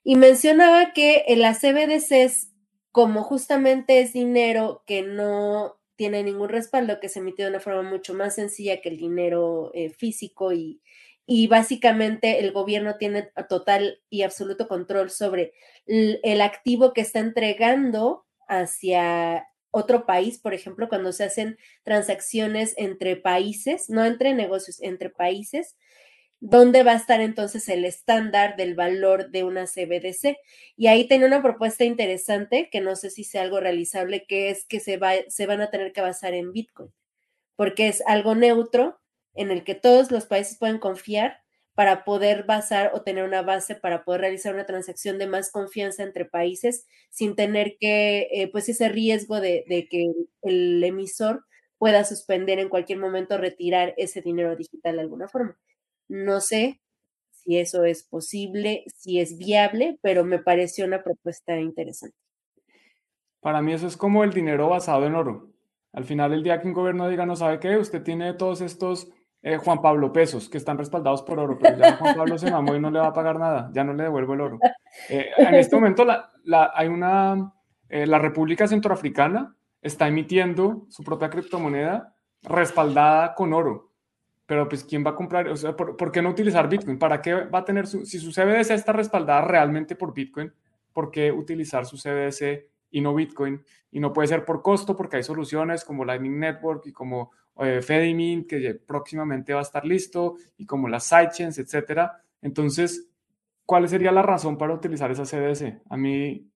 Y 0.04 0.14
mencionaba 0.14 0.92
que 0.92 1.24
las 1.36 1.58
CBDCs, 1.58 2.52
como 2.92 3.24
justamente 3.24 3.98
es 4.00 4.12
dinero 4.12 4.84
que 4.86 5.02
no 5.02 5.77
tiene 5.98 6.22
ningún 6.22 6.48
respaldo, 6.48 7.00
que 7.00 7.08
se 7.08 7.18
emite 7.18 7.42
de 7.42 7.50
una 7.50 7.60
forma 7.60 7.82
mucho 7.82 8.14
más 8.14 8.36
sencilla 8.36 8.80
que 8.80 8.88
el 8.88 8.96
dinero 8.96 9.72
eh, 9.74 9.90
físico 9.90 10.52
y, 10.52 10.80
y 11.26 11.48
básicamente 11.48 12.38
el 12.40 12.52
gobierno 12.52 12.96
tiene 12.96 13.30
total 13.50 14.00
y 14.08 14.22
absoluto 14.22 14.68
control 14.68 15.10
sobre 15.10 15.52
el, 15.86 16.40
activo 16.40 16.94
que 16.94 17.00
está 17.00 17.18
entregando 17.18 18.24
hacia 18.48 19.46
otro 19.70 20.06
país, 20.06 20.38
por 20.38 20.54
ejemplo, 20.54 20.88
cuando 20.88 21.12
se 21.12 21.24
hacen 21.24 21.58
transacciones 21.82 22.74
entre 22.78 23.16
países, 23.16 23.90
no 23.90 24.06
entre 24.06 24.32
negocios, 24.34 24.80
entre 24.80 25.10
países, 25.10 25.76
¿dónde 26.40 26.82
va 26.82 26.92
a 26.92 26.96
estar 26.96 27.20
entonces 27.20 27.68
el 27.68 27.84
estándar 27.84 28.56
del 28.56 28.74
valor 28.74 29.30
de 29.30 29.44
una 29.44 29.66
CBDC? 29.66 30.36
Y 30.76 30.86
ahí 30.88 31.08
tiene 31.08 31.26
una 31.26 31.42
propuesta 31.42 31.84
interesante 31.84 32.68
que 32.70 32.80
no 32.80 32.96
sé 32.96 33.10
si 33.10 33.24
sea 33.24 33.42
algo 33.42 33.60
realizable, 33.60 34.24
que 34.26 34.50
es 34.50 34.64
que 34.66 34.80
se, 34.80 34.96
va, 34.96 35.12
se 35.28 35.46
van 35.46 35.60
a 35.60 35.70
tener 35.70 35.92
que 35.92 36.00
basar 36.00 36.34
en 36.34 36.52
Bitcoin, 36.52 36.92
porque 37.56 37.88
es 37.88 38.02
algo 38.06 38.34
neutro 38.34 39.00
en 39.34 39.50
el 39.50 39.64
que 39.64 39.74
todos 39.74 40.10
los 40.10 40.26
países 40.26 40.58
pueden 40.58 40.78
confiar 40.78 41.40
para 41.78 42.04
poder 42.04 42.42
basar 42.42 42.90
o 42.92 43.02
tener 43.02 43.22
una 43.22 43.42
base 43.42 43.76
para 43.76 44.04
poder 44.04 44.22
realizar 44.22 44.52
una 44.52 44.66
transacción 44.66 45.16
de 45.16 45.28
más 45.28 45.52
confianza 45.52 46.02
entre 46.02 46.24
países 46.24 46.86
sin 47.08 47.36
tener 47.36 47.76
que, 47.78 48.28
eh, 48.32 48.48
pues 48.50 48.68
ese 48.68 48.88
riesgo 48.88 49.40
de, 49.40 49.64
que 49.88 50.12
el 50.42 50.82
emisor 50.82 51.44
pueda 51.78 52.02
suspender 52.04 52.58
en 52.58 52.68
cualquier 52.68 52.98
momento, 52.98 53.38
retirar 53.38 53.94
ese 53.96 54.22
dinero 54.22 54.56
digital 54.56 54.96
de 54.96 55.02
alguna 55.02 55.28
forma. 55.28 55.56
No 56.08 56.40
sé 56.40 56.80
si 57.30 57.58
eso 57.58 57.84
es 57.84 58.02
posible, 58.02 58.84
si 58.94 59.20
es 59.20 59.38
viable, 59.38 59.98
pero 60.02 60.24
me 60.24 60.38
pareció 60.38 60.84
una 60.84 61.02
propuesta 61.02 61.58
interesante. 61.58 62.16
Para 63.40 63.62
mí 63.62 63.72
eso 63.72 63.86
es 63.86 63.96
como 63.96 64.24
el 64.24 64.32
dinero 64.32 64.68
basado 64.68 65.06
en 65.06 65.14
oro. 65.14 65.52
Al 65.92 66.04
final, 66.04 66.32
el 66.32 66.42
día 66.42 66.60
que 66.60 66.66
un 66.66 66.74
gobierno 66.74 67.08
diga, 67.08 67.24
no 67.24 67.36
sabe 67.36 67.60
qué, 67.60 67.76
usted 67.76 68.02
tiene 68.02 68.34
todos 68.34 68.60
estos 68.60 69.08
eh, 69.42 69.56
Juan 69.56 69.80
Pablo 69.80 70.12
pesos 70.12 70.48
que 70.48 70.58
están 70.58 70.78
respaldados 70.78 71.22
por 71.22 71.38
oro, 71.38 71.58
pero 71.58 71.78
ya 71.78 71.96
Juan 71.96 72.16
Pablo 72.16 72.38
se 72.38 72.50
mamó 72.50 72.74
y 72.74 72.80
no 72.80 72.90
le 72.90 72.98
va 72.98 73.08
a 73.08 73.12
pagar 73.12 73.38
nada, 73.38 73.70
ya 73.72 73.84
no 73.84 73.94
le 73.94 74.04
devuelvo 74.04 74.34
el 74.34 74.40
oro. 74.40 74.58
Eh, 75.10 75.30
en 75.36 75.54
este 75.54 75.76
momento 75.76 76.04
la, 76.04 76.32
la, 76.42 76.72
hay 76.74 76.88
una, 76.88 77.52
eh, 77.88 78.04
la 78.04 78.18
República 78.18 78.66
Centroafricana 78.66 79.54
está 79.80 80.08
emitiendo 80.08 80.86
su 80.88 81.04
propia 81.04 81.30
criptomoneda 81.30 82.16
respaldada 82.42 83.34
con 83.34 83.52
oro. 83.52 83.87
Pero 84.48 84.66
pues, 84.66 84.82
¿quién 84.82 85.04
va 85.04 85.10
a 85.10 85.14
comprar? 85.14 85.46
O 85.48 85.56
sea, 85.56 85.76
¿por, 85.76 85.94
¿por, 85.94 86.10
qué 86.10 86.22
no 86.22 86.30
utilizar 86.30 86.70
Bitcoin? 86.70 86.98
¿Para 86.98 87.20
qué 87.20 87.34
va 87.34 87.58
a 87.58 87.64
tener 87.66 87.86
su, 87.86 88.06
si 88.06 88.18
su 88.18 88.32
CBDC 88.32 88.70
está 88.70 88.92
respaldada 88.94 89.42
realmente 89.42 89.94
por 89.94 90.14
Bitcoin, 90.14 90.50
¿por 90.94 91.10
qué 91.10 91.30
utilizar 91.30 91.84
su 91.84 91.98
CBDC 91.98 92.66
y 92.92 93.02
no 93.02 93.14
Bitcoin? 93.14 93.62
Y 93.90 94.00
no 94.00 94.10
puede 94.10 94.28
ser 94.28 94.46
por 94.46 94.62
costo, 94.62 94.96
porque 94.96 95.18
hay 95.18 95.22
soluciones 95.22 95.84
como 95.84 96.02
Lightning 96.02 96.38
Network 96.40 96.86
y 96.86 96.92
como 96.92 97.30
eh, 97.58 97.82
Fedimint, 97.82 98.48
que 98.48 98.74
próximamente 98.74 99.52
va 99.52 99.58
a 99.58 99.64
estar 99.64 99.84
listo, 99.84 100.36
y 100.56 100.64
como 100.64 100.88
las 100.88 101.04
sidechains, 101.04 101.58
etcétera. 101.58 102.22
Entonces, 102.40 103.10
¿cuál 103.66 103.86
sería 103.86 104.12
la 104.12 104.22
razón 104.22 104.56
para 104.56 104.72
utilizar 104.72 105.10
esa 105.10 105.26
CDS? 105.26 105.74
A 105.90 105.98
mí 105.98 106.50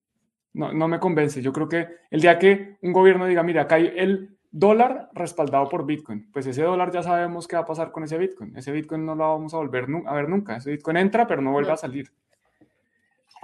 no, 0.53 0.73
no 0.73 0.87
me 0.87 0.99
convence. 0.99 1.43
Yo 1.43 1.53
creo 1.53 1.69
que 1.69 1.89
el 2.09 2.21
día 2.21 2.39
que 2.39 2.77
un 2.81 2.91
gobierno 2.91 3.27
diga, 3.27 3.43
mira, 3.43 3.61
acá 3.61 3.75
hay 3.75 3.93
el 3.95 4.35
dólar 4.53 5.09
respaldado 5.13 5.67
por 5.67 5.85
Bitcoin, 5.85 6.31
pues 6.31 6.45
ese 6.45 6.63
dólar 6.63 6.91
ya 6.91 7.03
sabemos 7.03 7.47
qué 7.47 7.57
va 7.57 7.63
a 7.63 7.65
pasar 7.65 7.91
con 7.91 8.05
ese 8.05 8.17
Bitcoin. 8.17 8.55
Ese 8.55 8.71
Bitcoin 8.71 9.05
no 9.05 9.15
lo 9.15 9.27
vamos 9.27 9.53
a 9.53 9.57
volver 9.57 9.87
a 10.05 10.13
ver 10.13 10.29
nunca. 10.29 10.55
Ese 10.55 10.71
Bitcoin 10.71 10.95
entra, 10.95 11.27
pero 11.27 11.41
no 11.41 11.51
vuelve 11.51 11.71
a 11.71 11.77
salir. 11.77 12.09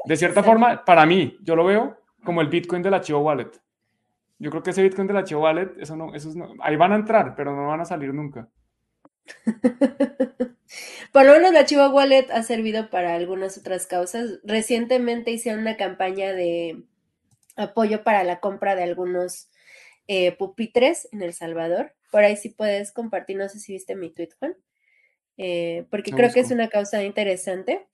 De 0.05 0.15
cierta 0.15 0.43
forma, 0.43 0.85
para 0.85 1.05
mí, 1.05 1.37
yo 1.41 1.57
lo 1.57 1.65
veo 1.65 1.97
como 2.23 2.39
el 2.39 2.47
Bitcoin 2.47 2.81
del 2.81 2.93
archivo 2.93 3.19
wallet. 3.19 3.51
Yo 4.39 4.49
creo 4.51 4.63
que 4.63 4.69
ese 4.69 4.81
Bitcoin 4.81 5.07
de 5.07 5.13
la 5.13 5.25
Chivo 5.25 5.41
Wallet, 5.41 5.71
eso 5.79 5.97
no, 5.97 6.15
eso 6.15 6.29
no, 6.33 6.53
ahí 6.61 6.77
van 6.77 6.93
a 6.93 6.95
entrar, 6.95 7.35
pero 7.35 7.53
no 7.53 7.67
van 7.67 7.81
a 7.81 7.85
salir 7.85 8.13
nunca. 8.13 8.47
Por 11.11 11.25
lo 11.25 11.33
menos 11.33 11.51
la 11.51 11.65
Chivo 11.65 11.89
Wallet 11.89 12.31
ha 12.31 12.41
servido 12.43 12.89
para 12.89 13.15
algunas 13.15 13.57
otras 13.57 13.85
causas. 13.85 14.39
Recientemente 14.45 15.31
hicieron 15.31 15.61
una 15.61 15.75
campaña 15.75 16.31
de 16.31 16.83
apoyo 17.57 18.03
para 18.05 18.23
la 18.23 18.39
compra 18.39 18.75
de 18.75 18.83
algunos 18.83 19.49
eh, 20.09 20.33
pupitres 20.33 21.07
en 21.13 21.21
El 21.21 21.33
Salvador. 21.33 21.93
Por 22.11 22.25
ahí 22.25 22.35
sí 22.35 22.49
puedes 22.49 22.91
compartir, 22.91 23.37
no 23.37 23.47
sé 23.47 23.59
si 23.59 23.73
viste 23.73 23.95
mi 23.95 24.09
tweet, 24.09 24.31
Juan, 24.39 24.57
eh, 25.37 25.85
porque 25.89 26.11
creo 26.11 26.33
que 26.33 26.41
es 26.41 26.51
una 26.51 26.67
causa 26.67 27.03
interesante. 27.03 27.87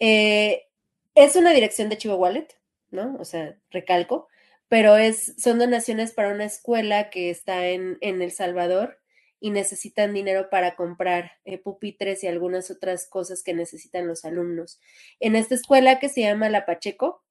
Eh, 0.00 0.66
es 1.14 1.36
una 1.36 1.52
dirección 1.52 1.88
de 1.88 1.98
Chivo 1.98 2.16
Wallet, 2.16 2.48
¿no? 2.90 3.16
O 3.20 3.24
sea, 3.24 3.56
recalco 3.70 4.28
pero 4.68 4.96
es, 4.96 5.34
son 5.38 5.58
donaciones 5.58 6.12
para 6.12 6.32
una 6.32 6.44
escuela 6.44 7.10
que 7.10 7.30
está 7.30 7.66
en, 7.68 7.96
en 8.00 8.22
El 8.22 8.30
Salvador 8.30 9.00
y 9.40 9.50
necesitan 9.50 10.12
dinero 10.12 10.50
para 10.50 10.76
comprar 10.76 11.32
eh, 11.44 11.58
pupitres 11.58 12.22
y 12.22 12.26
algunas 12.26 12.70
otras 12.70 13.08
cosas 13.08 13.42
que 13.42 13.54
necesitan 13.54 14.06
los 14.06 14.24
alumnos. 14.24 14.80
En 15.20 15.36
esta 15.36 15.54
escuela 15.54 15.98
que 15.98 16.08
se 16.08 16.22
llama 16.22 16.48
La 16.50 16.66
Pacheco, 16.66 17.24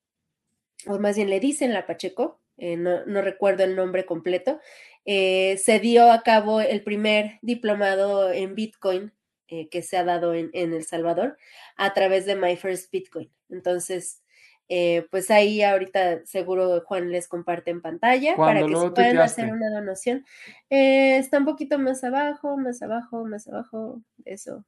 o 0.88 1.00
más 1.00 1.16
bien 1.16 1.30
le 1.30 1.40
dicen 1.40 1.74
La 1.74 1.86
Pacheco, 1.86 2.42
eh, 2.58 2.78
no, 2.78 3.06
no, 3.06 3.22
recuerdo 3.22 3.64
el 3.64 3.76
nombre 3.76 4.06
completo, 4.06 4.60
eh, 5.06 5.58
se 5.58 5.80
dio 5.80 6.12
a 6.12 6.22
cabo 6.22 6.62
el 6.62 6.84
primer 6.84 7.40
diplomado 7.42 8.32
en 8.32 8.56
Bitcoin 8.56 9.14
que 9.48 9.82
se 9.82 9.96
ha 9.96 10.04
dado 10.04 10.34
en, 10.34 10.50
en 10.52 10.74
El 10.74 10.84
Salvador 10.84 11.38
a 11.78 11.94
través 11.94 12.26
de 12.26 12.36
My 12.36 12.58
First 12.58 12.92
Bitcoin. 12.92 13.32
Entonces, 13.48 14.22
eh, 14.70 15.08
pues 15.12 15.32
ahí 15.32 15.64
ahorita 15.64 16.26
seguro 16.26 16.82
Juan 16.82 17.10
les 17.10 17.30
comparte 17.30 17.72
en 17.72 17.82
pantalla 17.82 18.36
para 18.36 18.60
que 18.60 18.76
se 18.76 18.92
puedan 18.92 19.18
hacer 19.20 19.52
una 19.52 19.70
donación. 19.70 20.26
Eh, 20.70 21.18
está 21.18 21.38
un 21.38 21.46
poquito 21.46 21.80
más 21.80 22.04
abajo, 22.04 22.58
más 22.58 22.82
abajo, 22.82 23.24
más 23.26 23.48
abajo, 23.48 24.02
eso. 24.26 24.66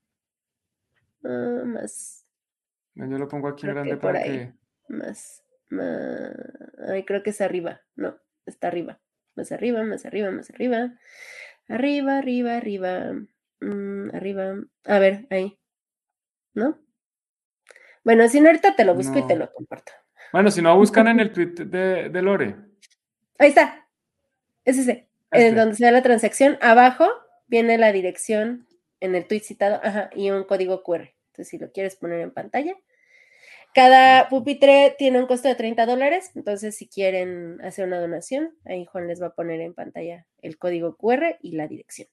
Más. 1.22 2.26
Yo 2.96 3.18
lo 3.18 3.28
pongo 3.28 3.50
aquí 3.50 3.68
grande 3.68 3.98
para 3.98 4.24
que... 4.24 4.54
Más, 4.88 5.44
más. 5.44 5.44
Ay, 5.72 7.04
creo 7.06 7.24
que 7.24 7.30
es 7.30 7.42
arriba. 7.42 7.82
No, 7.96 8.18
está 8.46 8.68
arriba. 8.68 9.00
Más 9.36 9.52
arriba, 9.52 9.84
más 9.84 10.06
arriba, 10.06 10.32
más 10.32 10.50
arriba. 10.50 10.94
Arriba, 11.68 12.18
arriba, 12.18 12.58
arriba. 12.58 13.14
Mm, 13.62 14.16
arriba. 14.16 14.56
A 14.86 15.00
ver, 15.00 15.28
ahí. 15.30 15.60
¿No? 16.54 16.80
Bueno, 18.04 18.28
si 18.28 18.42
no, 18.42 18.48
ahorita 18.48 18.76
te 18.76 18.86
lo 18.86 18.96
busco 18.96 19.20
y 19.20 19.28
te 19.28 19.36
lo 19.36 19.52
comparto. 19.54 19.92
Bueno, 20.32 20.52
si 20.52 20.62
no, 20.62 20.76
buscan 20.78 21.08
en 21.08 21.20
el 21.20 21.32
tweet 21.34 21.66
de, 21.66 22.22
Lore. 22.22 22.56
Ahí 23.38 23.50
está. 23.50 23.88
Es 24.66 24.78
ese. 24.78 25.08
En 25.32 25.56
donde 25.56 25.76
se 25.76 25.86
da 25.86 25.92
la 25.92 26.02
transacción. 26.02 26.58
Abajo 26.62 27.08
viene 27.48 27.78
la 27.78 27.92
dirección 27.92 28.68
en 29.00 29.16
el 29.16 29.28
tweet 29.28 29.42
citado. 29.42 29.80
Ajá, 29.84 30.10
y 30.16 30.32
un 30.32 30.44
código 30.44 30.84
QR. 30.84 31.14
Entonces, 31.28 31.50
si 31.50 31.58
lo 31.58 31.72
quieres 31.72 31.96
poner 31.96 32.20
en 32.22 32.32
pantalla. 32.32 32.76
Cada 33.74 34.30
pupitre 34.30 34.96
tiene 34.98 35.20
un 35.20 35.28
costo 35.28 35.48
de 35.48 35.56
30 35.56 35.86
dólares. 35.86 36.32
Entonces, 36.36 36.76
si 36.76 36.88
quieren 36.88 37.62
hacer 37.62 37.86
una 37.86 38.00
donación, 38.00 38.56
ahí 38.66 38.86
Juan 38.86 39.08
les 39.08 39.22
va 39.22 39.28
a 39.28 39.36
poner 39.36 39.62
en 39.62 39.74
pantalla 39.74 40.26
el 40.42 40.58
código 40.58 40.96
QR 40.96 41.38
y 41.42 41.56
la 41.56 41.68
dirección. 41.68 42.08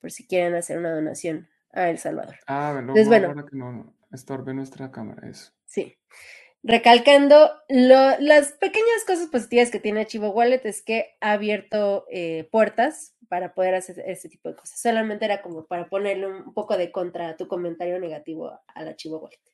Por 0.00 0.10
si 0.10 0.26
quieren 0.26 0.54
hacer 0.54 0.78
una 0.78 0.94
donación 0.94 1.48
a 1.72 1.90
El 1.90 1.98
Salvador. 1.98 2.36
Ah, 2.46 2.70
bueno, 2.72 2.92
Entonces, 2.92 3.08
bueno, 3.08 3.46
que 3.46 3.56
no, 3.56 3.94
estorbe 4.12 4.54
nuestra 4.54 4.90
cámara, 4.90 5.28
eso. 5.28 5.52
Sí. 5.66 5.96
Recalcando 6.62 7.50
las 7.68 8.52
pequeñas 8.52 9.04
cosas 9.06 9.28
positivas 9.28 9.70
que 9.70 9.80
tiene 9.80 10.06
Chivo 10.06 10.30
Wallet 10.30 10.62
es 10.64 10.82
que 10.82 11.14
ha 11.20 11.32
abierto 11.32 12.06
eh, 12.10 12.48
puertas 12.50 13.14
para 13.28 13.52
poder 13.52 13.74
hacer 13.74 14.02
este 14.06 14.30
tipo 14.30 14.48
de 14.48 14.56
cosas. 14.56 14.80
Solamente 14.80 15.26
era 15.26 15.42
como 15.42 15.66
para 15.66 15.90
ponerle 15.90 16.26
un 16.26 16.54
poco 16.54 16.78
de 16.78 16.90
contra 16.90 17.28
a 17.28 17.36
tu 17.36 17.48
comentario 17.48 18.00
negativo 18.00 18.58
a 18.66 18.82
la 18.82 18.96
Chivo 18.96 19.18
Wallet. 19.18 19.53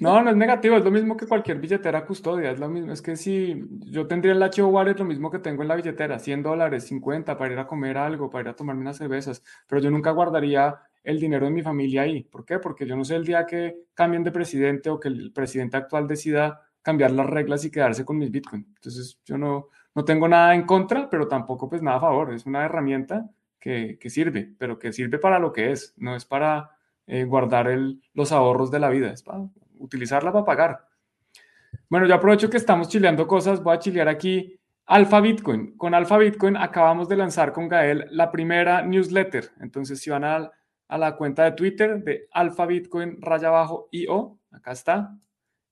No, 0.00 0.22
no 0.22 0.30
es 0.30 0.36
negativo, 0.36 0.76
es 0.76 0.84
lo 0.84 0.90
mismo 0.90 1.16
que 1.16 1.26
cualquier 1.26 1.58
billetera 1.58 2.04
custodia, 2.04 2.50
es 2.50 2.58
lo 2.58 2.68
mismo, 2.68 2.92
es 2.92 3.02
que 3.02 3.14
si 3.14 3.64
yo 3.86 4.06
tendría 4.08 4.32
el 4.32 4.50
Chivo 4.50 4.68
Wallet 4.68 4.98
lo 4.98 5.04
mismo 5.04 5.30
que 5.30 5.38
tengo 5.38 5.62
en 5.62 5.68
la 5.68 5.76
billetera, 5.76 6.18
100 6.18 6.42
dólares, 6.42 6.84
50 6.88 7.38
para 7.38 7.52
ir 7.52 7.58
a 7.58 7.66
comer 7.66 7.96
algo, 7.96 8.30
para 8.30 8.42
ir 8.42 8.48
a 8.48 8.56
tomarme 8.56 8.80
unas 8.82 8.96
cervezas, 8.96 9.44
pero 9.68 9.80
yo 9.80 9.90
nunca 9.90 10.10
guardaría 10.10 10.80
el 11.04 11.20
dinero 11.20 11.46
de 11.46 11.52
mi 11.52 11.62
familia 11.62 12.02
ahí. 12.02 12.24
¿Por 12.24 12.44
qué? 12.44 12.58
Porque 12.58 12.86
yo 12.86 12.96
no 12.96 13.04
sé 13.04 13.16
el 13.16 13.24
día 13.24 13.46
que 13.46 13.76
cambien 13.94 14.24
de 14.24 14.32
presidente 14.32 14.90
o 14.90 14.98
que 14.98 15.08
el 15.08 15.32
presidente 15.32 15.76
actual 15.76 16.06
decida 16.08 16.62
cambiar 16.82 17.12
las 17.12 17.26
reglas 17.26 17.64
y 17.64 17.70
quedarse 17.70 18.04
con 18.04 18.18
mis 18.18 18.30
bitcoins. 18.30 18.66
Entonces, 18.66 19.20
yo 19.24 19.38
no, 19.38 19.68
no 19.94 20.04
tengo 20.04 20.28
nada 20.28 20.54
en 20.54 20.64
contra, 20.64 21.08
pero 21.08 21.28
tampoco 21.28 21.68
pues 21.68 21.82
nada 21.82 21.98
a 21.98 22.00
favor. 22.00 22.34
Es 22.34 22.46
una 22.46 22.64
herramienta 22.64 23.30
que, 23.58 23.98
sirve, 24.08 24.54
pero 24.58 24.78
que 24.78 24.92
sirve 24.92 25.18
para 25.18 25.38
lo 25.38 25.52
que 25.52 25.72
es. 25.72 25.94
No 25.96 26.16
es 26.16 26.24
para 26.24 26.70
eh, 27.06 27.24
guardar 27.24 27.68
el, 27.68 28.02
los 28.14 28.32
ahorros 28.32 28.70
de 28.70 28.80
la 28.80 28.90
vida, 28.90 29.12
es 29.12 29.22
para 29.22 29.48
utilizarla 29.80 30.32
para 30.32 30.44
pagar. 30.44 30.86
Bueno, 31.88 32.06
yo 32.06 32.14
aprovecho 32.14 32.48
que 32.48 32.56
estamos 32.56 32.88
chileando 32.88 33.26
cosas, 33.26 33.62
voy 33.62 33.74
a 33.74 33.78
chilear 33.78 34.08
aquí 34.08 34.60
Alfa 34.86 35.20
Bitcoin. 35.20 35.76
Con 35.76 35.94
Alfa 35.94 36.18
Bitcoin 36.18 36.56
acabamos 36.56 37.08
de 37.08 37.16
lanzar 37.16 37.52
con 37.52 37.68
Gael 37.68 38.06
la 38.10 38.30
primera 38.30 38.82
newsletter. 38.82 39.50
Entonces, 39.60 40.00
si 40.00 40.10
van 40.10 40.24
a 40.24 40.50
la 40.88 41.16
cuenta 41.16 41.44
de 41.44 41.52
Twitter 41.52 42.02
de 42.02 42.28
Alpha 42.32 42.66
Bitcoin 42.66 43.20
raya 43.20 43.48
abajo 43.48 43.88
IO, 43.92 44.38
acá 44.50 44.72
está, 44.72 45.16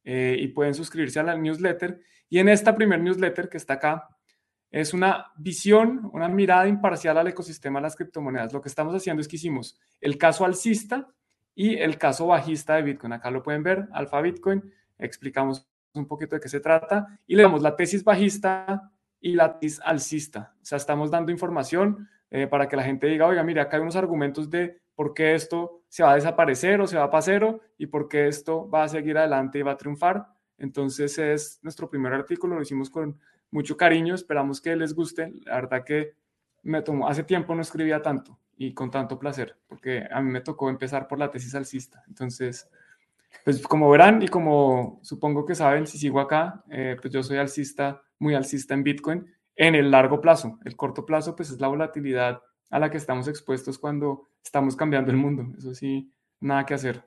eh, 0.04 0.36
y 0.38 0.48
pueden 0.48 0.74
suscribirse 0.74 1.18
a 1.20 1.24
la 1.24 1.36
newsletter. 1.36 2.00
Y 2.28 2.38
en 2.38 2.48
esta 2.48 2.74
primer 2.74 3.00
newsletter 3.00 3.48
que 3.48 3.56
está 3.56 3.74
acá, 3.74 4.08
es 4.70 4.92
una 4.92 5.32
visión, 5.36 6.10
una 6.12 6.28
mirada 6.28 6.68
imparcial 6.68 7.16
al 7.18 7.28
ecosistema 7.28 7.78
de 7.78 7.84
las 7.84 7.96
criptomonedas. 7.96 8.52
Lo 8.52 8.60
que 8.60 8.68
estamos 8.68 8.94
haciendo 8.94 9.20
es 9.20 9.28
que 9.28 9.36
hicimos 9.36 9.80
el 10.00 10.18
caso 10.18 10.44
alcista 10.44 11.08
y 11.58 11.74
el 11.74 11.98
caso 11.98 12.28
bajista 12.28 12.76
de 12.76 12.82
Bitcoin. 12.82 13.14
Acá 13.14 13.32
lo 13.32 13.42
pueden 13.42 13.64
ver, 13.64 13.88
alfa 13.90 14.20
Bitcoin, 14.20 14.72
explicamos 14.96 15.66
un 15.92 16.06
poquito 16.06 16.36
de 16.36 16.40
qué 16.40 16.48
se 16.48 16.60
trata 16.60 17.18
y 17.26 17.34
le 17.34 17.42
damos 17.42 17.62
la 17.62 17.74
tesis 17.74 18.04
bajista 18.04 18.92
y 19.20 19.34
la 19.34 19.58
tesis 19.58 19.80
alcista. 19.84 20.54
O 20.62 20.64
sea, 20.64 20.76
estamos 20.76 21.10
dando 21.10 21.32
información 21.32 22.08
eh, 22.30 22.46
para 22.46 22.68
que 22.68 22.76
la 22.76 22.84
gente 22.84 23.08
diga, 23.08 23.26
oiga, 23.26 23.42
mira, 23.42 23.62
acá 23.62 23.76
hay 23.76 23.82
unos 23.82 23.96
argumentos 23.96 24.48
de 24.48 24.78
por 24.94 25.14
qué 25.14 25.34
esto 25.34 25.82
se 25.88 26.04
va 26.04 26.12
a 26.12 26.14
desaparecer 26.14 26.80
o 26.80 26.86
se 26.86 26.96
va 26.96 27.10
para 27.10 27.22
cero 27.22 27.60
y 27.76 27.86
por 27.86 28.08
qué 28.08 28.28
esto 28.28 28.70
va 28.70 28.84
a 28.84 28.88
seguir 28.88 29.18
adelante 29.18 29.58
y 29.58 29.62
va 29.62 29.72
a 29.72 29.76
triunfar. 29.76 30.28
Entonces 30.58 31.18
es 31.18 31.58
nuestro 31.62 31.90
primer 31.90 32.12
artículo, 32.12 32.54
lo 32.54 32.62
hicimos 32.62 32.88
con 32.88 33.18
mucho 33.50 33.76
cariño, 33.76 34.14
esperamos 34.14 34.60
que 34.60 34.76
les 34.76 34.94
guste. 34.94 35.32
La 35.44 35.56
verdad 35.56 35.82
que 35.82 36.14
me 36.62 36.82
tomó, 36.82 37.08
hace 37.08 37.24
tiempo 37.24 37.52
no 37.52 37.62
escribía 37.62 38.00
tanto 38.00 38.38
y 38.58 38.74
con 38.74 38.90
tanto 38.90 39.18
placer, 39.18 39.56
porque 39.68 40.04
a 40.10 40.20
mí 40.20 40.30
me 40.30 40.40
tocó 40.40 40.68
empezar 40.68 41.06
por 41.06 41.18
la 41.18 41.30
tesis 41.30 41.54
alcista. 41.54 42.02
Entonces, 42.08 42.68
pues 43.44 43.62
como 43.62 43.88
verán 43.88 44.20
y 44.20 44.28
como 44.28 44.98
supongo 45.02 45.46
que 45.46 45.54
saben, 45.54 45.86
si 45.86 45.96
sigo 45.96 46.18
acá, 46.18 46.64
eh, 46.68 46.96
pues 47.00 47.14
yo 47.14 47.22
soy 47.22 47.38
alcista, 47.38 48.02
muy 48.18 48.34
alcista 48.34 48.74
en 48.74 48.82
Bitcoin 48.82 49.32
en 49.54 49.74
el 49.76 49.90
largo 49.90 50.20
plazo. 50.20 50.58
El 50.64 50.76
corto 50.76 51.06
plazo, 51.06 51.36
pues 51.36 51.50
es 51.50 51.60
la 51.60 51.68
volatilidad 51.68 52.42
a 52.70 52.78
la 52.78 52.90
que 52.90 52.96
estamos 52.96 53.28
expuestos 53.28 53.78
cuando 53.78 54.28
estamos 54.42 54.74
cambiando 54.74 55.12
el 55.12 55.16
mundo. 55.16 55.46
Eso 55.56 55.74
sí, 55.74 56.12
nada 56.40 56.66
que 56.66 56.74
hacer. 56.74 57.04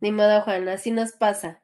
Ni 0.00 0.12
modo, 0.12 0.42
Juan, 0.42 0.68
así 0.68 0.92
nos 0.92 1.12
pasa. 1.12 1.61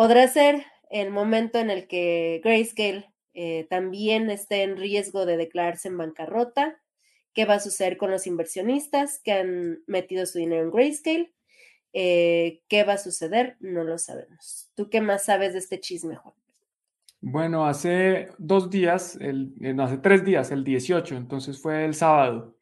podrá 0.00 0.26
ser 0.28 0.64
el 0.88 1.10
momento 1.10 1.58
en 1.58 1.68
el 1.68 1.86
que 1.86 2.40
Grayscale 2.42 3.12
eh, 3.34 3.66
también 3.68 4.30
esté 4.30 4.62
en 4.62 4.78
riesgo 4.78 5.26
de 5.26 5.36
declararse 5.36 5.88
en 5.88 5.98
bancarrota, 5.98 6.80
qué 7.34 7.44
va 7.44 7.56
a 7.56 7.60
suceder 7.60 7.98
con 7.98 8.10
los 8.10 8.26
inversionistas 8.26 9.20
que 9.22 9.32
han 9.32 9.80
metido 9.86 10.24
su 10.24 10.38
dinero 10.38 10.62
en 10.62 10.70
Grayscale, 10.70 11.34
eh, 11.92 12.62
qué 12.68 12.82
va 12.84 12.94
a 12.94 12.96
suceder, 12.96 13.58
no 13.60 13.84
lo 13.84 13.98
sabemos. 13.98 14.70
¿Tú 14.74 14.88
qué 14.88 15.02
más 15.02 15.24
sabes 15.24 15.52
de 15.52 15.58
este 15.58 15.80
chisme, 15.80 16.16
Juan? 16.16 16.34
Bueno, 17.20 17.66
hace 17.66 18.30
dos 18.38 18.70
días, 18.70 19.18
el, 19.20 19.52
eh, 19.60 19.74
no, 19.74 19.82
hace 19.82 19.98
tres 19.98 20.24
días, 20.24 20.50
el 20.50 20.64
18, 20.64 21.14
entonces 21.14 21.60
fue 21.60 21.84
el 21.84 21.92
sábado, 21.92 22.56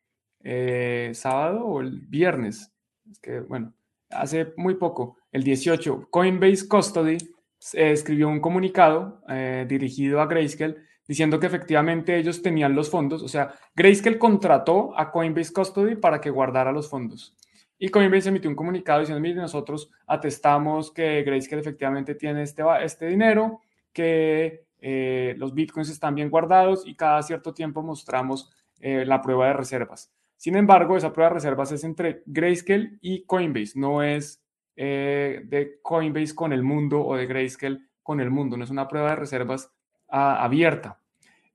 sábado 1.12 1.64
o 1.64 1.82
el 1.82 2.00
viernes, 2.00 2.72
es 3.08 3.20
que 3.20 3.38
bueno, 3.38 3.74
hace 4.10 4.52
muy 4.56 4.74
poco, 4.74 5.17
el 5.32 5.42
18, 5.42 6.08
Coinbase 6.10 6.68
Custody 6.68 7.18
escribió 7.72 8.28
un 8.28 8.40
comunicado 8.40 9.20
eh, 9.28 9.66
dirigido 9.68 10.20
a 10.20 10.26
Grayscale 10.26 10.76
diciendo 11.06 11.40
que 11.40 11.46
efectivamente 11.46 12.16
ellos 12.16 12.42
tenían 12.42 12.74
los 12.74 12.90
fondos, 12.90 13.22
o 13.22 13.28
sea, 13.28 13.54
Grayscale 13.74 14.18
contrató 14.18 14.92
a 14.98 15.10
Coinbase 15.10 15.52
Custody 15.52 15.96
para 15.96 16.20
que 16.20 16.28
guardara 16.28 16.70
los 16.70 16.88
fondos. 16.90 17.34
Y 17.78 17.88
Coinbase 17.88 18.28
emitió 18.28 18.50
un 18.50 18.56
comunicado 18.56 19.00
diciendo, 19.00 19.20
mire, 19.20 19.36
nosotros 19.36 19.90
atestamos 20.06 20.92
que 20.92 21.22
Grayscale 21.22 21.62
efectivamente 21.62 22.14
tiene 22.14 22.42
este, 22.42 22.62
este 22.82 23.06
dinero, 23.06 23.60
que 23.92 24.66
eh, 24.80 25.34
los 25.38 25.54
bitcoins 25.54 25.88
están 25.88 26.14
bien 26.14 26.28
guardados 26.28 26.86
y 26.86 26.94
cada 26.94 27.22
cierto 27.22 27.54
tiempo 27.54 27.82
mostramos 27.82 28.50
eh, 28.80 29.04
la 29.06 29.22
prueba 29.22 29.46
de 29.46 29.54
reservas. 29.54 30.12
Sin 30.36 30.56
embargo, 30.56 30.96
esa 30.96 31.12
prueba 31.12 31.30
de 31.30 31.34
reservas 31.34 31.72
es 31.72 31.84
entre 31.84 32.22
Grayscale 32.26 32.98
y 33.00 33.24
Coinbase, 33.24 33.78
no 33.78 34.02
es 34.02 34.42
eh, 34.80 35.40
de 35.44 35.80
Coinbase 35.82 36.36
con 36.36 36.52
el 36.52 36.62
mundo 36.62 37.04
o 37.04 37.16
de 37.16 37.26
Grayscale 37.26 37.80
con 38.00 38.20
el 38.20 38.30
mundo. 38.30 38.56
No 38.56 38.62
es 38.62 38.70
una 38.70 38.86
prueba 38.86 39.10
de 39.10 39.16
reservas 39.16 39.72
ah, 40.08 40.44
abierta. 40.44 41.00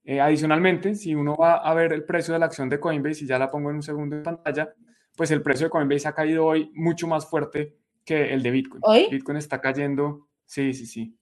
Eh, 0.04 0.20
adicionalmente, 0.20 0.96
si 0.96 1.16
uno 1.16 1.38
va 1.38 1.56
a 1.56 1.74
ver 1.74 1.94
el 1.94 2.04
precio 2.04 2.34
de 2.34 2.40
la 2.40 2.48
acción 2.48 2.68
de 2.68 2.82
Coinbase, 2.82 3.24
y 3.24 3.28
ya 3.28 3.40
la 3.40 3.50
pongo 3.50 3.70
en 3.70 3.78
un 3.78 3.84
segundo 3.84 4.18
en 4.18 4.24
pantalla, 4.24 4.74
pues 5.16 5.32
el 5.32 5.42
precio 5.42 5.68
de 5.68 5.70
Coinbase 5.70 6.10
ha 6.10 6.14
caído 6.14 6.46
hoy 6.46 6.70
mucho 6.74 7.08
más 7.08 7.30
fuerte 7.30 7.78
que 8.04 8.34
el 8.34 8.44
de 8.44 8.52
Bitcoin. 8.52 8.82
¿Hoy? 8.84 9.08
Bitcoin 9.10 9.38
está 9.38 9.62
cayendo, 9.62 10.28
sí, 10.46 10.74
sí, 10.74 10.86
sí 10.86 11.18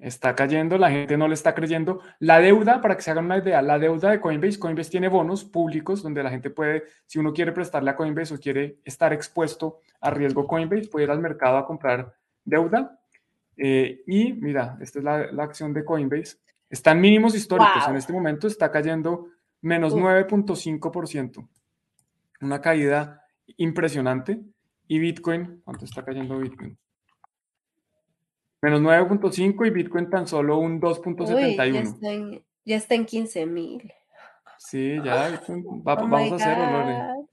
está 0.00 0.34
cayendo, 0.34 0.78
la 0.78 0.90
gente 0.90 1.16
no 1.16 1.28
le 1.28 1.34
está 1.34 1.54
creyendo. 1.54 2.00
La 2.18 2.40
deuda, 2.40 2.80
para 2.80 2.96
que 2.96 3.02
se 3.02 3.10
hagan 3.10 3.26
una 3.26 3.38
idea, 3.38 3.62
la 3.62 3.78
deuda 3.78 4.10
de 4.10 4.20
Coinbase, 4.20 4.58
Coinbase 4.58 4.90
tiene 4.90 5.08
bonos 5.08 5.44
públicos 5.44 6.02
donde 6.02 6.22
la 6.22 6.30
gente 6.30 6.50
puede, 6.50 6.84
si 7.06 7.18
uno 7.18 7.32
quiere 7.32 7.52
prestarle 7.52 7.90
a 7.90 7.96
Coinbase 7.96 8.34
o 8.34 8.38
quiere 8.38 8.78
estar 8.84 9.12
expuesto 9.12 9.80
a 10.00 10.10
riesgo 10.10 10.46
Coinbase, 10.46 10.88
puede 10.88 11.04
ir 11.04 11.10
al 11.10 11.20
mercado 11.20 11.58
a 11.58 11.66
comprar 11.66 12.14
deuda. 12.44 12.98
Eh, 13.56 14.02
y 14.06 14.32
mira, 14.32 14.78
esta 14.80 14.98
es 14.98 15.04
la, 15.04 15.42
acción 15.42 15.72
de 15.74 15.84
Coinbase. 15.84 16.38
Está 16.68 16.92
en 16.92 17.00
mínimos 17.00 17.34
históricos. 17.34 17.86
En 17.88 17.96
este 17.96 18.12
momento 18.12 18.46
está 18.46 18.70
cayendo 18.70 19.28
menos 19.60 19.94
9.5%. 19.94 21.48
Una 22.40 22.60
caída 22.60 23.24
impresionante. 23.58 24.40
Y 24.86 24.98
Bitcoin, 24.98 25.60
¿cuánto 25.64 25.84
está 25.84 26.04
cayendo 26.04 26.38
Bitcoin? 26.38 26.76
Menos 28.62 28.82
9.5 28.82 29.66
y 29.66 29.70
Bitcoin 29.70 30.10
tan 30.10 30.26
solo 30.26 30.58
un 30.58 30.80
2.71. 30.80 32.44
Ya, 32.64 32.76
está 32.76 32.94
en 32.94 33.06
15 33.06 33.46
mil. 33.46 33.92
Sí, 34.58 34.98
ya, 35.02 35.40
oh 35.48 35.82
vamos 35.84 36.32
a 36.32 36.36
hacerlo, 36.36 37.28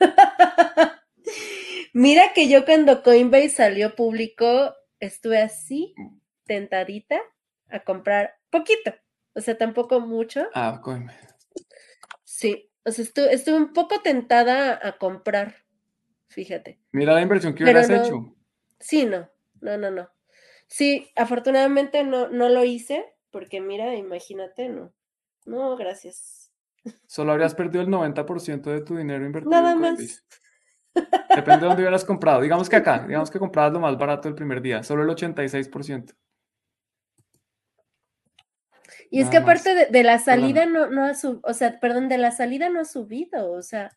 Mira 1.94 2.32
que 2.34 2.48
yo 2.48 2.64
cuando 2.64 3.02
Coinbase 3.04 3.50
salió 3.50 3.94
público, 3.94 4.74
estuve 4.98 5.40
así, 5.40 5.94
tentadita, 6.44 7.20
a 7.70 7.80
comprar 7.80 8.34
poquito. 8.50 8.92
O 9.34 9.40
sea, 9.40 9.56
tampoco 9.56 10.00
mucho. 10.00 10.48
Ah, 10.52 10.80
Coinbase. 10.82 11.28
Sí, 12.24 12.68
o 12.84 12.90
sea, 12.90 13.04
estuve, 13.04 13.32
estuve 13.32 13.56
un 13.56 13.72
poco 13.72 14.00
tentada 14.00 14.78
a 14.82 14.98
comprar. 14.98 15.54
fíjate. 16.28 16.80
Mira 16.90 17.14
la 17.14 17.22
inversión 17.22 17.54
que 17.54 17.62
hubieras 17.62 17.88
hecho. 17.88 18.34
Sí, 18.80 19.06
no, 19.06 19.30
no, 19.60 19.78
no, 19.78 19.90
no. 19.90 20.15
Sí, 20.68 21.10
afortunadamente 21.16 22.04
no, 22.04 22.28
no 22.28 22.48
lo 22.48 22.64
hice, 22.64 23.04
porque 23.30 23.60
mira, 23.60 23.94
imagínate, 23.94 24.68
no. 24.68 24.92
No, 25.44 25.76
gracias. 25.76 26.50
Solo 27.06 27.32
habrías 27.32 27.54
perdido 27.54 27.82
el 27.82 27.88
90% 27.88 28.62
de 28.62 28.80
tu 28.80 28.96
dinero 28.96 29.24
invertido. 29.24 29.50
Nada 29.50 29.74
más. 29.74 30.24
Depende 31.34 31.60
de 31.60 31.66
dónde 31.66 31.82
hubieras 31.82 32.04
comprado. 32.04 32.40
Digamos 32.40 32.68
que 32.68 32.76
acá, 32.76 32.98
digamos 33.06 33.30
que 33.30 33.38
comprabas 33.38 33.72
lo 33.72 33.80
más 33.80 33.96
barato 33.96 34.28
el 34.28 34.34
primer 34.34 34.60
día, 34.62 34.82
solo 34.82 35.02
el 35.02 35.08
86%. 35.08 36.14
Y 39.08 39.20
es 39.20 39.30
que 39.30 39.36
aparte 39.36 39.86
de, 39.86 40.02
la 40.02 40.18
salida 40.18 40.66
no, 40.66 40.90
no 40.90 41.04
ha 41.04 41.14
subido, 41.14 41.40
o 41.44 41.54
sea, 41.54 41.78
perdón, 41.78 42.08
de 42.08 42.18
la 42.18 42.32
salida 42.32 42.68
no 42.70 42.80
ha 42.80 42.84
subido, 42.84 43.52
o 43.52 43.62
sea. 43.62 43.96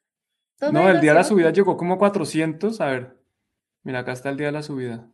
no, 0.72 0.88
el 0.88 1.02
día 1.02 1.12
de 1.12 1.18
la 1.18 1.24
subida 1.24 1.52
llegó 1.52 1.78
como 1.78 1.98
400, 1.98 2.80
a 2.80 2.86
ver, 2.86 3.18
mira, 3.84 4.00
acá 4.00 4.12
está 4.12 4.30
el 4.30 4.38
día 4.38 4.48
de 4.48 4.54
la 4.54 4.62
subida. 4.62 5.10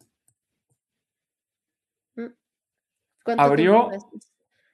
Mm. 2.16 2.28
Abrió 3.38 3.90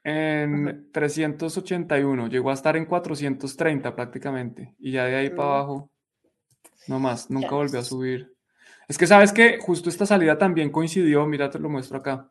en 0.03 0.91
381, 0.91 2.27
llegó 2.27 2.49
a 2.49 2.53
estar 2.53 2.75
en 2.75 2.85
430 2.85 3.95
prácticamente, 3.95 4.75
y 4.79 4.91
ya 4.91 5.05
de 5.05 5.15
ahí 5.15 5.29
para 5.29 5.49
mm. 5.49 5.51
abajo, 5.51 5.91
no 6.87 6.99
más, 6.99 7.29
nunca 7.29 7.51
volvió 7.51 7.79
a 7.79 7.83
subir. 7.83 8.33
Es 8.87 8.97
que 8.97 9.07
sabes 9.07 9.31
que 9.31 9.59
justo 9.59 9.89
esta 9.89 10.05
salida 10.05 10.37
también 10.37 10.71
coincidió, 10.71 11.25
mira, 11.25 11.49
te 11.49 11.59
lo 11.59 11.69
muestro 11.69 11.97
acá, 11.97 12.29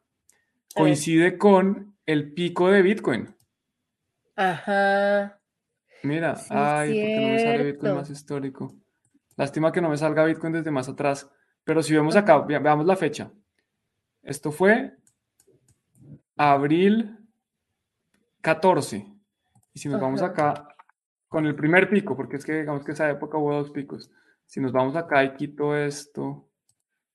coincide 0.74 1.38
con 1.38 1.96
el 2.06 2.32
pico 2.32 2.70
de 2.70 2.82
Bitcoin. 2.82 3.34
Ajá. 4.36 5.38
Mira, 6.02 6.40
ay, 6.48 6.88
¿por 6.88 6.96
qué 6.96 7.20
no 7.20 7.28
me 7.28 7.38
sale 7.38 7.64
Bitcoin 7.64 7.94
más 7.94 8.10
histórico? 8.10 8.74
Lástima 9.36 9.72
que 9.72 9.80
no 9.80 9.90
me 9.90 9.96
salga 9.96 10.24
Bitcoin 10.24 10.52
desde 10.52 10.70
más 10.70 10.88
atrás. 10.88 11.30
Pero 11.64 11.82
si 11.82 11.94
vemos 11.94 12.16
acá, 12.16 12.38
veamos 12.38 12.86
la 12.86 12.96
fecha. 12.96 13.30
Esto 14.22 14.50
fue 14.50 14.96
abril 16.41 17.18
14. 18.41 19.07
Y 19.74 19.78
si 19.78 19.88
nos 19.88 20.01
vamos 20.01 20.22
acá 20.22 20.74
con 21.28 21.47
el 21.47 21.55
primer 21.55 21.91
pico, 21.91 22.16
porque 22.16 22.36
es 22.36 22.45
que 22.45 22.61
digamos 22.61 22.84
que 22.84 22.93
esa 22.93 23.11
época 23.11 23.36
hubo 23.36 23.55
dos 23.55 23.70
picos. 23.70 24.11
Si 24.47 24.59
nos 24.59 24.72
vamos 24.72 24.97
acá 24.97 25.22
y 25.22 25.34
quito 25.34 25.76
esto, 25.76 26.49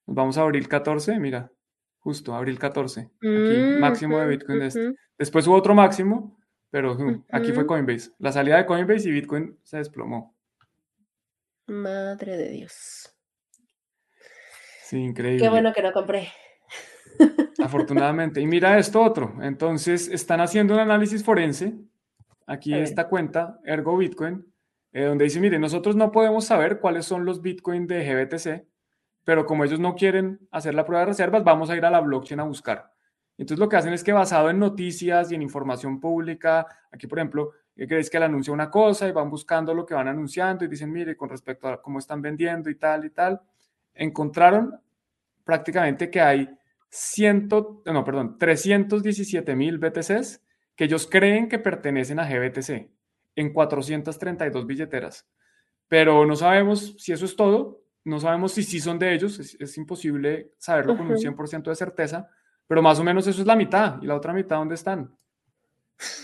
nos 0.05 0.15
vamos 0.15 0.37
a 0.37 0.41
abril 0.43 0.67
14, 0.67 1.19
mira, 1.19 1.51
Justo, 1.99 2.35
abril 2.35 2.59
14. 2.59 3.01
Aquí, 3.01 3.27
mm, 3.27 3.79
máximo 3.79 4.19
de 4.19 4.27
Bitcoin. 4.27 4.61
este. 4.61 4.93
Después 5.17 5.47
hubo 5.47 5.55
otro 5.55 5.73
máximo, 5.73 6.39
pero 6.69 6.95
aquí 7.31 7.51
fue 7.51 7.65
Coinbase. 7.65 8.11
La 8.19 8.31
salida 8.31 8.57
de 8.57 8.67
Coinbase 8.67 9.09
y 9.09 9.11
Bitcoin 9.11 9.57
se 9.63 9.77
desplomó. 9.77 10.37
Madre 11.65 12.37
de 12.37 12.49
Dios. 12.49 13.11
Sí, 14.83 14.99
increíble. 14.99 15.41
Qué 15.41 15.49
bueno 15.49 15.73
que 15.73 15.81
no 15.81 15.91
compré. 15.93 16.29
Afortunadamente. 17.63 18.41
Y 18.41 18.47
mira 18.47 18.77
esto 18.77 19.01
otro. 19.01 19.35
Entonces, 19.41 20.07
están 20.07 20.41
haciendo 20.41 20.73
un 20.73 20.79
análisis 20.79 21.23
forense. 21.23 21.73
Aquí 22.47 22.73
esta 22.73 23.07
cuenta, 23.07 23.59
Ergo 23.63 23.97
Bitcoin, 23.97 24.45
eh, 24.93 25.05
donde 25.05 25.25
dice, 25.25 25.39
mire, 25.39 25.57
nosotros 25.57 25.95
no 25.95 26.11
podemos 26.11 26.45
saber 26.45 26.79
cuáles 26.79 27.05
son 27.05 27.25
los 27.25 27.41
Bitcoin 27.41 27.87
de 27.87 28.05
GBTC, 28.05 28.67
pero 29.23 29.45
como 29.45 29.63
ellos 29.63 29.79
no 29.79 29.95
quieren 29.95 30.39
hacer 30.51 30.75
la 30.75 30.85
prueba 30.85 31.01
de 31.01 31.07
reservas, 31.07 31.43
vamos 31.43 31.69
a 31.69 31.75
ir 31.75 31.83
a 31.85 31.89
la 31.89 32.01
blockchain 32.01 32.39
a 32.39 32.43
buscar. 32.43 32.93
Entonces 33.37 33.59
lo 33.59 33.67
que 33.67 33.75
hacen 33.75 33.93
es 33.93 34.03
que 34.03 34.13
basado 34.13 34.49
en 34.49 34.59
noticias 34.59 35.31
y 35.31 35.35
en 35.35 35.41
información 35.41 35.99
pública, 35.99 36.67
aquí 36.91 37.07
por 37.07 37.19
ejemplo, 37.19 37.51
crees 37.75 38.09
que 38.09 38.19
le 38.19 38.25
anuncia 38.25 38.53
una 38.53 38.71
cosa 38.71 39.07
y 39.07 39.11
van 39.11 39.29
buscando 39.29 39.73
lo 39.73 39.85
que 39.85 39.93
van 39.93 40.07
anunciando 40.07 40.63
y 40.63 40.67
dicen, 40.67 40.91
mire, 40.91 41.17
con 41.17 41.29
respecto 41.29 41.67
a 41.67 41.81
cómo 41.81 41.99
están 41.99 42.21
vendiendo 42.21 42.69
y 42.69 42.75
tal 42.75 43.05
y 43.05 43.09
tal, 43.09 43.41
encontraron 43.93 44.79
prácticamente 45.43 46.09
que 46.09 46.21
hay 46.21 46.49
100, 46.95 47.49
no, 47.85 48.03
perdón, 48.05 48.37
317 48.37 49.53
mil 49.53 49.77
BTCs 49.79 50.41
que 50.77 50.85
ellos 50.85 51.07
creen 51.11 51.49
que 51.49 51.59
pertenecen 51.59 52.19
a 52.19 52.25
GBTC 52.25 52.89
en 53.35 53.53
432 53.53 54.65
billeteras. 54.65 55.27
Pero 55.89 56.25
no 56.25 56.37
sabemos 56.37 56.95
si 56.97 57.11
eso 57.11 57.25
es 57.25 57.35
todo, 57.35 57.81
no 58.05 58.19
sabemos 58.21 58.53
si 58.53 58.63
sí 58.63 58.79
son 58.79 58.97
de 58.97 59.13
ellos, 59.13 59.39
es, 59.39 59.77
imposible 59.77 60.53
saberlo 60.57 60.95
con 60.95 61.07
un 61.07 61.17
100% 61.17 61.63
de 61.63 61.75
certeza, 61.75 62.29
pero 62.65 62.81
más 62.81 62.97
o 62.99 63.03
menos 63.03 63.27
eso 63.27 63.41
es 63.41 63.47
la 63.47 63.57
mitad. 63.57 64.01
¿Y 64.01 64.05
la 64.05 64.15
otra 64.15 64.31
mitad 64.31 64.55
dónde 64.55 64.75
están? 64.75 65.13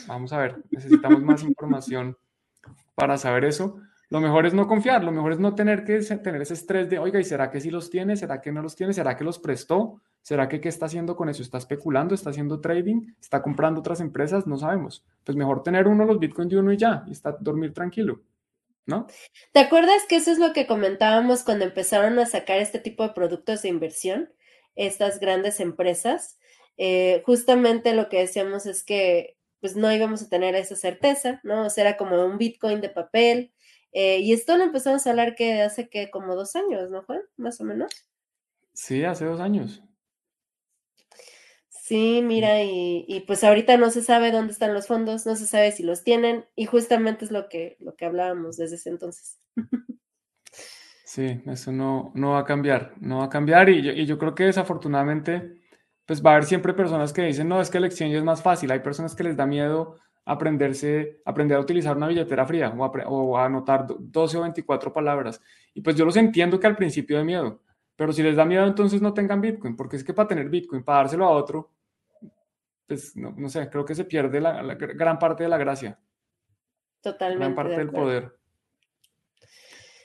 Vamos 0.07 0.31
a 0.31 0.37
ver, 0.37 0.63
necesitamos 0.69 1.21
más 1.21 1.43
información 1.43 2.17
para 2.95 3.17
saber 3.17 3.43
eso. 3.43 3.81
Lo 4.09 4.21
mejor 4.21 4.45
es 4.45 4.53
no 4.53 4.67
confiar, 4.67 5.03
lo 5.03 5.11
mejor 5.11 5.33
es 5.33 5.39
no 5.39 5.53
tener 5.53 5.83
que 5.83 5.99
tener 5.99 6.41
ese 6.41 6.53
estrés 6.53 6.89
de, 6.89 6.97
oiga, 6.97 7.19
¿y 7.19 7.25
será 7.25 7.51
que 7.51 7.59
sí 7.59 7.69
los 7.69 7.89
tiene? 7.89 8.15
¿Será 8.15 8.41
que 8.41 8.53
no 8.53 8.61
los 8.61 8.75
tiene? 8.75 8.93
¿Será 8.93 9.17
que 9.17 9.25
los 9.25 9.37
prestó? 9.37 10.01
¿Será 10.21 10.47
que 10.47 10.61
qué 10.61 10.69
está 10.69 10.85
haciendo 10.85 11.15
con 11.15 11.29
eso? 11.29 11.41
¿Está 11.41 11.57
especulando? 11.57 12.13
¿Está 12.13 12.29
haciendo 12.29 12.61
trading? 12.61 13.13
¿Está 13.19 13.41
comprando 13.41 13.79
otras 13.79 14.01
empresas? 14.01 14.45
No 14.45 14.57
sabemos. 14.57 15.03
Pues 15.23 15.35
mejor 15.35 15.63
tener 15.63 15.87
uno 15.87 16.05
los 16.05 16.19
bitcoins 16.19 16.51
de 16.51 16.59
uno 16.59 16.71
y 16.71 16.77
ya, 16.77 17.03
y 17.07 17.11
está 17.11 17.35
dormir 17.39 17.73
tranquilo. 17.73 18.21
¿no? 18.85 19.07
¿Te 19.51 19.59
acuerdas 19.59 20.03
que 20.07 20.15
eso 20.15 20.31
es 20.31 20.39
lo 20.39 20.53
que 20.53 20.67
comentábamos 20.67 21.43
cuando 21.43 21.65
empezaron 21.65 22.17
a 22.19 22.25
sacar 22.25 22.59
este 22.59 22.79
tipo 22.79 23.03
de 23.03 23.13
productos 23.13 23.61
de 23.61 23.69
inversión, 23.69 24.33
estas 24.75 25.19
grandes 25.19 25.59
empresas? 25.59 26.39
Eh, 26.77 27.21
justamente 27.25 27.93
lo 27.93 28.09
que 28.09 28.19
decíamos 28.19 28.65
es 28.65 28.83
que 28.83 29.37
pues 29.59 29.75
no 29.75 29.91
íbamos 29.91 30.23
a 30.23 30.29
tener 30.29 30.55
esa 30.55 30.75
certeza, 30.75 31.39
¿no? 31.43 31.67
O 31.67 31.69
sea, 31.69 31.83
era 31.89 31.97
como 31.97 32.25
un 32.25 32.39
Bitcoin 32.39 32.81
de 32.81 32.89
papel. 32.89 33.53
Eh, 33.91 34.19
y 34.19 34.33
esto 34.33 34.57
lo 34.57 34.63
empezamos 34.63 35.05
a 35.05 35.11
hablar 35.11 35.35
que 35.35 35.61
hace 35.61 35.87
que 35.87 36.09
como 36.09 36.35
dos 36.35 36.55
años, 36.55 36.89
¿no, 36.89 37.03
Juan? 37.03 37.21
Más 37.37 37.61
o 37.61 37.63
menos. 37.63 37.91
Sí, 38.73 39.03
hace 39.03 39.25
dos 39.25 39.39
años. 39.39 39.83
Sí, 41.91 42.21
mira, 42.23 42.63
y, 42.63 43.21
pues 43.27 43.43
ahorita 43.43 43.75
no 43.75 43.89
se 43.89 44.01
sabe 44.01 44.31
dónde 44.31 44.53
están 44.53 44.73
los 44.73 44.87
fondos, 44.87 45.25
no 45.25 45.35
se 45.35 45.45
sabe 45.45 45.73
si 45.73 45.83
los 45.83 46.05
tienen, 46.05 46.45
y 46.55 46.63
justamente 46.63 47.25
es 47.25 47.31
lo 47.31 47.49
que, 47.49 47.75
lo 47.81 47.97
que 47.97 48.05
hablábamos 48.05 48.55
desde 48.55 48.77
ese 48.77 48.89
entonces. 48.89 49.41
Sí, 51.03 51.41
eso 51.45 51.73
no, 51.73 52.13
no 52.15 52.31
va 52.31 52.39
a 52.39 52.45
cambiar, 52.45 52.93
no 53.01 53.17
va 53.17 53.25
a 53.25 53.29
cambiar, 53.29 53.67
y 53.67 53.81
yo, 53.81 53.91
y 53.91 54.05
yo 54.05 54.17
creo 54.17 54.33
que 54.33 54.45
desafortunadamente, 54.45 55.59
pues 56.05 56.25
va 56.25 56.29
a 56.29 56.33
haber 56.35 56.45
siempre 56.45 56.73
personas 56.73 57.11
que 57.11 57.23
dicen, 57.23 57.49
no, 57.49 57.59
es 57.59 57.69
que 57.69 57.79
el 57.79 57.83
exchange 57.83 58.15
es 58.15 58.23
más 58.23 58.41
fácil, 58.41 58.71
hay 58.71 58.79
personas 58.79 59.13
que 59.13 59.25
les 59.25 59.35
da 59.35 59.45
miedo 59.45 59.97
aprenderse, 60.23 61.19
aprender 61.25 61.57
a 61.57 61.59
utilizar 61.59 61.97
una 61.97 62.07
billetera 62.07 62.45
fría 62.45 62.69
o, 62.69 62.85
o 62.85 63.37
a 63.37 63.47
anotar 63.47 63.85
12 63.99 64.37
o 64.37 64.41
24 64.43 64.93
palabras, 64.93 65.41
y 65.73 65.81
pues 65.81 65.97
yo 65.97 66.05
los 66.05 66.15
entiendo 66.15 66.57
que 66.57 66.67
al 66.67 66.77
principio 66.77 67.17
de 67.17 67.25
miedo, 67.25 67.61
pero 67.97 68.13
si 68.13 68.23
les 68.23 68.37
da 68.37 68.45
miedo, 68.45 68.65
entonces 68.65 69.01
no 69.01 69.13
tengan 69.13 69.41
Bitcoin, 69.41 69.75
porque 69.75 69.97
es 69.97 70.05
que 70.05 70.13
para 70.13 70.29
tener 70.29 70.47
Bitcoin, 70.47 70.85
para 70.85 70.99
dárselo 70.99 71.25
a 71.25 71.31
otro, 71.31 71.71
pues 72.91 73.15
no, 73.15 73.47
sé, 73.47 73.69
creo 73.69 73.85
que 73.85 73.95
se 73.95 74.03
pierde 74.03 74.41
la, 74.41 74.61
gran 74.75 75.17
parte 75.17 75.43
de 75.43 75.49
la 75.49 75.57
gracia. 75.57 75.97
Totalmente. 76.99 77.39
Gran 77.39 77.55
parte 77.55 77.77
del 77.77 77.89
poder. 77.89 78.35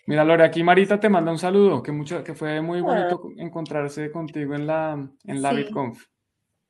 Mira, 0.07 0.25
Lore, 0.25 0.45
aquí 0.45 0.63
Marita 0.63 1.01
te 1.01 1.09
manda 1.09 1.33
un 1.33 1.39
saludo, 1.39 1.83
que, 1.83 1.91
mucho, 1.91 2.23
que 2.23 2.35
fue 2.35 2.61
muy 2.61 2.81
bonito 2.81 3.23
ah. 3.25 3.33
encontrarse 3.39 4.13
contigo 4.13 4.55
en 4.55 4.69
la, 4.69 4.93
en 5.25 5.43
la 5.43 5.53
BitConf. 5.53 6.07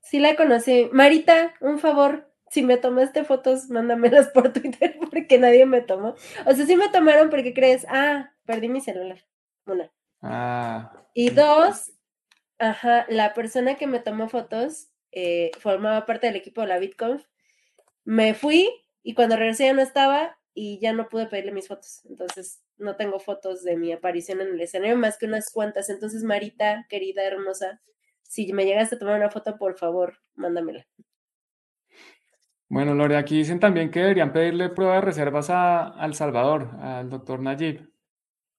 Sí, 0.01 0.19
la 0.19 0.37
conocí. 0.37 0.89
Marita, 0.91 1.53
un 1.61 1.79
favor, 1.79 2.33
si 2.49 2.63
me 2.63 2.79
tomaste 2.79 3.25
fotos, 3.25 3.69
mándamelas 3.69 4.29
por 4.35 4.55
Twitter 4.55 4.97
porque 5.11 5.39
nadie 5.39 5.67
me 5.67 5.83
tomó. 5.83 6.15
O 6.47 6.53
sea, 6.55 6.65
sí 6.65 6.77
me 6.77 6.89
tomaron 6.89 7.29
porque 7.29 7.53
crees, 7.53 7.87
ah, 7.91 8.33
perdí 8.47 8.71
mi 8.71 8.81
celular. 8.81 9.23
Una. 9.67 9.93
Ah. 10.23 10.93
Y 11.13 11.29
dos, 11.29 11.93
ajá, 12.59 13.05
la 13.11 13.35
persona 13.35 13.75
que 13.75 13.87
me 13.87 14.01
tomó 14.01 14.31
fotos 14.31 14.89
eh, 15.19 15.51
formaba 15.61 16.05
parte 16.05 16.27
del 16.27 16.37
equipo 16.37 16.61
de 16.61 16.67
la 16.67 16.79
BitConf. 16.79 17.25
Me 18.05 18.35
fui 18.35 18.69
y 19.03 19.15
cuando 19.15 19.37
regresé 19.37 19.65
ya 19.65 19.73
no 19.73 19.81
estaba 19.81 20.37
y 20.53 20.79
ya 20.79 20.93
no 20.93 21.09
pude 21.09 21.25
pedirle 21.25 21.53
mis 21.53 21.69
fotos. 21.69 22.05
Entonces 22.05 22.63
no 22.77 22.97
tengo 22.97 23.19
fotos 23.19 23.65
de 23.65 23.79
mi 23.79 23.93
aparición 23.93 24.43
en 24.43 24.49
el 24.49 24.61
escenario 24.61 24.99
más 24.99 25.17
que 25.17 25.25
unas 25.25 25.51
cuantas. 25.51 25.89
Entonces, 25.89 26.23
Marita, 26.23 26.85
querida, 26.91 27.25
hermosa, 27.25 27.81
si 28.25 28.53
me 28.53 28.67
llegaste 28.67 28.97
a 28.97 28.99
tomar 28.99 29.17
una 29.17 29.31
foto, 29.31 29.57
por 29.57 29.79
favor, 29.79 30.19
mándamela. 30.35 30.87
Bueno, 32.69 32.95
Lore, 32.95 33.17
aquí 33.17 33.39
dicen 33.39 33.59
también 33.59 33.91
que 33.91 34.01
deberían 34.01 34.35
pedirle 34.35 34.69
prueba 34.69 34.97
de 34.97 35.01
reservas 35.01 35.49
a, 35.49 35.97
El 36.03 36.13
Salvador, 36.13 36.73
al 36.79 37.09
doctor 37.09 37.41
Nayib. 37.41 37.91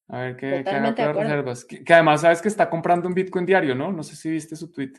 A 0.08 0.22
ver 0.22 0.38
qué, 0.38 0.64
qué 0.64 0.70
haga 0.72 0.92
de 0.92 1.14
reservas. 1.14 1.66
Que, 1.66 1.84
que, 1.84 1.94
además 1.94 2.22
sabes 2.22 2.42
que 2.42 2.48
está 2.48 2.68
comprando 2.68 3.08
un 3.08 3.14
Bitcoin 3.14 3.46
diario, 3.46 3.76
¿no? 3.76 3.92
No 3.92 4.02
sé 4.02 4.16
si 4.16 4.32
viste 4.32 4.56
su 4.56 4.72
tweet. 4.72 4.94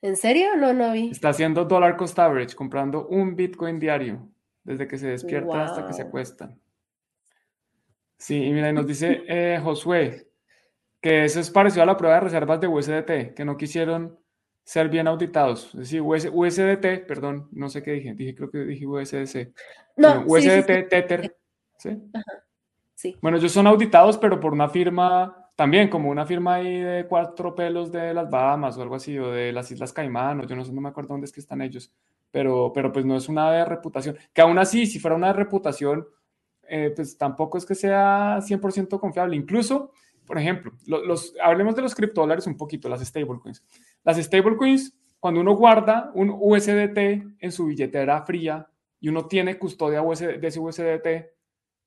¿En 0.00 0.16
serio? 0.16 0.56
No, 0.56 0.72
no 0.72 0.92
vi. 0.92 1.10
Está 1.10 1.30
haciendo 1.30 1.64
dollar 1.64 1.96
cost 1.96 2.18
average, 2.18 2.54
comprando 2.54 3.08
un 3.08 3.34
Bitcoin 3.34 3.78
diario, 3.78 4.28
desde 4.62 4.86
que 4.86 4.98
se 4.98 5.08
despierta 5.08 5.64
hasta 5.64 5.86
que 5.86 5.92
se 5.92 6.02
acuesta. 6.02 6.54
Sí, 8.16 8.44
y 8.44 8.52
mira, 8.52 8.70
y 8.70 8.72
nos 8.72 8.86
dice 8.86 9.22
eh, 9.28 9.60
Josué 9.62 10.28
que 11.00 11.24
eso 11.24 11.40
es 11.40 11.50
parecido 11.50 11.82
a 11.82 11.86
la 11.86 11.96
prueba 11.96 12.16
de 12.16 12.22
reservas 12.22 12.60
de 12.60 12.66
USDT, 12.66 13.34
que 13.34 13.44
no 13.44 13.56
quisieron 13.56 14.18
ser 14.64 14.88
bien 14.88 15.06
auditados. 15.06 15.66
Es 15.74 15.80
decir, 15.80 16.02
USDT, 16.02 17.06
perdón, 17.06 17.48
no 17.52 17.68
sé 17.68 17.82
qué 17.82 17.92
dije, 17.92 18.14
dije 18.14 18.34
creo 18.34 18.50
que 18.50 18.58
dije 18.58 18.86
USDC. 18.86 19.52
No, 19.96 20.24
USDT, 20.26 20.88
Tether, 20.88 21.36
¿sí? 21.78 21.90
Sí. 22.94 23.16
Bueno, 23.22 23.38
ellos 23.38 23.52
son 23.52 23.68
auditados, 23.68 24.18
pero 24.18 24.40
por 24.40 24.52
una 24.52 24.68
firma, 24.68 25.47
también 25.58 25.88
como 25.88 26.08
una 26.08 26.24
firma 26.24 26.54
ahí 26.54 26.78
de 26.78 27.08
cuatro 27.08 27.52
pelos 27.52 27.90
de 27.90 28.14
las 28.14 28.30
Bahamas 28.30 28.78
o 28.78 28.82
algo 28.82 28.94
así, 28.94 29.18
o 29.18 29.32
de 29.32 29.50
las 29.52 29.68
Islas 29.72 29.92
Caimán, 29.92 30.38
o 30.38 30.44
yo 30.44 30.54
no 30.54 30.64
sé, 30.64 30.72
no 30.72 30.80
me 30.80 30.88
acuerdo 30.88 31.14
dónde 31.14 31.24
es 31.24 31.32
que 31.32 31.40
están 31.40 31.60
ellos, 31.60 31.92
pero, 32.30 32.70
pero 32.72 32.92
pues 32.92 33.04
no 33.04 33.16
es 33.16 33.28
una 33.28 33.50
de 33.50 33.64
reputación. 33.64 34.16
Que 34.32 34.40
aún 34.40 34.56
así, 34.60 34.86
si 34.86 35.00
fuera 35.00 35.16
una 35.16 35.26
de 35.26 35.32
reputación, 35.32 36.06
eh, 36.62 36.92
pues 36.94 37.18
tampoco 37.18 37.58
es 37.58 37.66
que 37.66 37.74
sea 37.74 38.38
100% 38.40 39.00
confiable. 39.00 39.34
Incluso, 39.34 39.90
por 40.24 40.38
ejemplo, 40.38 40.74
los, 40.86 41.34
hablemos 41.42 41.74
de 41.74 41.82
los 41.82 41.92
criptodólares 41.92 42.46
un 42.46 42.56
poquito, 42.56 42.88
las 42.88 43.04
stablecoins. 43.04 43.64
Las 44.04 44.16
stablecoins, 44.16 44.96
cuando 45.18 45.40
uno 45.40 45.56
guarda 45.56 46.12
un 46.14 46.30
USDT 46.38 46.98
en 47.40 47.50
su 47.50 47.66
billetera 47.66 48.22
fría 48.22 48.68
y 49.00 49.08
uno 49.08 49.26
tiene 49.26 49.58
custodia 49.58 50.02
de 50.02 50.46
ese 50.46 50.60
USDT, 50.60 51.37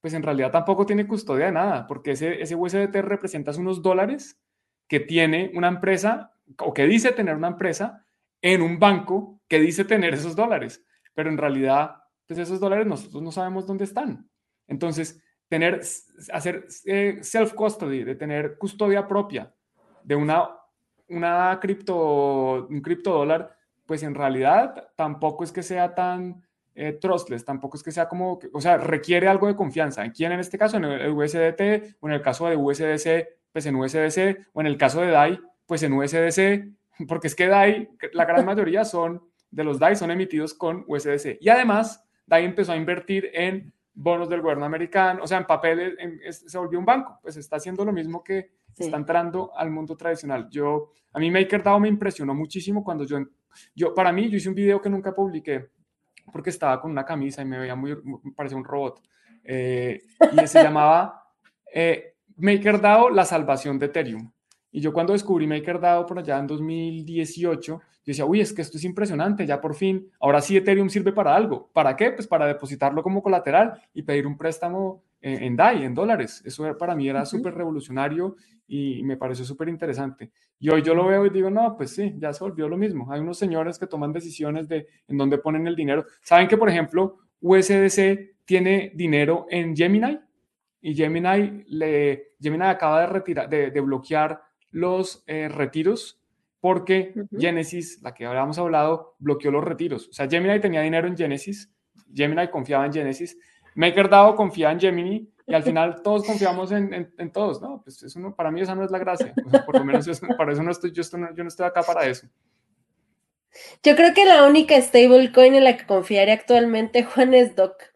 pues 0.02 0.14
en 0.14 0.24
realidad 0.24 0.52
tampoco 0.52 0.86
tiene 0.86 1.08
custodia 1.08 1.46
de 1.46 1.52
nada, 1.52 1.88
porque 1.88 2.12
ese, 2.12 2.42
ese 2.42 2.56
USDT 2.56 2.96
representa 3.02 3.52
unos 3.58 3.82
dólares 3.82 4.40
que 4.88 5.00
tiene 5.00 5.52
una 5.54 5.68
empresa 5.68 6.34
o 6.60 6.74
que 6.74 6.86
dice 6.86 7.12
tener 7.12 7.36
una 7.36 7.50
empresa 7.50 8.06
en 8.42 8.62
un 8.62 8.80
banco 8.80 9.40
que 9.48 9.60
dice 9.60 9.86
tener 9.86 10.14
esos 10.14 10.36
dólares, 10.36 10.84
pero 11.14 11.30
en 11.30 11.38
realidad, 11.38 11.96
pues 12.26 12.40
esos 12.40 12.60
dólares 12.60 12.88
nosotros 12.88 13.22
no 13.22 13.32
sabemos 13.32 13.68
dónde 13.68 13.84
están. 13.84 14.28
Entonces, 14.68 15.22
tener, 15.48 15.82
hacer 16.32 16.66
eh, 16.86 17.20
self-custody, 17.22 18.04
de 18.04 18.16
tener 18.16 18.58
custodia 18.58 19.08
propia 19.08 19.54
de 20.04 20.16
una, 20.16 20.50
una 21.10 21.60
cripto, 21.62 22.68
un 22.68 22.82
criptodólar, 22.82 23.56
pues 23.86 24.02
en 24.04 24.16
realidad 24.16 24.92
tampoco 24.96 25.44
es 25.44 25.52
que 25.52 25.62
sea 25.62 25.94
tan 25.94 26.42
eh, 26.74 26.94
trustless, 26.94 27.44
tampoco 27.44 27.78
es 27.78 27.84
que 27.84 27.92
sea 27.92 28.08
como, 28.08 28.40
o 28.54 28.62
sea, 28.62 28.78
requiere 28.78 29.28
algo 29.28 29.48
de 29.48 29.56
confianza. 29.56 30.06
¿En 30.06 30.12
quién 30.12 30.32
en 30.32 30.40
este 30.40 30.58
caso? 30.58 30.78
En 30.78 30.86
el 30.86 31.12
USDT, 31.12 31.98
o 32.00 32.08
en 32.08 32.14
el 32.14 32.22
caso 32.22 32.48
de 32.48 32.56
USDC, 32.56 33.28
pues 33.52 33.66
en 33.66 33.76
USDC, 33.76 34.48
o 34.54 34.62
en 34.62 34.68
el 34.68 34.78
caso 34.78 35.02
de 35.02 35.12
DAI, 35.12 35.40
pues 35.66 35.84
en 35.84 35.94
USDC, 35.94 36.68
porque 37.08 37.28
es 37.28 37.36
que 37.36 37.48
DAI, 37.48 37.90
la 38.14 38.26
gran 38.26 38.46
mayoría 38.46 38.86
son, 38.86 39.22
de 39.50 39.64
los 39.64 39.80
DAI 39.80 39.96
son 39.96 40.12
emitidos 40.12 40.54
con 40.54 40.86
USDC. 40.88 41.38
Y 41.42 41.50
además, 41.50 42.06
DAI 42.26 42.46
empezó 42.46 42.72
a 42.72 42.78
invertir 42.78 43.30
en 43.34 43.74
bonos 43.94 44.30
del 44.30 44.42
gobierno 44.42 44.66
americano, 44.66 45.24
o 45.24 45.28
sea, 45.28 45.40
en 45.40 45.46
papeles, 45.46 45.96
se 46.48 46.58
volvió 46.58 46.80
un 46.80 46.86
banco, 46.86 47.20
pues 47.22 47.36
está 47.36 47.58
haciendo 47.58 47.84
lo 47.84 47.92
mismo 47.92 48.24
que 48.24 48.52
está 48.78 48.96
entrando 48.96 49.52
al 49.56 49.70
mundo 49.70 49.98
tradicional. 49.98 50.48
Yo, 50.50 50.92
a 51.12 51.20
mí 51.20 51.30
MakerDAO 51.30 51.82
me 51.82 51.90
impresionó 51.90 52.34
muchísimo 52.34 52.82
cuando 52.84 53.04
yo, 53.04 53.20
yo, 53.76 53.94
para 53.94 54.14
mí, 54.14 54.30
yo 54.30 54.38
hice 54.38 54.48
un 54.48 54.56
video 54.56 54.82
que 54.82 54.90
nunca 54.90 55.14
publiqué 55.14 55.70
porque 56.32 56.50
estaba 56.50 56.80
con 56.82 56.92
una 56.92 57.06
camisa 57.06 57.42
y 57.42 57.46
me 57.46 57.60
veía 57.60 57.76
muy, 57.76 57.96
me 58.24 58.32
parecía 58.36 58.58
un 58.58 58.66
robot, 58.66 59.02
eh, 59.44 60.02
y 60.32 60.48
se 60.48 60.62
llamaba 60.62 61.24
eh, 61.74 62.16
MakerDAO, 62.38 63.10
la 63.10 63.26
salvación 63.26 63.80
de 63.80 63.88
Ethereum. 63.88 64.32
Y 64.72 64.80
yo 64.80 64.94
cuando 64.94 65.14
descubrí 65.14 65.48
MakerDAO 65.48 66.06
por 66.06 66.20
allá 66.20 66.40
en 66.40 66.48
2018, 66.48 67.72
yo 67.74 67.82
decía, 68.06 68.26
uy, 68.26 68.42
es 68.42 68.54
que 68.54 68.62
esto 68.62 68.78
es 68.78 68.84
impresionante, 68.84 69.46
ya 69.46 69.62
por 69.62 69.76
fin, 69.76 70.10
ahora 70.20 70.42
sí 70.42 70.58
Ethereum 70.58 70.90
sirve 70.90 71.12
para 71.12 71.36
algo. 71.36 71.70
¿Para 71.74 71.96
qué? 71.96 72.12
Pues 72.12 72.28
para 72.28 72.48
depositarlo 72.48 73.04
como 73.04 73.22
colateral 73.22 73.82
y 73.94 74.04
pedir 74.04 74.26
un 74.26 74.38
préstamo 74.38 75.04
en, 75.22 75.56
DAI, 75.56 75.86
en 75.86 75.94
dólares. 75.94 76.42
Eso 76.46 76.78
para 76.78 76.96
mí 76.96 77.08
era 77.08 77.26
súper 77.26 77.54
revolucionario 77.54 78.36
y 78.68 79.04
me 79.04 79.18
pareció 79.18 79.46
súper 79.46 79.70
interesante. 79.70 80.32
Y 80.60 80.70
hoy 80.70 80.82
yo 80.82 80.94
lo 80.96 81.06
veo 81.08 81.26
y 81.26 81.30
digo, 81.30 81.50
no, 81.50 81.76
pues 81.78 81.92
sí, 81.92 82.14
ya 82.18 82.34
se 82.34 82.44
volvió 82.44 82.68
lo 82.68 82.78
mismo. 82.78 83.12
Hay 83.12 83.20
unos 83.20 83.38
señores 83.38 83.78
que 83.78 83.88
toman 83.88 84.14
decisiones 84.14 84.68
de 84.68 84.88
en 85.08 85.18
dónde 85.18 85.38
ponen 85.38 85.68
el 85.68 85.76
dinero. 85.76 86.06
¿Saben 86.22 86.48
que, 86.48 86.58
por 86.58 86.70
ejemplo, 86.70 87.18
USDC 87.42 88.36
tiene 88.46 88.92
dinero 88.96 89.46
en 89.50 89.76
Gemini? 89.76 90.20
Y 90.82 90.96
Gemini, 90.96 91.64
le, 91.68 92.34
Gemini 92.40 92.66
acaba 92.66 93.02
de, 93.02 93.08
retirar, 93.08 93.50
de 93.50 93.82
bloquear 93.82 94.42
los 94.72 95.24
eh, 95.28 95.48
retiros 95.50 96.22
porque 96.62 97.14
Genesis, 97.38 98.00
la 98.04 98.14
que 98.14 98.26
habíamos 98.26 98.58
hablado, 98.60 99.16
bloqueó 99.18 99.52
los 99.52 99.64
retiros. 99.64 100.08
O 100.10 100.14
sea, 100.14 100.30
Gemini 100.30 100.60
tenía 100.60 100.82
dinero 100.82 101.08
en 101.08 101.18
Genesis, 101.18 101.74
Gemini 102.14 102.50
confiaba 102.50 102.86
en 102.86 102.94
Genesis, 102.94 103.38
MakerDAO 103.76 104.36
confía 104.36 104.72
en 104.72 104.80
Gemini 104.80 105.30
y 105.48 105.54
al 105.54 105.64
final 105.64 106.02
todos 106.02 106.26
confiamos 106.26 106.72
en, 106.72 107.14
en, 107.18 107.32
todos, 107.32 107.62
¿no? 107.62 107.82
Pues 107.84 108.02
eso 108.04 108.36
para 108.36 108.52
mí 108.52 108.62
esa 108.62 108.76
no 108.76 108.84
es 108.84 108.92
la 108.92 109.00
gracia. 109.00 109.34
por 109.66 109.78
lo 109.78 109.86
menos 109.86 110.08
para 110.38 110.54
eso 110.54 110.64
no 110.64 110.72
estoy 110.72 110.92
yo, 110.92 111.04
yo 111.04 111.44
no 111.44 111.48
estoy 111.48 111.66
acá 111.66 111.82
para 111.84 112.06
eso. 112.06 112.28
Yo 113.84 113.96
creo 113.96 114.14
que 114.14 114.26
la 114.26 114.46
única 114.46 114.80
stablecoin 114.82 115.56
en 115.56 115.64
la 115.64 115.78
que 115.78 115.86
confiaría 115.86 116.34
actualmente, 116.34 117.04
Juan, 117.04 117.34
es 117.34 117.56
DOC. 117.56 117.92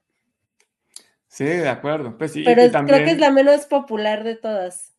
Sí, 1.27 1.45
de 1.45 1.69
acuerdo. 1.69 2.17
Pues 2.17 2.31
sí, 2.31 2.43
Pero 2.43 2.69
creo 2.85 3.03
que 3.03 3.11
es 3.11 3.19
la 3.19 3.31
menos 3.31 3.65
popular 3.65 4.23
de 4.23 4.35
todas. 4.35 4.95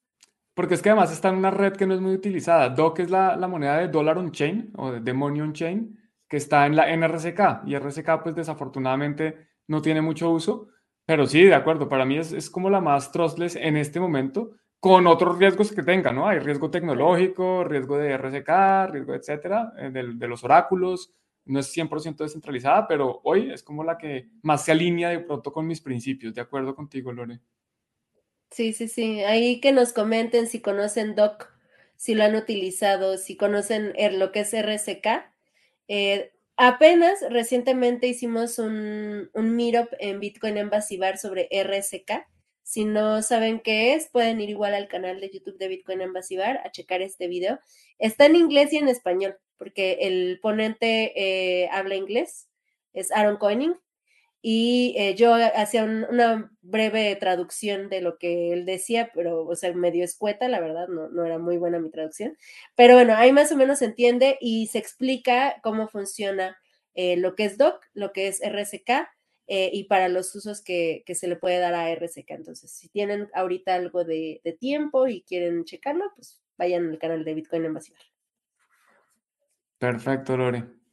Porque 0.55 0.75
es 0.75 0.83
que 0.83 0.91
además 0.91 1.13
está 1.13 1.29
en 1.29 1.37
una 1.37 1.51
red 1.51 1.75
que 1.75 1.87
no 1.87 1.95
es 1.95 2.01
muy 2.01 2.15
utilizada. 2.15 2.71
DOC 2.71 3.01
es 3.01 3.11
la, 3.11 3.37
moneda 3.49 3.79
de 3.79 3.89
Dollar 3.89 4.17
on 4.19 4.33
Chain 4.33 4.73
o 4.77 4.93
de 4.93 5.13
Money 5.13 5.43
on 5.43 5.53
Chain, 5.53 5.99
que 6.29 6.39
está 6.39 6.67
en 6.67 6.77
la 6.77 6.95
NRCK. 6.95 7.67
Y 7.67 7.75
RCK, 7.75 8.23
pues 8.23 8.35
desafortunadamente 8.35 9.49
no 9.69 9.83
tiene 9.83 10.03
mucho 10.03 10.31
uso. 10.31 10.69
Pero 11.05 11.27
sí, 11.27 11.45
de 11.45 11.55
acuerdo, 11.55 11.89
para 11.89 12.05
mí 12.05 12.19
es, 12.19 12.51
como 12.51 12.69
la 12.69 12.81
más 12.81 13.13
trustless 13.13 13.57
en 13.57 13.77
este 13.77 14.01
momento, 14.01 14.57
con 14.81 15.07
otros 15.07 15.39
riesgos 15.39 15.73
que 15.73 15.83
tenga, 15.83 16.13
¿no? 16.13 16.29
Hay 16.29 16.41
riesgo 16.41 16.71
tecnológico, 16.71 17.65
riesgo 17.65 17.97
de 17.97 18.11
RCK, 18.11 18.91
riesgo, 18.91 19.15
etcétera, 19.15 19.73
eh, 19.79 19.91
de, 19.91 20.15
de 20.15 20.29
los 20.29 20.43
oráculos. 20.43 21.13
No 21.45 21.61
es 21.61 21.73
100% 21.73 22.25
descentralizada, 22.25 22.89
pero 22.89 23.21
hoy 23.23 23.53
es 23.53 23.63
como 23.63 23.85
la 23.85 23.97
que 23.97 24.29
más 24.43 24.65
se 24.65 24.73
alinea 24.73 25.11
de 25.11 25.21
pronto 25.21 25.53
con 25.53 25.67
mis 25.67 25.81
principios. 25.81 26.35
De 26.35 26.41
acuerdo 26.41 26.75
contigo, 26.75 27.13
Lore. 27.13 27.41
Sí, 28.51 28.73
sí, 28.73 28.89
sí. 28.89 29.23
Ahí 29.23 29.61
que 29.61 29.73
nos 29.73 29.93
comenten 29.93 30.47
si 30.47 30.61
conocen 30.61 31.15
Doc, 31.15 31.53
si 31.97 32.15
lo 32.15 32.25
han 32.25 32.35
utilizado, 32.35 33.17
si 33.17 33.37
conocen 33.37 33.93
lo 34.19 34.33
que 34.33 34.41
es 34.41 34.53
RSK. 34.55 35.31
Eh, 35.89 36.33
apenas 36.57 37.19
recientemente 37.31 38.07
hicimos 38.07 38.59
un, 38.59 39.31
un 39.33 39.57
meetup 39.57 39.89
en 39.99 40.21
Bitcoin 40.21 40.57
Embassy 40.57 40.99
sobre 41.21 41.49
RSK. 41.51 42.27
Si 42.63 42.85
no 42.85 43.23
saben 43.23 43.61
qué 43.61 43.95
es, 43.95 44.09
pueden 44.09 44.41
ir 44.41 44.51
igual 44.51 44.75
al 44.75 44.89
canal 44.89 45.21
de 45.21 45.31
YouTube 45.31 45.59
de 45.59 45.69
Bitcoin 45.69 46.01
Embassy 46.01 46.37
a 46.41 46.71
checar 46.73 47.01
este 47.03 47.29
video. 47.29 47.61
Está 47.99 48.27
en 48.27 48.37
inglés 48.37 48.73
y 48.73 48.79
en 48.79 48.89
español, 48.89 49.37
porque 49.57 49.99
el 50.01 50.41
ponente 50.43 51.13
eh, 51.15 51.69
habla 51.71 51.95
inglés, 51.95 52.49
es 52.93 53.13
Aaron 53.13 53.37
Coining, 53.37 53.77
y 54.49 54.95
eh, 54.97 55.17
yo 55.17 55.35
hacía 55.35 55.83
una 55.83 56.53
breve 56.63 57.17
traducción 57.17 57.89
de 57.89 58.01
lo 58.01 58.17
que 58.17 58.53
él 58.53 58.65
decía, 58.65 59.11
pero, 59.13 59.45
o 59.45 59.57
sea, 59.57 59.73
medio 59.73 60.05
escueta, 60.05 60.47
la 60.47 60.61
verdad, 60.61 60.87
no, 60.87 61.09
no 61.09 61.25
era 61.25 61.37
muy 61.37 61.57
buena 61.57 61.81
mi 61.81 61.91
traducción, 61.91 62.39
pero 62.77 62.95
bueno, 62.95 63.17
ahí 63.17 63.33
más 63.33 63.51
o 63.51 63.57
menos 63.57 63.81
se 63.81 63.87
entiende 63.87 64.39
y 64.41 64.69
se 64.69 64.79
explica 64.79 65.57
cómo 65.65 65.89
funciona 65.89 66.57
eh, 66.95 67.17
lo 67.17 67.35
que 67.35 67.45
es 67.45 67.59
DOC, 67.59 67.85
lo 67.93 68.13
que 68.13 68.29
es 68.29 68.41
RSK 68.41 69.09
eh, 69.49 69.71
y 69.73 69.83
para 69.89 70.09
los 70.09 70.33
usos 70.37 70.63
que, 70.63 71.03
que, 71.05 71.17
se 71.17 71.27
le 71.27 71.35
puede 71.35 71.59
dar 71.59 71.75
a 71.75 71.93
RSK. 71.93 72.31
Entonces, 72.31 72.71
si 72.71 72.89
tienen 72.89 73.29
ahorita 73.35 73.75
algo 73.75 74.05
de, 74.05 74.41
tiempo 74.61 75.09
y 75.09 75.23
quieren 75.23 75.65
checarlo, 75.65 76.05
pues 76.15 76.41
vayan 76.57 76.89
al 76.89 77.01
canal 77.01 77.25
de 77.25 77.35
Bitcoin 77.35 77.65
Invasiva. 77.65 77.99
Perfecto, 79.81 80.37
Lore. 80.37 80.86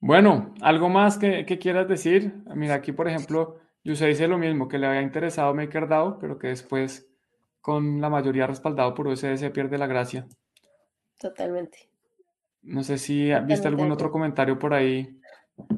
Bueno, 0.00 0.54
¿algo 0.62 0.88
más 0.88 1.18
que, 1.18 1.44
quieras 1.60 1.86
decir? 1.86 2.42
Mira, 2.54 2.74
aquí 2.74 2.92
por 2.92 3.06
ejemplo, 3.06 3.58
se 3.84 4.06
dice 4.06 4.28
lo 4.28 4.38
mismo, 4.38 4.66
que 4.66 4.78
le 4.78 4.86
había 4.86 5.02
interesado 5.02 5.54
MakerDAO, 5.54 6.18
pero 6.18 6.38
que 6.38 6.48
después 6.48 7.06
con 7.60 8.00
la 8.00 8.08
mayoría 8.08 8.46
respaldado 8.46 8.94
por 8.94 9.08
USD 9.08 9.50
pierde 9.50 9.76
la 9.76 9.86
gracia. 9.86 10.26
Totalmente. 11.18 11.90
No 12.62 12.82
sé 12.82 12.96
si 12.96 13.30
viste 13.44 13.68
algún 13.68 13.90
otro 13.90 14.10
comentario 14.10 14.58
por 14.58 14.72
ahí. 14.72 15.20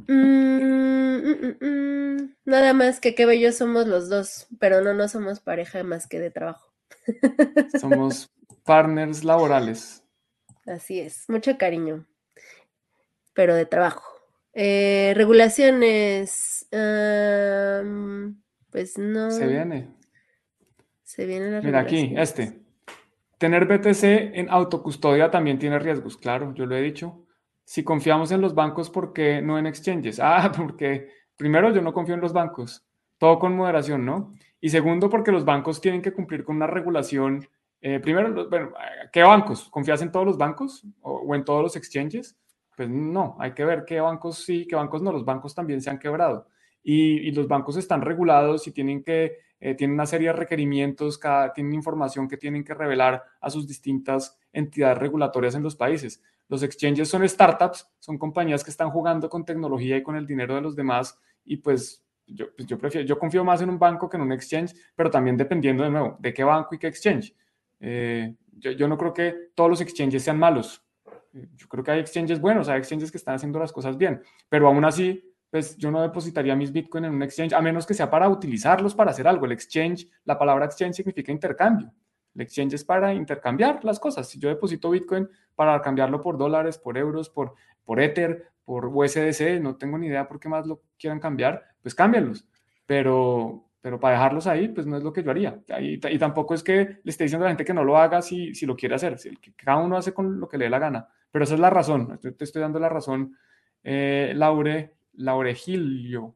Mm, 0.07 1.17
mm, 1.17 1.57
mm, 1.61 2.35
Nada 2.45 2.73
más 2.73 3.01
que 3.01 3.15
qué 3.15 3.27
bellos 3.27 3.57
somos 3.57 3.87
los 3.87 4.09
dos, 4.09 4.47
pero 4.61 4.83
no, 4.83 4.95
no 4.95 5.09
somos 5.09 5.41
pareja 5.41 5.83
más 5.83 6.07
que 6.07 6.21
de 6.21 6.31
trabajo. 6.31 6.73
Somos 7.81 8.31
partners 8.65 9.25
laborales. 9.25 10.05
Así 10.67 11.01
es, 11.01 11.29
mucho 11.29 11.59
cariño, 11.59 12.07
pero 13.35 13.55
de 13.55 13.67
trabajo. 13.67 14.12
Eh, 14.55 15.13
regulaciones. 15.17 16.67
pues 18.71 18.99
no. 18.99 19.31
Se 19.31 19.47
viene. 19.47 19.89
Se 21.03 21.27
viene 21.27 21.51
la 21.51 21.61
Mira 21.61 21.81
aquí, 21.81 22.15
este. 22.17 22.61
Tener 23.39 23.67
BTC 23.67 24.05
en 24.39 24.49
autocustodia 24.51 25.31
también 25.31 25.59
tiene 25.59 25.79
riesgos, 25.79 26.17
claro, 26.17 26.55
yo 26.55 26.65
lo 26.65 26.77
he 26.77 26.81
dicho. 26.81 27.27
Si 27.65 27.83
confiamos 27.83 28.31
en 28.31 28.41
los 28.41 28.55
bancos, 28.55 28.89
¿por 28.89 29.13
qué 29.13 29.43
no 29.43 29.59
en 29.59 29.67
exchanges? 29.67 30.21
Ah, 30.23 30.53
porque 30.55 31.09
primero 31.37 31.71
yo 31.71 31.83
no 31.83 31.93
confío 31.93 32.15
en 32.15 32.21
los 32.21 32.33
bancos, 32.33 32.87
todo 33.19 33.39
con 33.39 33.57
moderación, 33.57 34.07
¿no? 34.07 34.33
Y 34.61 34.69
segundo, 34.69 35.11
porque 35.11 35.33
los 35.33 35.45
bancos 35.45 35.81
tienen 35.81 36.03
que 36.03 36.13
cumplir 36.13 36.45
con 36.45 36.57
una 36.57 36.67
regulación. 36.67 37.49
Eh, 37.81 37.99
primero, 37.99 38.49
bueno, 38.49 38.73
¿qué 39.13 39.23
bancos? 39.23 39.69
¿Confías 39.71 40.03
en 40.03 40.13
todos 40.13 40.25
los 40.25 40.39
bancos 40.39 40.87
o 41.01 41.35
en 41.35 41.45
todos 41.45 41.63
los 41.63 41.75
exchanges? 41.75 42.37
Pues 42.77 42.89
no, 42.89 43.37
hay 43.39 43.53
que 43.53 43.65
ver 43.65 43.85
qué 43.85 44.01
bancos 44.01 44.39
sí, 44.39 44.67
qué 44.67 44.77
bancos 44.77 45.03
no. 45.03 45.13
Los 45.13 45.25
bancos 45.25 45.55
también 45.55 45.81
se 45.81 45.91
han 45.91 45.99
quebrado 45.99 46.49
y, 46.83 47.31
los 47.33 47.47
bancos 47.49 47.77
están 47.77 48.03
regulados 48.03 48.67
y 48.67 48.73
tienen 48.73 49.05
que 49.05 49.39
eh, 49.61 49.75
tienen 49.75 49.95
una 49.95 50.07
serie 50.07 50.29
de 50.29 50.33
requerimientos, 50.33 51.19
cada, 51.19 51.53
tienen 51.53 51.75
información 51.75 52.27
que 52.27 52.37
tienen 52.37 52.65
que 52.65 52.75
revelar 52.75 53.23
a 53.41 53.49
sus 53.49 53.69
distintas 53.69 54.37
entidades 54.53 54.99
regulatorias 54.99 55.55
en 55.55 55.63
los 55.63 55.77
países. 55.77 56.21
Los 56.49 56.65
exchanges 56.65 57.09
son 57.09 57.27
startups, 57.29 57.89
son 58.01 58.19
compañías 58.19 58.65
que 58.65 58.71
están 58.71 58.91
jugando 58.91 59.29
con 59.29 59.45
tecnología 59.45 59.97
y 59.97 60.03
con 60.03 60.17
el 60.17 60.27
dinero 60.27 60.57
de 60.57 60.63
los 60.63 60.75
demás 60.75 61.17
y 61.45 61.59
pues 61.59 62.05
yo, 62.27 62.47
pues 62.57 62.67
prefiero, 62.77 63.07
yo 63.07 63.19
confío 63.19 63.45
más 63.45 63.61
en 63.63 63.71
un 63.71 63.79
banco 63.79 64.09
que 64.09 64.17
en 64.17 64.23
un 64.23 64.33
exchange, 64.33 64.75
pero 64.97 65.11
también 65.11 65.37
dependiendo 65.37 65.85
de 65.85 65.91
nuevo 65.91 66.17
de 66.19 66.35
qué 66.35 66.43
banco 66.43 66.75
y 66.75 66.79
qué 66.79 66.89
exchange. 66.89 67.35
Eh, 67.81 68.35
yo, 68.59 68.87
no 68.89 68.97
creo 68.97 69.13
que 69.13 69.35
todos 69.55 69.71
los 69.71 69.81
exchanges 69.81 70.23
sean 70.23 70.39
malos. 70.39 70.85
Yo 71.33 71.69
creo 71.69 71.83
que 71.83 71.91
hay 71.91 72.01
exchanges 72.01 72.41
buenos, 72.41 72.69
hay 72.69 72.79
exchanges 72.79 73.11
que 73.11 73.19
están 73.19 73.35
haciendo 73.35 73.59
las 73.59 73.73
cosas 73.73 73.97
bien, 73.97 74.23
pero 74.49 74.69
aún 74.69 74.85
así, 74.85 75.33
pues 75.51 75.77
yo 75.77 75.91
no 75.91 76.03
depositaría 76.03 76.55
mis 76.57 76.73
Bitcoin 76.73 77.07
en 77.07 77.15
un 77.15 77.23
exchange, 77.23 77.53
a 77.53 77.61
menos 77.61 77.87
que 77.87 77.95
sea 77.95 78.11
para 78.11 78.29
utilizarlos 78.29 78.95
para 78.95 79.11
hacer 79.11 79.27
algo. 79.27 79.47
El 79.47 79.53
exchange, 79.53 80.09
la 80.25 80.39
palabra 80.39 80.67
exchange 80.67 80.97
significa 80.97 81.33
intercambio. 81.33 81.93
El 82.35 82.43
exchange 82.43 82.75
es 82.75 82.85
para 82.85 83.13
intercambiar 83.13 83.85
las 83.85 84.01
cosas. 84.01 84.29
Si 84.29 84.39
yo 84.39 84.49
deposito 84.49 84.91
Bitcoin 84.91 85.29
para 85.55 85.81
cambiarlo 85.83 86.21
por 86.21 86.39
dólares, 86.39 86.79
por 86.79 86.97
euros, 86.97 87.29
por, 87.29 87.55
por 87.85 88.01
Ether, 88.01 88.53
por 88.65 88.87
USDC, 88.87 89.61
no 89.61 89.77
tengo 89.77 89.99
ni 89.99 90.07
idea 90.07 90.27
por 90.27 90.41
qué 90.41 90.49
más 90.49 90.67
lo 90.67 90.83
quieran 90.99 91.21
cambiar, 91.21 91.63
pues 91.83 91.95
cámbienlos. 91.95 92.47
Pero, 92.87 93.69
pero 93.83 93.99
para 93.99 94.15
dejarlos 94.15 94.47
ahí, 94.47 94.69
pues 94.69 94.87
no 94.87 94.97
es 94.97 95.03
lo 95.03 95.13
que 95.13 95.25
yo 95.25 95.33
haría. 95.33 95.61
Y, 95.81 95.95
y, 95.95 96.19
tampoco 96.19 96.55
es 96.55 96.63
que 96.63 97.01
le 97.03 97.11
esté 97.11 97.25
diciendo 97.25 97.45
a 97.45 97.49
la 97.49 97.51
gente 97.51 97.65
que 97.65 97.75
no 97.75 97.85
lo 97.85 97.99
haga 97.99 98.23
si, 98.23 98.55
si 98.55 98.65
lo 98.65 98.77
quiere 98.77 98.95
hacer, 98.95 99.19
si, 99.19 99.37
que 99.37 99.53
cada 99.55 99.79
uno 99.79 99.97
hace 99.97 100.15
con 100.15 100.39
lo 100.39 100.49
que 100.49 100.57
le 100.57 100.67
dé 100.67 100.71
la 100.71 100.79
gana. 100.79 101.09
Pero 101.33 101.45
esa 101.45 101.55
es 101.55 101.61
la 101.61 101.69
razón, 101.69 102.19
te 102.21 102.45
estoy 102.45 102.63
dando 102.63 102.79
la 102.79 102.89
razón. 102.89 103.37
Eh, 103.83 104.33
Laure, 104.37 104.95
Laurejillo. 105.15 106.35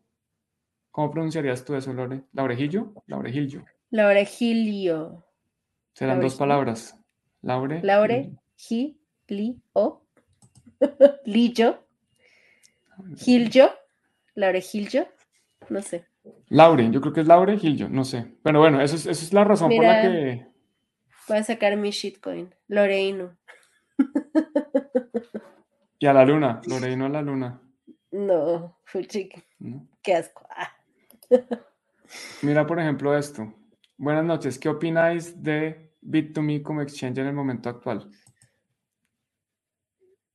¿Cómo 0.90 1.10
pronunciarías 1.10 1.64
tú 1.64 1.76
eso, 1.76 1.92
Laure? 1.92 2.24
¿Laurejillo? 2.32 2.92
Laurejillo. 3.06 3.64
Laurejillo. 3.90 5.24
Serán 5.92 6.20
dos 6.20 6.34
palabras. 6.34 6.98
Laure. 7.42 7.80
Laure, 7.82 8.32
Gi, 8.56 8.98
Li, 9.28 9.56
O. 9.72 10.02
Lillo. 11.24 11.86
Gilyo. 13.16 13.70
Laurejillo. 14.34 15.06
No 15.68 15.80
sé. 15.80 16.06
Laure, 16.48 16.90
yo 16.90 17.00
creo 17.00 17.12
que 17.12 17.20
es 17.22 17.26
Laure 17.26 17.58
Gillo, 17.58 17.88
no 17.88 18.04
sé. 18.04 18.36
Pero 18.42 18.60
bueno, 18.60 18.80
eso 18.80 18.96
es, 18.96 19.06
eso 19.06 19.24
es 19.24 19.32
la 19.32 19.44
razón 19.44 19.68
Mira, 19.68 19.80
por 19.80 19.88
la 19.88 20.02
que. 20.02 20.46
Voy 21.28 21.38
a 21.38 21.42
sacar 21.42 21.76
mi 21.76 21.90
shitcoin. 21.90 22.54
Loreino. 22.68 23.36
Y 25.98 26.06
a 26.06 26.12
la 26.12 26.24
luna, 26.24 26.60
Loreino 26.66 27.06
a 27.06 27.08
la 27.08 27.22
luna. 27.22 27.60
No, 28.12 28.78
fuchique. 28.84 29.44
¿no? 29.58 29.88
Qué 30.02 30.14
asco. 30.14 30.46
Ah. 30.50 30.76
Mira, 32.42 32.66
por 32.66 32.78
ejemplo, 32.78 33.16
esto. 33.16 33.52
Buenas 33.96 34.24
noches. 34.24 34.58
¿Qué 34.58 34.68
opináis 34.68 35.42
de 35.42 35.94
Bit2Me 36.02 36.62
como 36.62 36.82
exchange 36.82 37.18
en 37.18 37.26
el 37.26 37.32
momento 37.32 37.68
actual? 37.68 38.10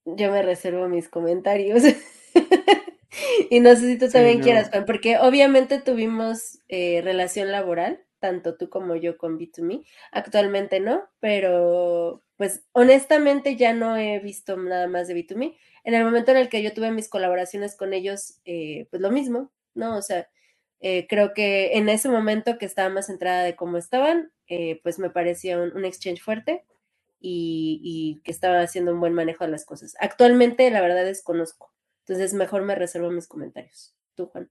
Yo 0.06 0.32
me 0.32 0.42
reservo 0.42 0.88
mis 0.88 1.08
comentarios. 1.08 1.84
y 3.50 3.60
no 3.60 3.72
sé 3.76 3.82
si 3.88 3.98
tú 3.98 4.10
Sí, 4.10 4.12
también 4.12 4.40
quieras, 4.42 4.70
Juan, 4.70 4.86
porque 4.86 5.18
obviamente 5.20 5.80
tuvimos 5.80 6.60
eh, 6.68 7.02
relación 7.04 7.52
laboral, 7.52 8.04
tanto 8.20 8.58
tú 8.58 8.70
como 8.70 8.96
yo 8.96 9.18
con 9.18 9.38
B2Me. 9.38 9.86
Actualmente 10.12 10.80
no, 10.80 11.10
pero 11.20 12.24
pues 12.38 12.64
honestamente 12.74 13.56
ya 13.56 13.74
no 13.74 13.96
he 13.98 14.20
visto 14.20 14.58
nada 14.58 14.88
más 14.88 15.08
de 15.08 15.16
B2Me. 15.16 15.58
En 15.84 15.94
el 15.94 16.04
momento 16.04 16.32
en 16.32 16.38
el 16.38 16.50
que 16.50 16.62
yo 16.64 16.74
tuve 16.74 16.92
mis 16.92 17.10
colaboraciones 17.10 17.76
con 17.76 17.94
ellos, 17.94 18.40
eh, 18.46 18.88
pues 18.92 19.02
lo 19.02 19.12
mismo, 19.12 19.52
¿no? 19.74 19.98
O 19.98 20.02
sea, 20.02 20.28
eh, 20.80 21.08
creo 21.08 21.34
que 21.34 21.78
en 21.78 21.90
ese 21.90 22.10
momento 22.10 22.58
que 22.58 22.66
estaba 22.66 22.90
más 22.90 23.08
centrada 23.08 23.44
de 23.44 23.56
cómo 23.56 23.78
estaban, 23.78 24.32
pues 24.84 25.00
me 25.00 25.10
parecía 25.10 25.58
un, 25.58 25.72
un 25.78 25.86
exchange 25.86 26.22
fuerte 26.22 26.66
y, 27.22 27.80
y 27.84 28.22
que 28.24 28.32
estaba 28.32 28.60
haciendo 28.62 28.94
un 28.94 29.00
buen 29.00 29.14
manejo 29.14 29.46
de 29.46 29.52
las 29.52 29.64
cosas. 29.66 29.96
Actualmente, 30.00 30.70
la 30.72 30.82
verdad, 30.82 31.06
desconozco. 31.06 31.72
Entonces, 32.12 32.34
mejor 32.34 32.64
me 32.64 32.76
reservo 32.76 33.10
mis 33.10 33.26
comentarios. 33.26 33.96
Tú, 34.16 34.26
Juan. 34.26 34.50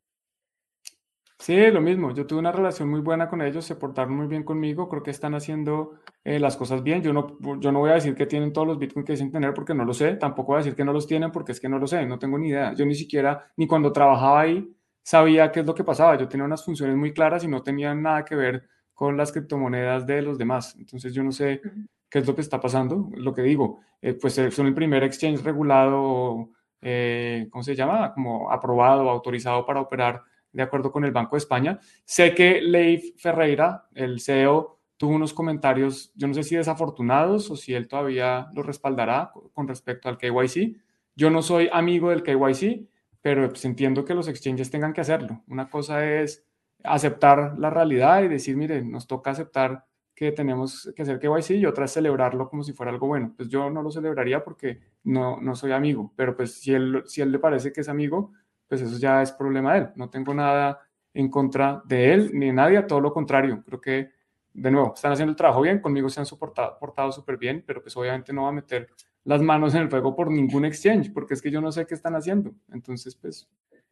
Sí, 1.38 1.70
lo 1.70 1.82
mismo. 1.82 2.14
Yo 2.14 2.26
tuve 2.26 2.38
una 2.38 2.52
relación 2.52 2.88
muy 2.88 3.00
buena 3.00 3.28
con 3.28 3.42
ellos, 3.42 3.66
se 3.66 3.76
portaron 3.76 4.16
muy 4.16 4.28
bien 4.28 4.44
conmigo. 4.44 4.88
Creo 4.88 5.02
que 5.02 5.10
están 5.10 5.34
haciendo 5.34 6.00
eh, 6.24 6.40
las 6.40 6.56
cosas 6.56 6.82
bien. 6.82 7.02
Yo 7.02 7.12
no, 7.12 7.36
yo 7.60 7.70
no 7.70 7.80
voy 7.80 7.90
a 7.90 7.94
decir 7.94 8.14
que 8.14 8.24
tienen 8.24 8.54
todos 8.54 8.66
los 8.66 8.78
Bitcoin 8.78 9.04
que 9.04 9.12
dicen 9.12 9.30
tener 9.30 9.52
porque 9.52 9.74
no 9.74 9.84
lo 9.84 9.92
sé. 9.92 10.16
Tampoco 10.16 10.52
voy 10.52 10.54
a 10.54 10.58
decir 10.64 10.74
que 10.74 10.86
no 10.86 10.94
los 10.94 11.06
tienen 11.06 11.30
porque 11.32 11.52
es 11.52 11.60
que 11.60 11.68
no 11.68 11.78
lo 11.78 11.86
sé. 11.86 12.06
No 12.06 12.18
tengo 12.18 12.38
ni 12.38 12.48
idea. 12.48 12.72
Yo 12.72 12.86
ni 12.86 12.94
siquiera, 12.94 13.52
ni 13.58 13.66
cuando 13.66 13.92
trabajaba 13.92 14.40
ahí, 14.40 14.74
sabía 15.02 15.52
qué 15.52 15.60
es 15.60 15.66
lo 15.66 15.74
que 15.74 15.84
pasaba. 15.84 16.16
Yo 16.16 16.28
tenía 16.28 16.46
unas 16.46 16.64
funciones 16.64 16.96
muy 16.96 17.12
claras 17.12 17.44
y 17.44 17.48
no 17.48 17.62
tenían 17.62 18.00
nada 18.00 18.24
que 18.24 18.36
ver 18.36 18.70
con 18.94 19.18
las 19.18 19.32
criptomonedas 19.32 20.06
de 20.06 20.22
los 20.22 20.38
demás. 20.38 20.76
Entonces 20.78 21.12
yo 21.12 21.22
no 21.22 21.32
sé 21.32 21.60
qué 22.08 22.20
es 22.20 22.26
lo 22.26 22.34
que 22.34 22.40
está 22.40 22.58
pasando. 22.58 23.10
Lo 23.12 23.34
que 23.34 23.42
digo, 23.42 23.80
eh, 24.00 24.14
pues 24.14 24.38
eh, 24.38 24.50
son 24.50 24.66
el 24.66 24.74
primer 24.74 25.04
exchange 25.04 25.42
regulado, 25.42 26.48
eh, 26.80 27.48
¿cómo 27.50 27.62
se 27.62 27.74
llama? 27.74 28.12
Como 28.12 28.50
aprobado, 28.50 29.08
autorizado 29.08 29.64
para 29.66 29.80
operar 29.80 30.22
de 30.52 30.62
acuerdo 30.62 30.90
con 30.90 31.04
el 31.04 31.12
Banco 31.12 31.36
de 31.36 31.38
España. 31.38 31.78
Sé 32.04 32.34
que 32.34 32.60
Leif 32.60 33.20
Ferreira, 33.20 33.88
el 33.94 34.20
CEO, 34.20 34.80
tuvo 34.96 35.14
unos 35.14 35.32
comentarios, 35.32 36.12
yo 36.14 36.28
no 36.28 36.34
sé 36.34 36.42
si 36.42 36.56
desafortunados 36.56 37.50
o 37.50 37.56
si 37.56 37.72
él 37.74 37.88
todavía 37.88 38.48
lo 38.54 38.62
respaldará 38.62 39.32
con 39.54 39.66
respecto 39.66 40.08
al 40.08 40.18
KYC. 40.18 40.76
Yo 41.14 41.30
no 41.30 41.42
soy 41.42 41.70
amigo 41.72 42.10
del 42.10 42.22
KYC, 42.22 42.86
pero 43.22 43.48
pues 43.48 43.64
entiendo 43.64 44.04
que 44.04 44.14
los 44.14 44.28
exchanges 44.28 44.70
tengan 44.70 44.92
que 44.92 45.00
hacerlo. 45.00 45.42
Una 45.46 45.70
cosa 45.70 46.04
es 46.04 46.44
aceptar 46.84 47.58
la 47.58 47.70
realidad 47.70 48.22
y 48.22 48.28
decir, 48.28 48.56
mire, 48.56 48.82
nos 48.82 49.06
toca 49.06 49.30
aceptar 49.30 49.86
que 50.20 50.32
tenemos 50.32 50.92
que 50.94 51.00
hacer 51.00 51.18
KYC 51.18 51.52
y 51.52 51.64
otra 51.64 51.86
es 51.86 51.92
celebrarlo 51.92 52.46
como 52.46 52.62
si 52.62 52.74
fuera 52.74 52.92
algo 52.92 53.06
bueno. 53.06 53.32
Pues 53.34 53.48
yo 53.48 53.70
no 53.70 53.82
lo 53.82 53.90
celebraría 53.90 54.44
porque 54.44 54.78
no, 55.04 55.40
no 55.40 55.56
soy 55.56 55.72
amigo, 55.72 56.12
pero 56.14 56.36
pues 56.36 56.60
si 56.60 56.74
él, 56.74 57.02
si 57.06 57.22
él 57.22 57.32
le 57.32 57.38
parece 57.38 57.72
que 57.72 57.80
es 57.80 57.88
amigo, 57.88 58.30
pues 58.68 58.82
eso 58.82 58.98
ya 58.98 59.22
es 59.22 59.32
problema 59.32 59.72
de 59.72 59.78
él. 59.78 59.88
No 59.96 60.10
tengo 60.10 60.34
nada 60.34 60.78
en 61.14 61.30
contra 61.30 61.80
de 61.86 62.12
él 62.12 62.30
ni 62.34 62.48
de 62.48 62.52
nadie, 62.52 62.82
todo 62.82 63.00
lo 63.00 63.14
contrario. 63.14 63.62
Creo 63.64 63.80
que, 63.80 64.10
de 64.52 64.70
nuevo, 64.70 64.92
están 64.94 65.12
haciendo 65.12 65.30
el 65.30 65.36
trabajo 65.36 65.62
bien, 65.62 65.80
conmigo 65.80 66.10
se 66.10 66.20
han 66.20 66.26
soportado, 66.26 66.76
portado 66.78 67.10
súper 67.12 67.38
bien, 67.38 67.64
pero 67.66 67.80
pues 67.80 67.96
obviamente 67.96 68.30
no 68.30 68.42
va 68.42 68.50
a 68.50 68.52
meter 68.52 68.90
las 69.24 69.40
manos 69.40 69.74
en 69.74 69.80
el 69.80 69.88
fuego 69.88 70.14
por 70.14 70.30
ningún 70.30 70.66
exchange, 70.66 71.14
porque 71.14 71.32
es 71.32 71.40
que 71.40 71.50
yo 71.50 71.62
no 71.62 71.72
sé 71.72 71.86
qué 71.86 71.94
están 71.94 72.14
haciendo. 72.14 72.52
Entonces, 72.70 73.16
pues, 73.16 73.48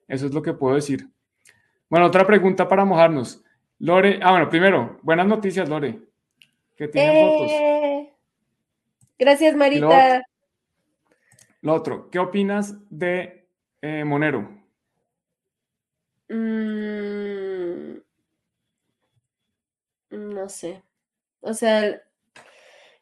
eso 0.07 0.27
es 0.27 0.35
lo 0.35 0.43
que 0.43 0.53
puedo 0.53 0.75
decir. 0.75 1.09
Bueno, 1.89 2.05
otra 2.05 2.27
pregunta 2.27 2.69
para 2.69 2.85
mojarnos. 2.85 3.43
Lore, 3.79 4.21
ah, 4.23 4.33
bueno, 4.33 4.51
primero, 4.51 4.99
buenas 5.03 5.27
noticias, 5.27 5.69
Lore, 5.69 6.08
que 6.79 6.89
tienen 6.89 7.29
fotos. 7.29 7.51
¡Eh! 7.51 8.13
Gracias, 9.19 9.55
Marita. 9.57 10.25
Lo 11.61 11.75
otro, 11.75 12.09
¿qué 12.09 12.21
opinas 12.21 12.77
de 12.89 13.49
eh, 13.83 14.05
Monero? 14.05 14.49
Mm, 16.29 17.99
no 20.11 20.49
sé. 20.49 20.83
O 21.41 21.53
sea, 21.55 22.01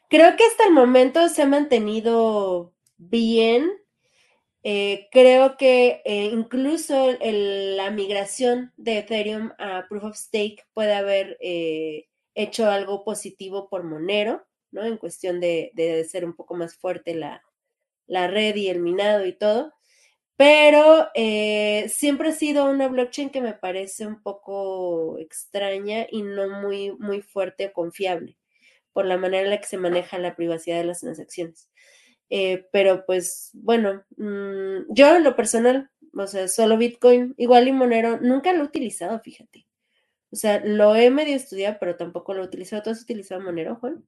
creo 0.08 0.36
que 0.36 0.44
hasta 0.44 0.64
el 0.66 0.72
momento 0.72 1.28
se 1.28 1.42
ha 1.42 1.46
mantenido 1.46 2.72
bien. 2.96 3.70
Eh, 4.62 5.08
creo 5.12 5.56
que 5.56 6.02
eh, 6.04 6.24
incluso 6.32 7.10
el- 7.20 7.76
la 7.76 7.90
migración 7.90 8.72
de 8.76 8.98
Ethereum 8.98 9.52
a 9.58 9.86
Proof 9.88 10.04
of 10.04 10.16
Stake 10.16 10.64
puede 10.74 10.94
haber 10.94 11.36
eh, 11.40 12.08
hecho 12.36 12.70
algo 12.70 13.02
positivo 13.04 13.68
por 13.68 13.82
Monero, 13.82 14.46
¿no? 14.70 14.84
En 14.84 14.98
cuestión 14.98 15.40
de, 15.40 16.06
ser 16.08 16.24
un 16.24 16.34
poco 16.34 16.54
más 16.54 16.76
fuerte 16.76 17.14
la, 17.14 17.42
la 18.06 18.28
red 18.28 18.54
y 18.54 18.68
el 18.68 18.80
minado 18.80 19.26
y 19.26 19.32
todo. 19.32 19.72
Pero 20.36 21.08
eh, 21.14 21.86
siempre 21.88 22.28
ha 22.28 22.32
sido 22.32 22.70
una 22.70 22.88
blockchain 22.88 23.30
que 23.30 23.40
me 23.40 23.54
parece 23.54 24.06
un 24.06 24.22
poco 24.22 25.18
extraña 25.18 26.06
y 26.10 26.22
no 26.22 26.60
muy, 26.60 26.92
muy 26.98 27.22
fuerte 27.22 27.68
o 27.68 27.72
confiable 27.72 28.36
por 28.92 29.06
la 29.06 29.16
manera 29.16 29.44
en 29.44 29.50
la 29.50 29.60
que 29.60 29.66
se 29.66 29.78
maneja 29.78 30.18
la 30.18 30.36
privacidad 30.36 30.78
de 30.78 30.84
las 30.84 31.00
transacciones. 31.00 31.70
Eh, 32.28 32.66
pero 32.72 33.04
pues 33.06 33.50
bueno, 33.54 34.04
mm, 34.16 34.92
yo 34.92 35.16
en 35.16 35.24
lo 35.24 35.36
personal, 35.36 35.90
o 36.14 36.26
sea, 36.26 36.48
solo 36.48 36.76
Bitcoin, 36.76 37.34
igual 37.38 37.68
y 37.68 37.72
Monero, 37.72 38.18
nunca 38.20 38.52
lo 38.52 38.60
he 38.60 38.66
utilizado, 38.66 39.20
fíjate. 39.20 39.66
O 40.30 40.36
sea, 40.36 40.62
lo 40.64 40.94
he 40.96 41.10
medio 41.10 41.36
estudiado, 41.36 41.76
pero 41.78 41.96
tampoco 41.96 42.34
lo 42.34 42.42
he 42.42 42.46
utilizado. 42.46 42.82
¿Tú 42.82 42.90
has 42.90 43.02
utilizado 43.02 43.40
Monero, 43.40 43.76
Juan? 43.76 44.04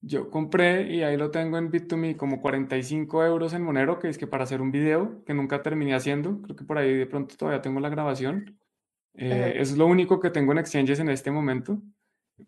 Yo 0.00 0.30
compré 0.30 0.92
y 0.92 1.02
ahí 1.02 1.16
lo 1.16 1.30
tengo 1.30 1.58
en 1.58 1.70
Bit2Me 1.70 2.16
como 2.16 2.40
45 2.40 3.24
euros 3.24 3.52
en 3.52 3.62
Monero, 3.62 4.00
que 4.00 4.08
es 4.08 4.18
que 4.18 4.26
para 4.26 4.42
hacer 4.42 4.60
un 4.60 4.72
video 4.72 5.24
que 5.24 5.32
nunca 5.32 5.62
terminé 5.62 5.94
haciendo, 5.94 6.42
creo 6.42 6.56
que 6.56 6.64
por 6.64 6.78
ahí 6.78 6.92
de 6.92 7.06
pronto 7.06 7.36
todavía 7.36 7.62
tengo 7.62 7.78
la 7.78 7.88
grabación. 7.88 8.58
Eh, 9.14 9.54
es 9.56 9.76
lo 9.76 9.86
único 9.86 10.18
que 10.18 10.30
tengo 10.30 10.50
en 10.52 10.58
exchanges 10.58 10.98
en 10.98 11.08
este 11.08 11.30
momento, 11.30 11.80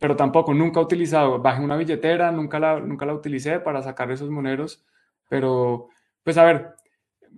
pero 0.00 0.16
tampoco, 0.16 0.52
nunca 0.52 0.80
he 0.80 0.82
utilizado, 0.82 1.38
bajé 1.40 1.62
una 1.62 1.76
billetera, 1.76 2.32
nunca 2.32 2.58
la, 2.58 2.80
nunca 2.80 3.06
la 3.06 3.14
utilicé 3.14 3.60
para 3.60 3.82
sacar 3.82 4.10
esos 4.10 4.30
moneros, 4.30 4.84
pero 5.28 5.88
pues 6.24 6.38
a 6.38 6.44
ver, 6.44 6.74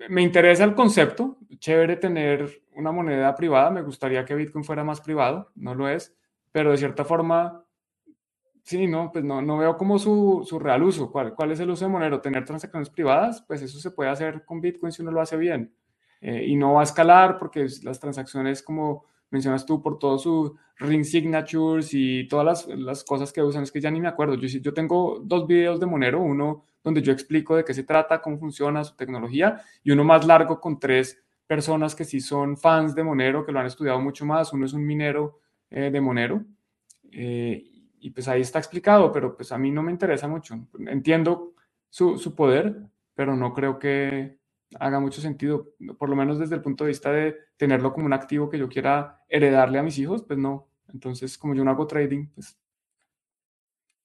me 0.09 0.23
interesa 0.23 0.65
el 0.65 0.75
concepto, 0.75 1.39
chévere 1.59 1.97
tener 1.97 2.63
una 2.75 2.93
moneda 2.93 3.35
privada, 3.35 3.71
me 3.71 3.83
gustaría 3.83 4.25
que 4.25 4.35
Bitcoin 4.35 4.65
fuera 4.65 4.85
más 4.85 5.01
privado, 5.01 5.51
no 5.55 5.75
lo 5.75 5.89
es, 5.89 6.15
pero 6.53 6.71
de 6.71 6.77
cierta 6.77 7.05
forma, 7.05 7.65
sí, 8.63 8.87
no, 8.87 9.11
pues 9.13 9.25
no, 9.25 9.41
no 9.41 9.59
veo 9.59 9.77
como 9.77 9.99
su, 9.99 10.45
su 10.47 10.59
real 10.59 10.83
uso. 10.83 11.11
¿Cuál, 11.11 11.35
¿Cuál 11.35 11.53
es 11.53 11.61
el 11.61 11.71
uso 11.71 11.85
de 11.85 11.91
Monero? 11.91 12.21
¿Tener 12.21 12.45
transacciones 12.45 12.91
privadas? 12.91 13.43
Pues 13.47 13.63
eso 13.63 13.79
se 13.79 13.91
puede 13.91 14.11
hacer 14.11 14.45
con 14.45 14.61
Bitcoin 14.61 14.93
si 14.93 15.03
uno 15.03 15.11
lo 15.11 15.21
hace 15.21 15.37
bien. 15.37 15.73
Eh, 16.21 16.47
y 16.47 16.57
no 16.57 16.75
va 16.75 16.81
a 16.81 16.85
escalar 16.85 17.39
porque 17.39 17.67
las 17.83 18.01
transacciones, 18.01 18.63
como 18.63 19.05
mencionas 19.31 19.67
tú, 19.67 19.83
por 19.83 19.99
todos 19.99 20.23
sus 20.23 20.53
ring 20.79 21.05
signatures 21.05 21.93
y 21.93 22.27
todas 22.29 22.45
las, 22.45 22.79
las, 22.79 23.05
cosas 23.05 23.33
que 23.33 23.43
usan, 23.43 23.63
es 23.63 23.73
que 23.73 23.81
ya 23.81 23.91
ni 23.91 24.01
me 24.01 24.09
acuerdo. 24.09 24.35
Yo, 24.35 24.47
yo 24.47 24.73
tengo 24.75 25.21
dos 25.23 25.47
videos 25.47 25.81
de 25.81 25.87
Monero, 25.87 26.23
uno 26.23 26.65
donde 26.87 27.03
yo 27.03 27.13
explico 27.13 27.57
de 27.57 27.65
qué 27.65 27.75
se 27.75 27.83
trata, 27.83 28.23
cómo 28.23 28.39
funciona 28.39 28.85
su 28.85 28.95
tecnología, 28.95 29.61
y 29.83 29.91
uno 29.91 30.05
más 30.05 30.25
largo 30.25 30.61
con 30.61 30.79
tres 30.79 31.21
personas 31.45 31.97
que 31.97 32.05
sí 32.05 32.21
son 32.21 32.57
fans 32.57 32.95
de 32.95 33.03
Monero, 33.03 33.45
que 33.45 33.51
lo 33.51 33.59
han 33.59 33.67
estudiado 33.67 34.01
mucho 34.01 34.25
más. 34.25 34.53
Uno 34.53 34.67
es 34.67 34.73
un 34.73 34.87
minero 34.87 35.41
eh, 35.69 35.91
de 35.91 36.01
Monero. 36.01 36.45
Eh, 37.11 37.65
y 37.99 38.11
pues 38.11 38.29
ahí 38.29 38.41
está 38.41 38.61
explicado, 38.61 39.11
pero 39.11 39.37
pues 39.37 39.51
a 39.51 39.59
mí 39.59 39.73
no 39.73 39.83
me 39.83 39.91
interesa 39.91 40.29
mucho. 40.29 40.55
Entiendo 40.87 41.55
su, 41.91 42.19
su 42.19 42.37
poder, 42.37 42.77
pero 43.17 43.35
no 43.35 43.53
creo 43.53 43.81
que, 43.81 44.39
haga 44.79 45.01
mucho 45.01 45.21
sentido, 45.21 45.75
por 45.99 46.09
lo 46.09 46.15
menos 46.15 46.39
desde 46.39 46.55
el 46.55 46.63
punto 46.63 46.85
de 46.85 46.89
vista 46.89 47.11
de 47.11 47.37
tenerlo 47.57 47.93
como 47.93 48.07
un 48.07 48.13
activo 48.13 48.49
que 48.49 48.59
yo 48.59 48.69
quiera 48.69 49.25
heredarle 49.29 49.81
a 49.81 49.83
mis 49.83 49.99
hijos, 49.99 50.23
pues 50.23 50.39
no. 50.39 50.69
Entonces, 50.93 51.37
como 51.37 51.55
yo 51.55 51.65
no 51.65 51.71
hago 51.73 51.89
trading, 51.89 52.27
pues 52.29 52.57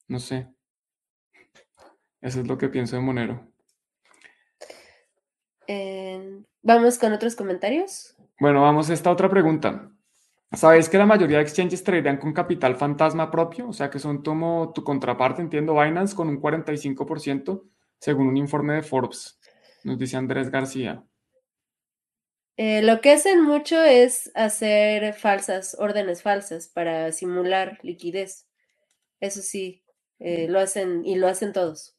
no 0.07 0.17
sé. 0.19 0.51
Eso 2.21 2.41
es 2.41 2.47
lo 2.47 2.57
que 2.57 2.69
pienso 2.69 2.95
de 2.95 3.01
Monero. 3.01 3.51
Vamos 6.63 6.99
con 6.99 7.11
otros 7.11 7.35
comentarios. 7.35 8.15
Bueno, 8.39 8.61
vamos 8.61 8.89
a 8.89 8.93
esta 8.93 9.11
otra 9.11 9.29
pregunta. 9.29 9.91
¿Sabéis 10.51 10.89
que 10.89 10.97
la 10.97 11.05
mayoría 11.05 11.37
de 11.37 11.43
exchanges 11.43 11.83
tradean 11.83 12.17
con 12.17 12.33
capital 12.33 12.75
fantasma 12.75 13.31
propio? 13.31 13.69
O 13.69 13.73
sea, 13.73 13.89
que 13.89 13.99
son 13.99 14.21
como 14.21 14.71
tu 14.73 14.83
contraparte, 14.83 15.41
entiendo, 15.41 15.79
Binance, 15.79 16.15
con 16.15 16.27
un 16.27 16.41
45%, 16.41 17.63
según 17.99 18.27
un 18.27 18.37
informe 18.37 18.75
de 18.75 18.83
Forbes 18.83 19.39
nos 19.83 19.97
dice 19.97 20.17
Andrés 20.17 20.51
García. 20.51 21.03
Eh, 22.57 22.81
lo 22.83 23.01
que 23.01 23.11
hacen 23.11 23.41
mucho 23.41 23.81
es 23.81 24.31
hacer 24.35 25.13
falsas, 25.13 25.75
órdenes 25.79 26.21
falsas 26.21 26.67
para 26.67 27.11
simular 27.11 27.79
liquidez. 27.81 28.47
Eso 29.19 29.41
sí, 29.41 29.83
eh, 30.19 30.47
lo 30.47 30.59
hacen 30.59 31.03
y 31.05 31.15
lo 31.15 31.27
hacen 31.27 31.53
todos. 31.53 31.97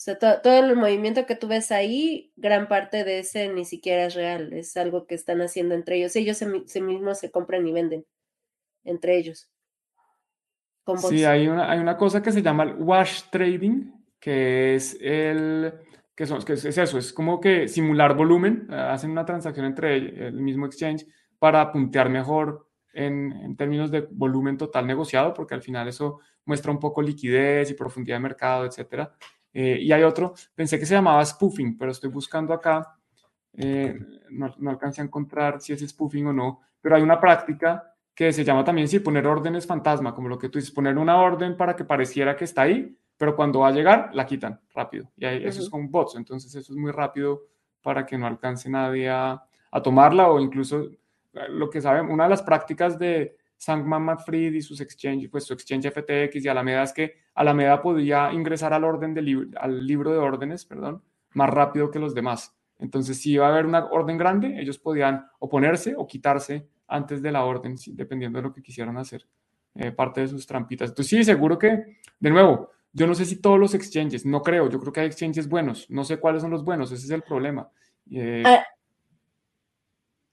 O 0.00 0.02
sea, 0.02 0.18
todo 0.18 0.54
el 0.54 0.76
movimiento 0.76 1.26
que 1.26 1.36
tú 1.36 1.46
ves 1.46 1.70
ahí, 1.70 2.32
gran 2.34 2.68
parte 2.68 3.04
de 3.04 3.18
ese 3.18 3.52
ni 3.52 3.66
siquiera 3.66 4.06
es 4.06 4.14
real, 4.14 4.50
es 4.54 4.74
algo 4.78 5.06
que 5.06 5.14
están 5.14 5.42
haciendo 5.42 5.74
entre 5.74 5.98
ellos. 5.98 6.16
Ellos 6.16 6.38
se, 6.38 6.80
mismos 6.80 7.18
se 7.18 7.30
compran 7.30 7.66
y 7.66 7.72
venden 7.72 8.06
entre 8.82 9.18
ellos. 9.18 9.50
sí, 11.06 11.22
hay 11.26 11.48
una, 11.48 11.70
hay 11.70 11.80
una 11.80 11.98
cosa 11.98 12.22
que 12.22 12.32
se 12.32 12.40
llama 12.40 12.62
el 12.62 12.76
wash 12.76 13.24
trading, 13.30 13.92
que 14.18 14.74
es 14.74 14.96
el 15.02 15.74
que, 16.14 16.24
son, 16.24 16.42
que 16.44 16.54
es, 16.54 16.64
eso, 16.64 16.96
es 16.96 17.12
como 17.12 17.38
que 17.38 17.68
simular 17.68 18.16
volumen, 18.16 18.68
eh, 18.70 18.74
hacen 18.74 19.10
una 19.10 19.26
transacción 19.26 19.66
entre 19.66 20.28
el 20.28 20.40
mismo 20.40 20.64
exchange 20.64 21.06
para 21.38 21.70
puntear 21.70 22.08
mejor 22.08 22.70
en, 22.94 23.32
en, 23.32 23.54
términos 23.54 23.90
de 23.90 24.08
volumen 24.10 24.56
total 24.56 24.86
negociado, 24.86 25.34
porque 25.34 25.52
al 25.52 25.62
final 25.62 25.88
eso 25.88 26.20
muestra 26.46 26.72
un 26.72 26.80
poco 26.80 27.02
liquidez 27.02 27.70
y 27.70 27.74
profundidad 27.74 28.16
de 28.16 28.20
mercado, 28.20 28.64
etc. 28.64 29.10
Eh, 29.52 29.78
y 29.80 29.92
hay 29.92 30.02
otro, 30.02 30.34
pensé 30.54 30.78
que 30.78 30.86
se 30.86 30.94
llamaba 30.94 31.24
spoofing, 31.24 31.76
pero 31.76 31.90
estoy 31.90 32.10
buscando 32.10 32.54
acá, 32.54 32.96
eh, 33.52 33.98
no, 34.30 34.54
no 34.58 34.70
alcancé 34.70 35.00
a 35.00 35.04
encontrar 35.04 35.60
si 35.60 35.72
es 35.72 35.80
spoofing 35.88 36.28
o 36.28 36.32
no, 36.32 36.60
pero 36.80 36.96
hay 36.96 37.02
una 37.02 37.20
práctica 37.20 37.90
que 38.14 38.32
se 38.32 38.44
llama 38.44 38.64
también, 38.64 38.86
sí, 38.86 39.00
poner 39.00 39.26
órdenes 39.26 39.66
fantasma, 39.66 40.14
como 40.14 40.28
lo 40.28 40.38
que 40.38 40.48
tú 40.48 40.58
dices, 40.58 40.74
poner 40.74 40.98
una 40.98 41.20
orden 41.20 41.56
para 41.56 41.74
que 41.74 41.84
pareciera 41.84 42.36
que 42.36 42.44
está 42.44 42.62
ahí, 42.62 42.96
pero 43.16 43.34
cuando 43.34 43.60
va 43.60 43.68
a 43.68 43.72
llegar, 43.72 44.10
la 44.12 44.26
quitan 44.26 44.60
rápido. 44.74 45.10
Y 45.16 45.24
ahí, 45.24 45.44
eso 45.44 45.60
es 45.62 45.68
con 45.68 45.90
bots, 45.90 46.16
entonces 46.16 46.54
eso 46.54 46.72
es 46.72 46.78
muy 46.78 46.90
rápido 46.92 47.42
para 47.82 48.04
que 48.06 48.18
no 48.18 48.26
alcance 48.26 48.68
nadie 48.68 49.08
a, 49.08 49.42
tomarla 49.82 50.28
o 50.28 50.40
incluso 50.40 50.82
eh, 51.32 51.48
lo 51.48 51.70
que 51.70 51.80
saben, 51.80 52.10
una 52.10 52.24
de 52.24 52.30
las 52.30 52.42
prácticas 52.42 52.98
de 52.98 53.36
Sam 53.60 54.16
Fried 54.24 54.54
y 54.54 54.62
sus 54.62 54.80
exchange, 54.80 55.28
pues 55.28 55.44
su 55.44 55.52
exchange 55.52 55.90
FTX 55.90 56.42
y 56.42 56.48
Alameda 56.48 56.82
es 56.82 56.94
que 56.94 57.16
Alameda 57.34 57.82
podía 57.82 58.32
ingresar 58.32 58.72
al 58.72 58.84
orden 58.84 59.12
del 59.12 59.50
al 59.60 59.86
libro 59.86 60.12
de 60.12 60.16
órdenes, 60.16 60.64
perdón, 60.64 61.02
más 61.34 61.50
rápido 61.50 61.90
que 61.90 61.98
los 61.98 62.14
demás. 62.14 62.56
Entonces, 62.78 63.20
si 63.20 63.32
iba 63.32 63.46
a 63.46 63.50
haber 63.50 63.66
una 63.66 63.84
orden 63.84 64.16
grande, 64.16 64.58
ellos 64.58 64.78
podían 64.78 65.26
oponerse 65.40 65.94
o 65.94 66.06
quitarse 66.06 66.66
antes 66.88 67.20
de 67.20 67.32
la 67.32 67.44
orden, 67.44 67.76
dependiendo 67.88 68.38
de 68.38 68.44
lo 68.44 68.54
que 68.54 68.62
quisieran 68.62 68.96
hacer, 68.96 69.26
eh, 69.74 69.92
parte 69.92 70.22
de 70.22 70.28
sus 70.28 70.46
trampitas. 70.46 70.88
Entonces, 70.88 71.10
sí, 71.10 71.22
seguro 71.22 71.58
que, 71.58 71.98
de 72.18 72.30
nuevo, 72.30 72.70
yo 72.94 73.06
no 73.06 73.14
sé 73.14 73.26
si 73.26 73.42
todos 73.42 73.58
los 73.58 73.74
exchanges, 73.74 74.24
no 74.24 74.42
creo, 74.42 74.70
yo 74.70 74.80
creo 74.80 74.90
que 74.90 75.00
hay 75.00 75.06
exchanges 75.06 75.46
buenos, 75.46 75.88
no 75.90 76.02
sé 76.02 76.16
cuáles 76.16 76.40
son 76.40 76.50
los 76.50 76.64
buenos, 76.64 76.90
ese 76.92 77.04
es 77.04 77.10
el 77.10 77.22
problema. 77.22 77.70
Eh, 78.10 78.42
ah, 78.46 78.64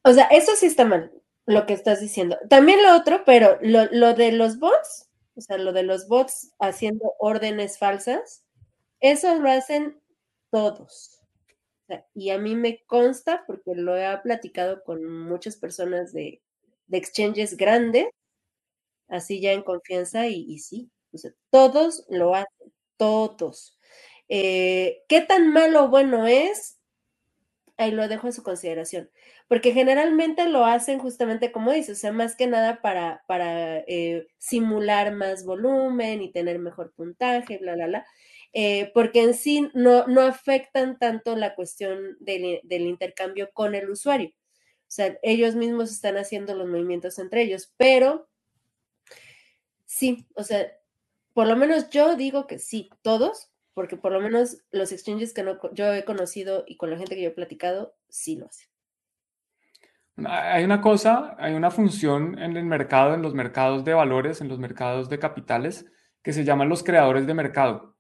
o 0.04 0.14
sea, 0.14 0.28
eso 0.28 0.54
sí 0.56 0.68
está 0.68 0.86
mal, 0.86 1.12
lo 1.48 1.66
que 1.66 1.74
estás 1.74 2.02
diciendo. 2.02 2.38
También 2.50 2.84
lo 2.84 2.96
otro, 2.96 3.24
pero 3.26 3.58
lo, 3.62 4.14
de 4.14 4.32
los 4.34 4.60
bots, 4.60 5.10
o 5.36 5.42
sea, 5.42 5.58
lo 5.58 5.72
de 5.72 5.84
los 5.84 6.08
bots 6.08 6.54
haciendo 6.60 7.14
órdenes 7.20 7.80
falsas, 7.80 8.44
eso 9.00 9.40
lo 9.40 9.50
hacen 9.50 10.00
todos. 10.52 11.14
y 12.14 12.32
a 12.32 12.38
mí 12.38 12.56
me 12.56 12.84
consta, 12.86 13.46
porque 13.48 13.74
lo 13.76 13.96
he 13.96 14.18
platicado 14.20 14.84
con 14.84 15.06
muchas 15.06 15.56
personas 15.56 16.12
de, 16.14 16.42
exchanges 16.92 17.56
grandes, 17.56 18.08
así 19.08 19.40
ya 19.40 19.54
en 19.54 19.64
confianza, 19.64 20.28
y, 20.28 20.46
y 20.50 20.60
sí, 20.60 20.92
todos 21.50 22.06
lo 22.10 22.36
hacen, 22.36 22.74
todos. 22.98 23.80
Eh, 24.28 25.04
¿Qué 25.08 25.22
tan 25.22 25.54
malo 25.54 25.86
o 25.86 25.90
bueno 25.90 26.28
es? 26.28 26.78
Ahí 27.78 27.92
lo 27.92 28.08
dejo 28.08 28.28
a 28.28 28.32
su 28.32 28.44
consideración, 28.44 29.10
porque 29.48 29.72
generalmente 29.72 30.48
lo 30.48 30.66
hacen 30.66 31.00
justamente 31.00 31.52
como 31.52 31.72
dices, 31.72 31.98
o 31.98 32.02
sea, 32.02 32.12
más 32.12 32.36
que 32.36 32.48
nada 32.48 32.82
para, 32.82 33.24
para 33.28 33.80
eh, 33.88 34.28
simular 34.38 35.14
más 35.14 35.46
volumen 35.46 36.22
y 36.22 36.32
tener 36.32 36.60
mejor 36.60 36.92
puntaje, 36.94 37.58
bla, 37.58 37.76
bla, 37.76 37.88
bla, 37.88 38.06
eh, 38.54 38.92
porque 38.94 39.24
en 39.24 39.34
sí 39.34 39.70
no, 39.74 40.08
no 40.08 40.22
afectan 40.22 40.98
tanto 41.00 41.36
la 41.36 41.56
cuestión 41.56 42.18
del, 42.20 42.60
del 42.64 42.82
intercambio 42.84 43.50
con 43.54 43.76
el 43.76 43.90
usuario. 43.90 44.30
O 44.30 44.90
sea, 44.90 45.18
ellos 45.22 45.56
mismos 45.56 45.92
están 45.92 46.18
haciendo 46.18 46.56
los 46.56 46.68
movimientos 46.68 47.20
entre 47.20 47.44
ellos, 47.44 47.74
pero 47.78 48.30
sí, 49.86 50.28
o 50.36 50.44
sea, 50.44 50.72
por 51.34 51.48
lo 51.48 51.56
menos 51.56 51.90
yo 51.90 52.16
digo 52.16 52.48
que 52.48 52.60
sí, 52.60 52.90
todos, 53.02 53.52
porque 53.74 53.98
por 53.98 54.12
lo 54.12 54.20
menos 54.22 54.58
los 54.72 54.92
exchanges 54.92 55.34
que 55.34 55.44
no, 55.44 55.60
yo 55.74 55.94
he 55.94 56.04
conocido 56.04 56.64
y 56.68 56.78
con 56.78 56.90
la 56.90 56.98
gente 56.98 57.16
que 57.16 57.22
yo 57.22 57.30
he 57.30 57.34
platicado, 57.34 57.96
sí 58.10 58.36
lo 58.36 58.48
hacen. 58.48 58.68
Hay 60.26 60.64
una 60.64 60.82
cosa, 60.82 61.36
hay 61.38 61.54
una 61.54 61.70
función 61.70 62.40
en 62.40 62.58
el 62.58 62.66
mercado, 62.66 63.14
en 63.14 63.22
los 63.22 63.36
mercados 63.36 63.86
de 63.86 63.94
valores, 63.94 64.42
en 64.42 64.48
los 64.48 64.58
mercados 64.58 65.10
de 65.10 65.20
capitales, 65.20 65.86
que 66.24 66.34
se 66.34 66.44
llaman 66.44 66.70
los 66.70 66.84
creadores 66.84 67.28
de 67.28 67.34
mercado. 67.36 67.96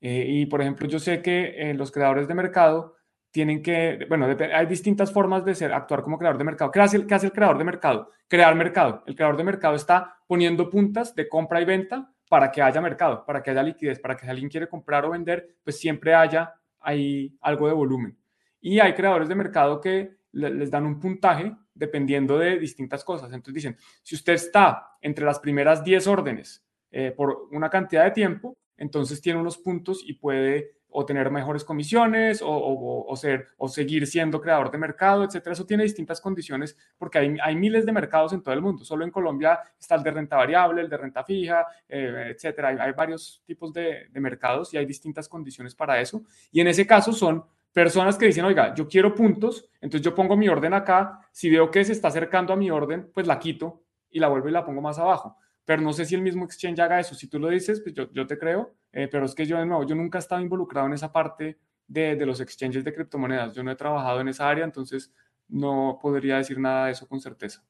Eh, 0.00 0.26
y 0.28 0.46
por 0.46 0.60
ejemplo, 0.60 0.88
yo 0.88 0.98
sé 0.98 1.22
que 1.22 1.70
eh, 1.70 1.74
los 1.74 1.92
creadores 1.92 2.26
de 2.26 2.34
mercado 2.34 2.96
tienen 3.30 3.62
que, 3.62 4.06
bueno, 4.08 4.26
hay 4.26 4.66
distintas 4.66 5.12
formas 5.12 5.44
de 5.44 5.54
ser, 5.54 5.72
actuar 5.72 6.02
como 6.02 6.18
creador 6.18 6.36
de 6.36 6.44
mercado. 6.44 6.70
¿Qué 6.72 6.80
hace, 6.80 7.06
¿Qué 7.06 7.14
hace 7.14 7.26
el 7.26 7.32
creador 7.32 7.58
de 7.58 7.64
mercado? 7.64 8.10
Crear 8.28 8.54
mercado. 8.56 9.04
El 9.06 9.14
creador 9.14 9.36
de 9.36 9.44
mercado 9.44 9.76
está 9.76 10.16
poniendo 10.26 10.68
puntas 10.68 11.14
de 11.14 11.28
compra 11.28 11.60
y 11.60 11.64
venta 11.64 12.12
para 12.28 12.50
que 12.50 12.60
haya 12.60 12.80
mercado, 12.80 13.24
para 13.24 13.42
que 13.42 13.50
haya 13.52 13.62
liquidez, 13.62 14.00
para 14.00 14.16
que 14.16 14.24
si 14.24 14.30
alguien 14.30 14.48
quiere 14.48 14.68
comprar 14.68 15.04
o 15.04 15.10
vender, 15.10 15.56
pues 15.62 15.78
siempre 15.78 16.14
haya 16.14 16.52
ahí 16.80 17.36
algo 17.40 17.68
de 17.68 17.74
volumen. 17.74 18.18
Y 18.60 18.80
hay 18.80 18.94
creadores 18.94 19.28
de 19.28 19.34
mercado 19.34 19.80
que 19.80 20.16
les 20.32 20.70
dan 20.70 20.86
un 20.86 20.98
puntaje 20.98 21.54
dependiendo 21.74 22.38
de 22.38 22.58
distintas 22.58 23.04
cosas. 23.04 23.32
Entonces 23.32 23.54
dicen, 23.54 23.76
si 24.02 24.14
usted 24.14 24.34
está 24.34 24.96
entre 25.00 25.24
las 25.24 25.38
primeras 25.38 25.84
10 25.84 26.06
órdenes 26.06 26.64
eh, 26.90 27.12
por 27.16 27.48
una 27.50 27.70
cantidad 27.70 28.04
de 28.04 28.10
tiempo, 28.10 28.56
entonces 28.76 29.20
tiene 29.20 29.40
unos 29.40 29.58
puntos 29.58 30.02
y 30.04 30.14
puede 30.14 30.82
o 30.94 31.06
tener 31.06 31.30
mejores 31.30 31.64
comisiones 31.64 32.42
o, 32.44 33.14
ser, 33.16 33.48
o 33.56 33.66
seguir 33.66 34.06
siendo 34.06 34.40
creador 34.40 34.70
de 34.70 34.76
mercado, 34.76 35.24
etcétera. 35.24 35.54
Eso 35.54 35.64
tiene 35.64 35.84
distintas 35.84 36.20
condiciones 36.20 36.76
porque 36.98 37.18
hay, 37.18 37.36
hay, 37.42 37.56
miles 37.56 37.86
de 37.86 37.92
mercados 37.92 38.34
en 38.34 38.42
todo 38.42 38.54
el 38.54 38.60
mundo. 38.60 38.84
Solo 38.84 39.04
en 39.04 39.10
Colombia 39.10 39.58
está 39.78 39.94
el 39.94 40.02
de 40.02 40.10
renta 40.10 40.36
variable, 40.36 40.82
el 40.82 40.90
de 40.90 40.96
renta 40.98 41.24
fija, 41.24 41.66
eh, 41.88 42.32
etcétera. 42.34 42.68
Hay, 42.78 42.92
varios 42.92 43.42
tipos 43.46 43.72
de, 43.72 44.08
de 44.10 44.20
mercados 44.20 44.74
y 44.74 44.76
hay 44.76 44.84
distintas 44.84 45.28
condiciones 45.30 45.74
para 45.74 45.98
eso. 45.98 46.24
Y 46.50 46.60
en 46.60 46.68
ese 46.68 46.86
caso 46.86 47.14
son 47.14 47.42
personas 47.72 48.16
que 48.18 48.26
dicen, 48.26 48.44
oiga, 48.44 48.74
yo 48.74 48.86
quiero 48.86 49.14
puntos, 49.14 49.70
entonces 49.80 50.04
yo 50.04 50.14
pongo 50.14 50.36
mi 50.36 50.48
orden 50.48 50.74
acá, 50.74 51.20
si 51.32 51.50
veo 51.50 51.70
que 51.70 51.84
se 51.84 51.92
está 51.92 52.08
acercando 52.08 52.52
a 52.52 52.56
mi 52.56 52.70
orden, 52.70 53.10
pues 53.12 53.26
la 53.26 53.38
quito 53.38 53.84
y 54.10 54.20
la 54.20 54.28
vuelvo 54.28 54.48
y 54.48 54.52
la 54.52 54.64
pongo 54.64 54.80
más 54.80 54.98
abajo 54.98 55.38
pero 55.64 55.82
no 55.82 55.92
sé 55.92 56.04
si 56.04 56.14
el 56.14 56.22
mismo 56.22 56.44
exchange 56.44 56.80
haga 56.80 57.00
eso. 57.00 57.14
Si 57.14 57.28
tú 57.28 57.38
lo 57.38 57.48
dices, 57.48 57.80
pues 57.80 57.94
yo, 57.94 58.10
yo 58.12 58.26
te 58.26 58.38
creo, 58.38 58.74
eh, 58.92 59.08
pero 59.08 59.26
es 59.26 59.34
que 59.34 59.46
yo 59.46 59.58
de 59.58 59.66
nuevo, 59.66 59.84
yo 59.84 59.94
nunca 59.94 60.18
he 60.18 60.20
estado 60.20 60.40
involucrado 60.40 60.86
en 60.86 60.94
esa 60.94 61.12
parte 61.12 61.58
de, 61.86 62.16
de, 62.16 62.26
los 62.26 62.40
exchanges 62.40 62.84
de 62.84 62.92
criptomonedas. 62.92 63.54
Yo 63.54 63.62
no 63.62 63.70
he 63.70 63.76
trabajado 63.76 64.20
en 64.20 64.28
esa 64.28 64.48
área, 64.48 64.64
entonces 64.64 65.12
no 65.48 65.98
podría 66.00 66.36
decir 66.38 66.58
nada 66.58 66.86
de 66.86 66.92
eso 66.92 67.06
con 67.06 67.20
certeza. 67.20 67.64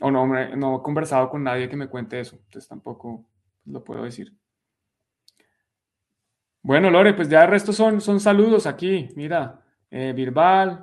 O 0.00 0.10
no, 0.10 0.26
no 0.26 0.76
he 0.76 0.82
conversado 0.82 1.30
con 1.30 1.42
nadie 1.42 1.68
que 1.68 1.76
me 1.76 1.88
cuente 1.88 2.20
eso, 2.20 2.36
entonces 2.36 2.68
tampoco 2.68 3.26
lo 3.64 3.82
puedo 3.82 4.02
decir. 4.04 4.34
Bueno, 6.66 6.90
Lore, 6.90 7.14
pues 7.14 7.28
ya 7.28 7.44
el 7.44 7.50
resto 7.50 7.72
son, 7.72 8.00
son 8.00 8.18
saludos 8.18 8.66
aquí. 8.66 9.08
Mira, 9.14 9.60
eh, 9.88 10.12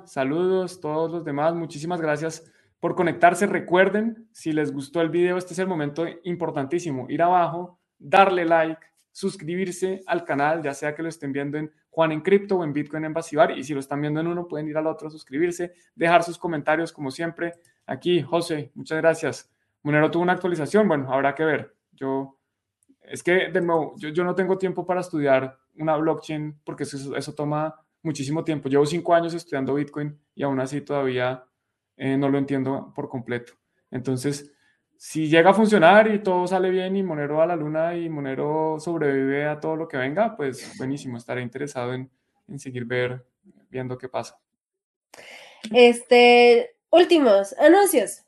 saludos, 0.06 0.80
todos 0.80 1.10
los 1.10 1.26
demás. 1.26 1.54
Muchísimas 1.54 2.00
gracias 2.00 2.50
por 2.80 2.94
conectarse. 2.94 3.46
Recuerden, 3.46 4.26
si 4.32 4.52
les 4.52 4.72
gustó 4.72 5.02
el 5.02 5.10
video, 5.10 5.36
este 5.36 5.52
es 5.52 5.58
el 5.58 5.66
momento 5.66 6.06
importantísimo. 6.22 7.04
Ir 7.10 7.20
abajo, 7.20 7.78
darle 7.98 8.46
like, 8.46 8.80
suscribirse 9.12 10.00
al 10.06 10.24
canal, 10.24 10.62
ya 10.62 10.72
sea 10.72 10.94
que 10.94 11.02
lo 11.02 11.10
estén 11.10 11.34
viendo 11.34 11.58
en 11.58 11.70
Juan 11.90 12.12
en 12.12 12.22
Cripto 12.22 12.56
o 12.56 12.64
en 12.64 12.72
Bitcoin 12.72 13.04
en 13.04 13.12
Basibar. 13.12 13.50
Y 13.50 13.62
si 13.62 13.74
lo 13.74 13.80
están 13.80 14.00
viendo 14.00 14.20
en 14.20 14.28
uno, 14.28 14.48
pueden 14.48 14.66
ir 14.66 14.78
al 14.78 14.86
otro, 14.86 15.10
suscribirse, 15.10 15.74
dejar 15.94 16.22
sus 16.22 16.38
comentarios 16.38 16.94
como 16.94 17.10
siempre. 17.10 17.56
Aquí, 17.84 18.22
José, 18.22 18.72
muchas 18.74 19.02
gracias. 19.02 19.52
Monero 19.82 20.10
tuvo 20.10 20.22
una 20.22 20.32
actualización. 20.32 20.88
Bueno, 20.88 21.12
habrá 21.12 21.34
que 21.34 21.44
ver. 21.44 21.74
Yo, 21.92 22.38
es 23.08 23.22
que 23.22 23.48
de 23.48 23.60
nuevo, 23.60 23.94
yo, 23.98 24.24
no 24.24 24.34
tengo 24.34 24.58
tiempo 24.58 24.86
para 24.86 25.00
estudiar 25.00 25.58
una 25.76 25.96
blockchain 25.96 26.60
porque 26.64 26.84
eso, 26.84 27.16
eso 27.16 27.34
toma 27.34 27.74
muchísimo 28.02 28.44
tiempo. 28.44 28.68
Llevo 28.68 28.86
cinco 28.86 29.14
años 29.14 29.34
estudiando 29.34 29.74
Bitcoin 29.74 30.18
y 30.34 30.42
aún 30.42 30.60
así 30.60 30.80
todavía 30.80 31.44
eh, 31.96 32.16
no 32.16 32.28
lo 32.28 32.38
entiendo 32.38 32.92
por 32.94 33.08
completo. 33.08 33.54
Entonces, 33.90 34.52
si 34.96 35.28
llega 35.28 35.50
a 35.50 35.54
funcionar 35.54 36.12
y 36.12 36.22
todo 36.22 36.46
sale 36.46 36.70
bien 36.70 36.96
y 36.96 37.02
Monero 37.02 37.42
a 37.42 37.46
la 37.46 37.56
luna 37.56 37.96
y 37.96 38.08
Monero 38.08 38.78
sobrevive 38.78 39.46
a 39.46 39.60
todo 39.60 39.76
lo 39.76 39.88
que 39.88 39.96
venga, 39.96 40.36
pues 40.36 40.76
buenísimo, 40.78 41.16
estaré 41.16 41.42
interesado 41.42 41.94
en, 41.94 42.10
seguir 42.58 42.84
ver, 42.84 43.26
viendo 43.68 43.98
qué 43.98 44.08
pasa. 44.08 44.38
Este, 45.72 46.76
últimos, 46.90 47.54
anuncios. 47.58 48.22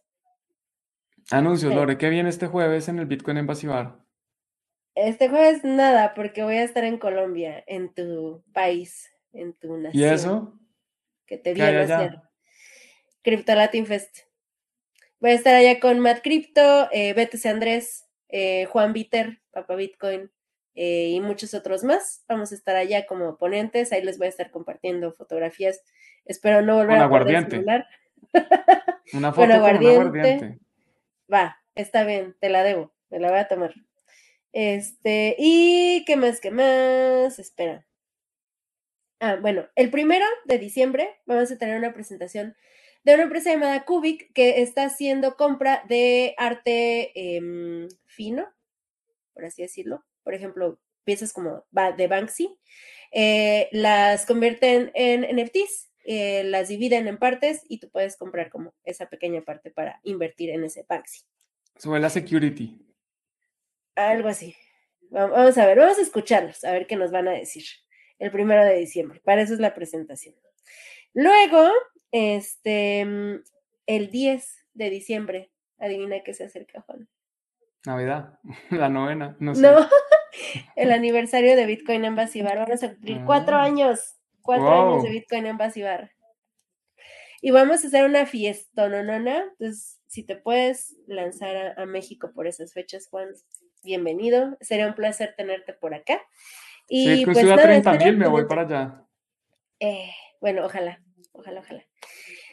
Anuncios, 1.30 1.74
Lore, 1.74 1.98
¿qué 1.98 2.08
viene 2.08 2.28
este 2.28 2.46
jueves 2.46 2.88
en 2.88 2.98
el 2.98 3.06
Bitcoin 3.06 3.38
en 3.38 3.46
Basibar? 3.46 4.05
Este 4.96 5.28
jueves 5.28 5.62
nada, 5.62 6.14
porque 6.14 6.42
voy 6.42 6.56
a 6.56 6.64
estar 6.64 6.82
en 6.84 6.96
Colombia, 6.96 7.62
en 7.66 7.92
tu 7.92 8.42
país, 8.54 9.12
en 9.34 9.52
tu 9.52 9.76
nación. 9.76 10.02
¿Y 10.02 10.06
eso? 10.06 10.58
Que 11.26 11.36
te 11.36 11.52
viene 11.52 11.76
a 11.76 11.82
hacer. 11.82 12.22
Crypto 13.22 13.54
Latin 13.54 13.84
Fest. 13.84 14.20
Voy 15.20 15.32
a 15.32 15.34
estar 15.34 15.54
allá 15.54 15.80
con 15.80 16.00
Matt 16.00 16.22
Crypto, 16.22 16.88
eh, 16.92 17.12
BTC 17.12 17.44
Andrés, 17.44 18.06
eh, 18.30 18.64
Juan 18.66 18.94
Bitter, 18.94 19.42
Papa 19.50 19.74
Bitcoin 19.74 20.30
eh, 20.74 21.10
y 21.10 21.20
muchos 21.20 21.52
otros 21.52 21.84
más. 21.84 22.24
Vamos 22.26 22.52
a 22.52 22.54
estar 22.54 22.74
allá 22.74 23.04
como 23.04 23.36
ponentes. 23.36 23.92
Ahí 23.92 24.02
les 24.02 24.16
voy 24.16 24.28
a 24.28 24.30
estar 24.30 24.50
compartiendo 24.50 25.12
fotografías. 25.12 25.82
Espero 26.24 26.62
no 26.62 26.76
volver 26.76 26.96
a 26.96 27.08
poder 27.08 27.50
celular. 27.50 27.86
Una 29.12 29.30
foto 29.30 29.46
con 29.46 29.52
aguardiente. 29.52 30.58
Va, 31.30 31.58
está 31.74 32.04
bien, 32.04 32.34
te 32.40 32.48
la 32.48 32.62
debo, 32.62 32.94
me 33.10 33.20
la 33.20 33.28
voy 33.28 33.38
a 33.38 33.48
tomar. 33.48 33.74
Este, 34.58 35.36
y 35.38 36.02
qué 36.06 36.16
más, 36.16 36.40
qué 36.40 36.50
más, 36.50 37.38
espera. 37.38 37.86
Ah, 39.20 39.36
bueno, 39.36 39.66
el 39.74 39.90
primero 39.90 40.24
de 40.46 40.56
diciembre 40.56 41.10
vamos 41.26 41.52
a 41.52 41.58
tener 41.58 41.76
una 41.76 41.92
presentación 41.92 42.56
de 43.04 43.12
una 43.12 43.24
empresa 43.24 43.52
llamada 43.52 43.84
Cubic 43.84 44.32
que 44.32 44.62
está 44.62 44.86
haciendo 44.86 45.36
compra 45.36 45.84
de 45.90 46.34
arte 46.38 47.36
em, 47.36 47.86
fino, 48.06 48.46
por 49.34 49.44
así 49.44 49.60
decirlo. 49.60 50.06
Por 50.22 50.32
ejemplo, 50.32 50.80
piezas 51.04 51.34
como 51.34 51.66
de 51.98 52.06
Banksy, 52.06 52.58
eh, 53.12 53.68
las 53.72 54.24
convierten 54.24 54.90
en 54.94 55.24
NFTs, 55.24 55.90
eh, 56.04 56.44
las 56.44 56.68
dividen 56.68 57.08
en 57.08 57.18
partes 57.18 57.60
y 57.68 57.78
tú 57.78 57.90
puedes 57.90 58.16
comprar 58.16 58.48
como 58.48 58.72
esa 58.84 59.10
pequeña 59.10 59.42
parte 59.42 59.70
para 59.70 60.00
invertir 60.02 60.48
en 60.48 60.64
ese 60.64 60.86
Banksy. 60.88 61.26
Sobre 61.76 62.00
la 62.00 62.08
security. 62.08 62.85
Algo 63.96 64.28
así. 64.28 64.54
Vamos 65.10 65.56
a 65.58 65.66
ver, 65.66 65.78
vamos 65.78 65.98
a 65.98 66.02
escucharlos, 66.02 66.64
a 66.64 66.72
ver 66.72 66.86
qué 66.86 66.96
nos 66.96 67.10
van 67.10 67.28
a 67.28 67.32
decir 67.32 67.64
el 68.18 68.30
primero 68.30 68.64
de 68.64 68.74
diciembre. 68.74 69.20
Para 69.24 69.42
eso 69.42 69.54
es 69.54 69.60
la 69.60 69.74
presentación. 69.74 70.34
Luego, 71.14 71.70
este, 72.12 73.00
el 73.86 74.10
10 74.10 74.66
de 74.74 74.90
diciembre, 74.90 75.50
adivina 75.78 76.22
qué 76.22 76.34
se 76.34 76.44
acerca, 76.44 76.82
Juan. 76.82 77.08
Navidad, 77.86 78.38
la 78.70 78.88
novena, 78.88 79.36
no 79.38 79.54
sé. 79.54 79.62
No, 79.62 79.88
el 80.76 80.92
aniversario 80.92 81.56
de 81.56 81.66
Bitcoin 81.66 82.04
en 82.04 82.16
Basibar. 82.16 82.58
Vamos 82.58 82.82
a 82.82 82.90
cumplir 82.90 83.22
cuatro 83.24 83.56
ah. 83.56 83.64
años, 83.64 84.16
cuatro 84.42 84.68
años 84.68 85.02
de 85.02 85.10
Bitcoin 85.10 85.46
en 85.46 85.56
Basibar. 85.56 86.10
Y 87.40 87.50
vamos 87.50 87.84
a 87.84 87.86
hacer 87.86 88.04
una 88.04 88.26
fiesta, 88.26 88.88
¿no, 88.88 89.02
no, 89.02 89.20
no? 89.20 89.36
Entonces, 89.36 90.00
si 90.08 90.24
te 90.24 90.36
puedes 90.36 90.96
lanzar 91.06 91.78
a, 91.78 91.86
México 91.86 92.32
por 92.34 92.46
esas 92.46 92.72
fechas, 92.72 93.08
Juan, 93.08 93.28
bienvenido. 93.86 94.58
Sería 94.60 94.86
un 94.86 94.94
placer 94.94 95.34
tenerte 95.36 95.72
por 95.72 95.94
acá. 95.94 96.20
Y 96.88 97.16
sí, 97.16 97.24
pues, 97.24 97.42
nada, 97.42 97.62
30 97.62 97.92
mil 97.94 98.16
me 98.18 98.28
voy 98.28 98.44
para 98.44 98.62
allá. 98.62 99.06
Eh, 99.80 100.10
bueno, 100.40 100.64
ojalá, 100.66 101.00
ojalá, 101.32 101.60
ojalá. 101.60 101.84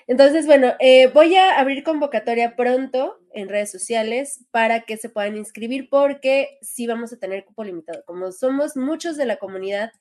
Entonces, 0.08 0.46
bueno, 0.46 0.74
eh, 0.80 1.08
voy 1.08 1.36
a 1.36 1.60
abrir 1.60 1.84
convocatoria 1.84 2.56
pronto 2.56 3.20
en 3.32 3.48
redes 3.48 3.72
sociales 3.72 4.46
para 4.52 4.82
que 4.82 4.98
se 4.98 5.10
puedan 5.10 5.38
inscribir 5.38 5.90
porque 5.90 6.58
sí 6.62 6.88
vamos 6.88 7.14
a 7.14 7.20
tener 7.20 7.46
cupo 7.46 7.64
limitado. 7.64 8.04
Como 8.06 8.32
somos 8.32 8.76
muchos 8.76 9.16
de 9.16 9.26
la 9.26 9.38
comunidad, 9.38 9.92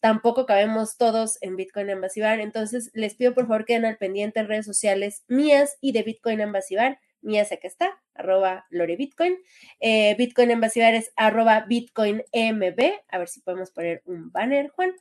tampoco 0.00 0.46
cabemos 0.46 0.96
todos 0.96 1.36
en 1.42 1.56
Bitcoin 1.56 1.90
Ambasivar. 1.90 2.40
Entonces, 2.40 2.90
les 2.94 3.14
pido 3.14 3.34
por 3.34 3.46
favor 3.46 3.66
que 3.66 3.74
den 3.74 3.84
al 3.84 3.98
pendiente 3.98 4.40
en 4.40 4.48
redes 4.48 4.64
sociales 4.66 5.24
mías 5.28 5.76
y 5.80 5.92
de 5.92 6.02
Bitcoin 6.02 6.40
Ambasivar 6.40 6.98
mía 7.22 7.42
acá 7.42 7.68
está, 7.68 8.00
arroba 8.14 8.66
Lore 8.70 8.96
Bitcoin. 8.96 9.36
Eh, 9.80 10.14
Bitcoin 10.16 10.50
en 10.50 10.62
es 10.62 11.12
arroba 11.16 11.64
Bitcoin 11.68 12.22
MB. 12.32 12.92
A 13.08 13.18
ver 13.18 13.28
si 13.28 13.40
podemos 13.40 13.70
poner 13.70 14.02
un 14.06 14.30
banner, 14.30 14.68
Juan, 14.70 14.94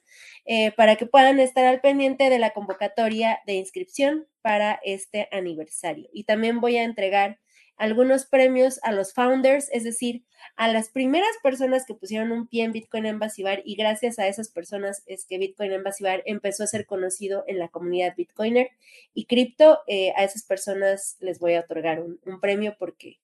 eh, 0.45 0.71
para 0.71 0.95
que 0.95 1.05
puedan 1.05 1.39
estar 1.39 1.65
al 1.65 1.81
pendiente 1.81 2.29
de 2.29 2.39
la 2.39 2.51
convocatoria 2.51 3.39
de 3.45 3.53
inscripción 3.53 4.27
para 4.41 4.79
este 4.83 5.27
aniversario. 5.31 6.09
Y 6.13 6.23
también 6.23 6.59
voy 6.61 6.77
a 6.77 6.83
entregar 6.83 7.39
algunos 7.79 8.25
premios 8.25 8.79
a 8.83 8.91
los 8.91 9.13
founders, 9.13 9.69
es 9.71 9.85
decir, 9.85 10.23
a 10.57 10.67
las 10.67 10.89
primeras 10.89 11.31
personas 11.41 11.85
que 11.85 11.93
pusieron 11.93 12.33
un 12.33 12.45
pie 12.45 12.65
en 12.65 12.73
Bitcoin 12.73 13.05
en 13.05 13.19
y 13.63 13.75
gracias 13.75 14.19
a 14.19 14.27
esas 14.27 14.49
personas 14.49 15.01
es 15.07 15.25
que 15.25 15.37
Bitcoin 15.37 15.71
en 15.71 15.83
empezó 16.25 16.63
a 16.63 16.67
ser 16.67 16.85
conocido 16.85 17.45
en 17.47 17.57
la 17.57 17.69
comunidad 17.69 18.15
Bitcoiner 18.17 18.69
y 19.13 19.25
cripto, 19.25 19.79
eh, 19.87 20.11
a 20.17 20.25
esas 20.25 20.43
personas 20.43 21.15
les 21.21 21.39
voy 21.39 21.53
a 21.53 21.61
otorgar 21.61 22.01
un, 22.01 22.19
premio 22.41 22.75
porque 22.77 23.19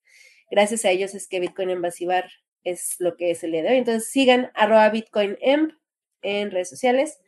gracias 0.49 0.85
a 0.85 0.91
ellos 0.91 1.15
es 1.15 1.27
que 1.27 1.41
Bitcoin 1.41 1.69
en 1.69 1.81
es 2.63 2.95
lo 2.99 3.17
que 3.17 3.35
se 3.35 3.49
le 3.49 3.61
da. 3.61 3.73
Entonces 3.73 4.09
sigan 4.09 4.51
arroba 4.55 4.89
Bitcoin 4.89 5.37
en 5.41 6.51
redes 6.51 6.69
sociales 6.69 7.19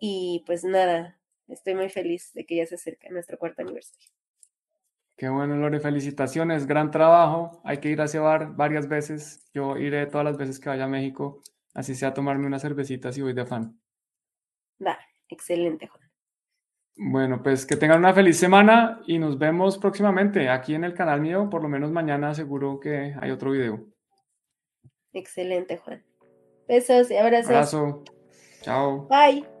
y 0.00 0.42
pues 0.46 0.64
nada, 0.64 1.18
estoy 1.48 1.74
muy 1.74 1.90
feliz 1.90 2.32
de 2.32 2.46
que 2.46 2.56
ya 2.56 2.66
se 2.66 2.76
acerca 2.76 3.10
nuestro 3.10 3.38
cuarto 3.38 3.60
aniversario. 3.60 4.21
Qué 5.22 5.28
bueno, 5.28 5.54
Lore, 5.54 5.78
felicitaciones, 5.78 6.66
gran 6.66 6.90
trabajo. 6.90 7.60
Hay 7.62 7.78
que 7.78 7.88
ir 7.88 8.00
a 8.00 8.08
cebar 8.08 8.56
varias 8.56 8.88
veces. 8.88 9.48
Yo 9.54 9.76
iré 9.76 10.04
todas 10.06 10.24
las 10.24 10.36
veces 10.36 10.58
que 10.58 10.68
vaya 10.68 10.86
a 10.86 10.88
México, 10.88 11.40
así 11.74 11.94
sea 11.94 12.12
tomarme 12.12 12.44
una 12.44 12.58
cervecita 12.58 13.12
si 13.12 13.22
voy 13.22 13.32
de 13.32 13.42
afán. 13.42 13.80
Da, 14.80 14.98
excelente, 15.28 15.86
Juan. 15.86 16.10
Bueno, 16.96 17.40
pues 17.40 17.64
que 17.64 17.76
tengan 17.76 18.00
una 18.00 18.12
feliz 18.12 18.36
semana 18.36 19.00
y 19.06 19.20
nos 19.20 19.38
vemos 19.38 19.78
próximamente 19.78 20.48
aquí 20.48 20.74
en 20.74 20.82
el 20.82 20.92
canal 20.92 21.20
mío. 21.20 21.48
Por 21.48 21.62
lo 21.62 21.68
menos 21.68 21.92
mañana 21.92 22.34
seguro 22.34 22.80
que 22.80 23.14
hay 23.16 23.30
otro 23.30 23.52
video. 23.52 23.78
Excelente, 25.12 25.76
Juan. 25.76 26.04
Besos 26.66 27.12
y 27.12 27.16
abrazos. 27.16 27.48
Abrazo. 27.48 28.02
Chao. 28.62 29.06
Bye. 29.06 29.51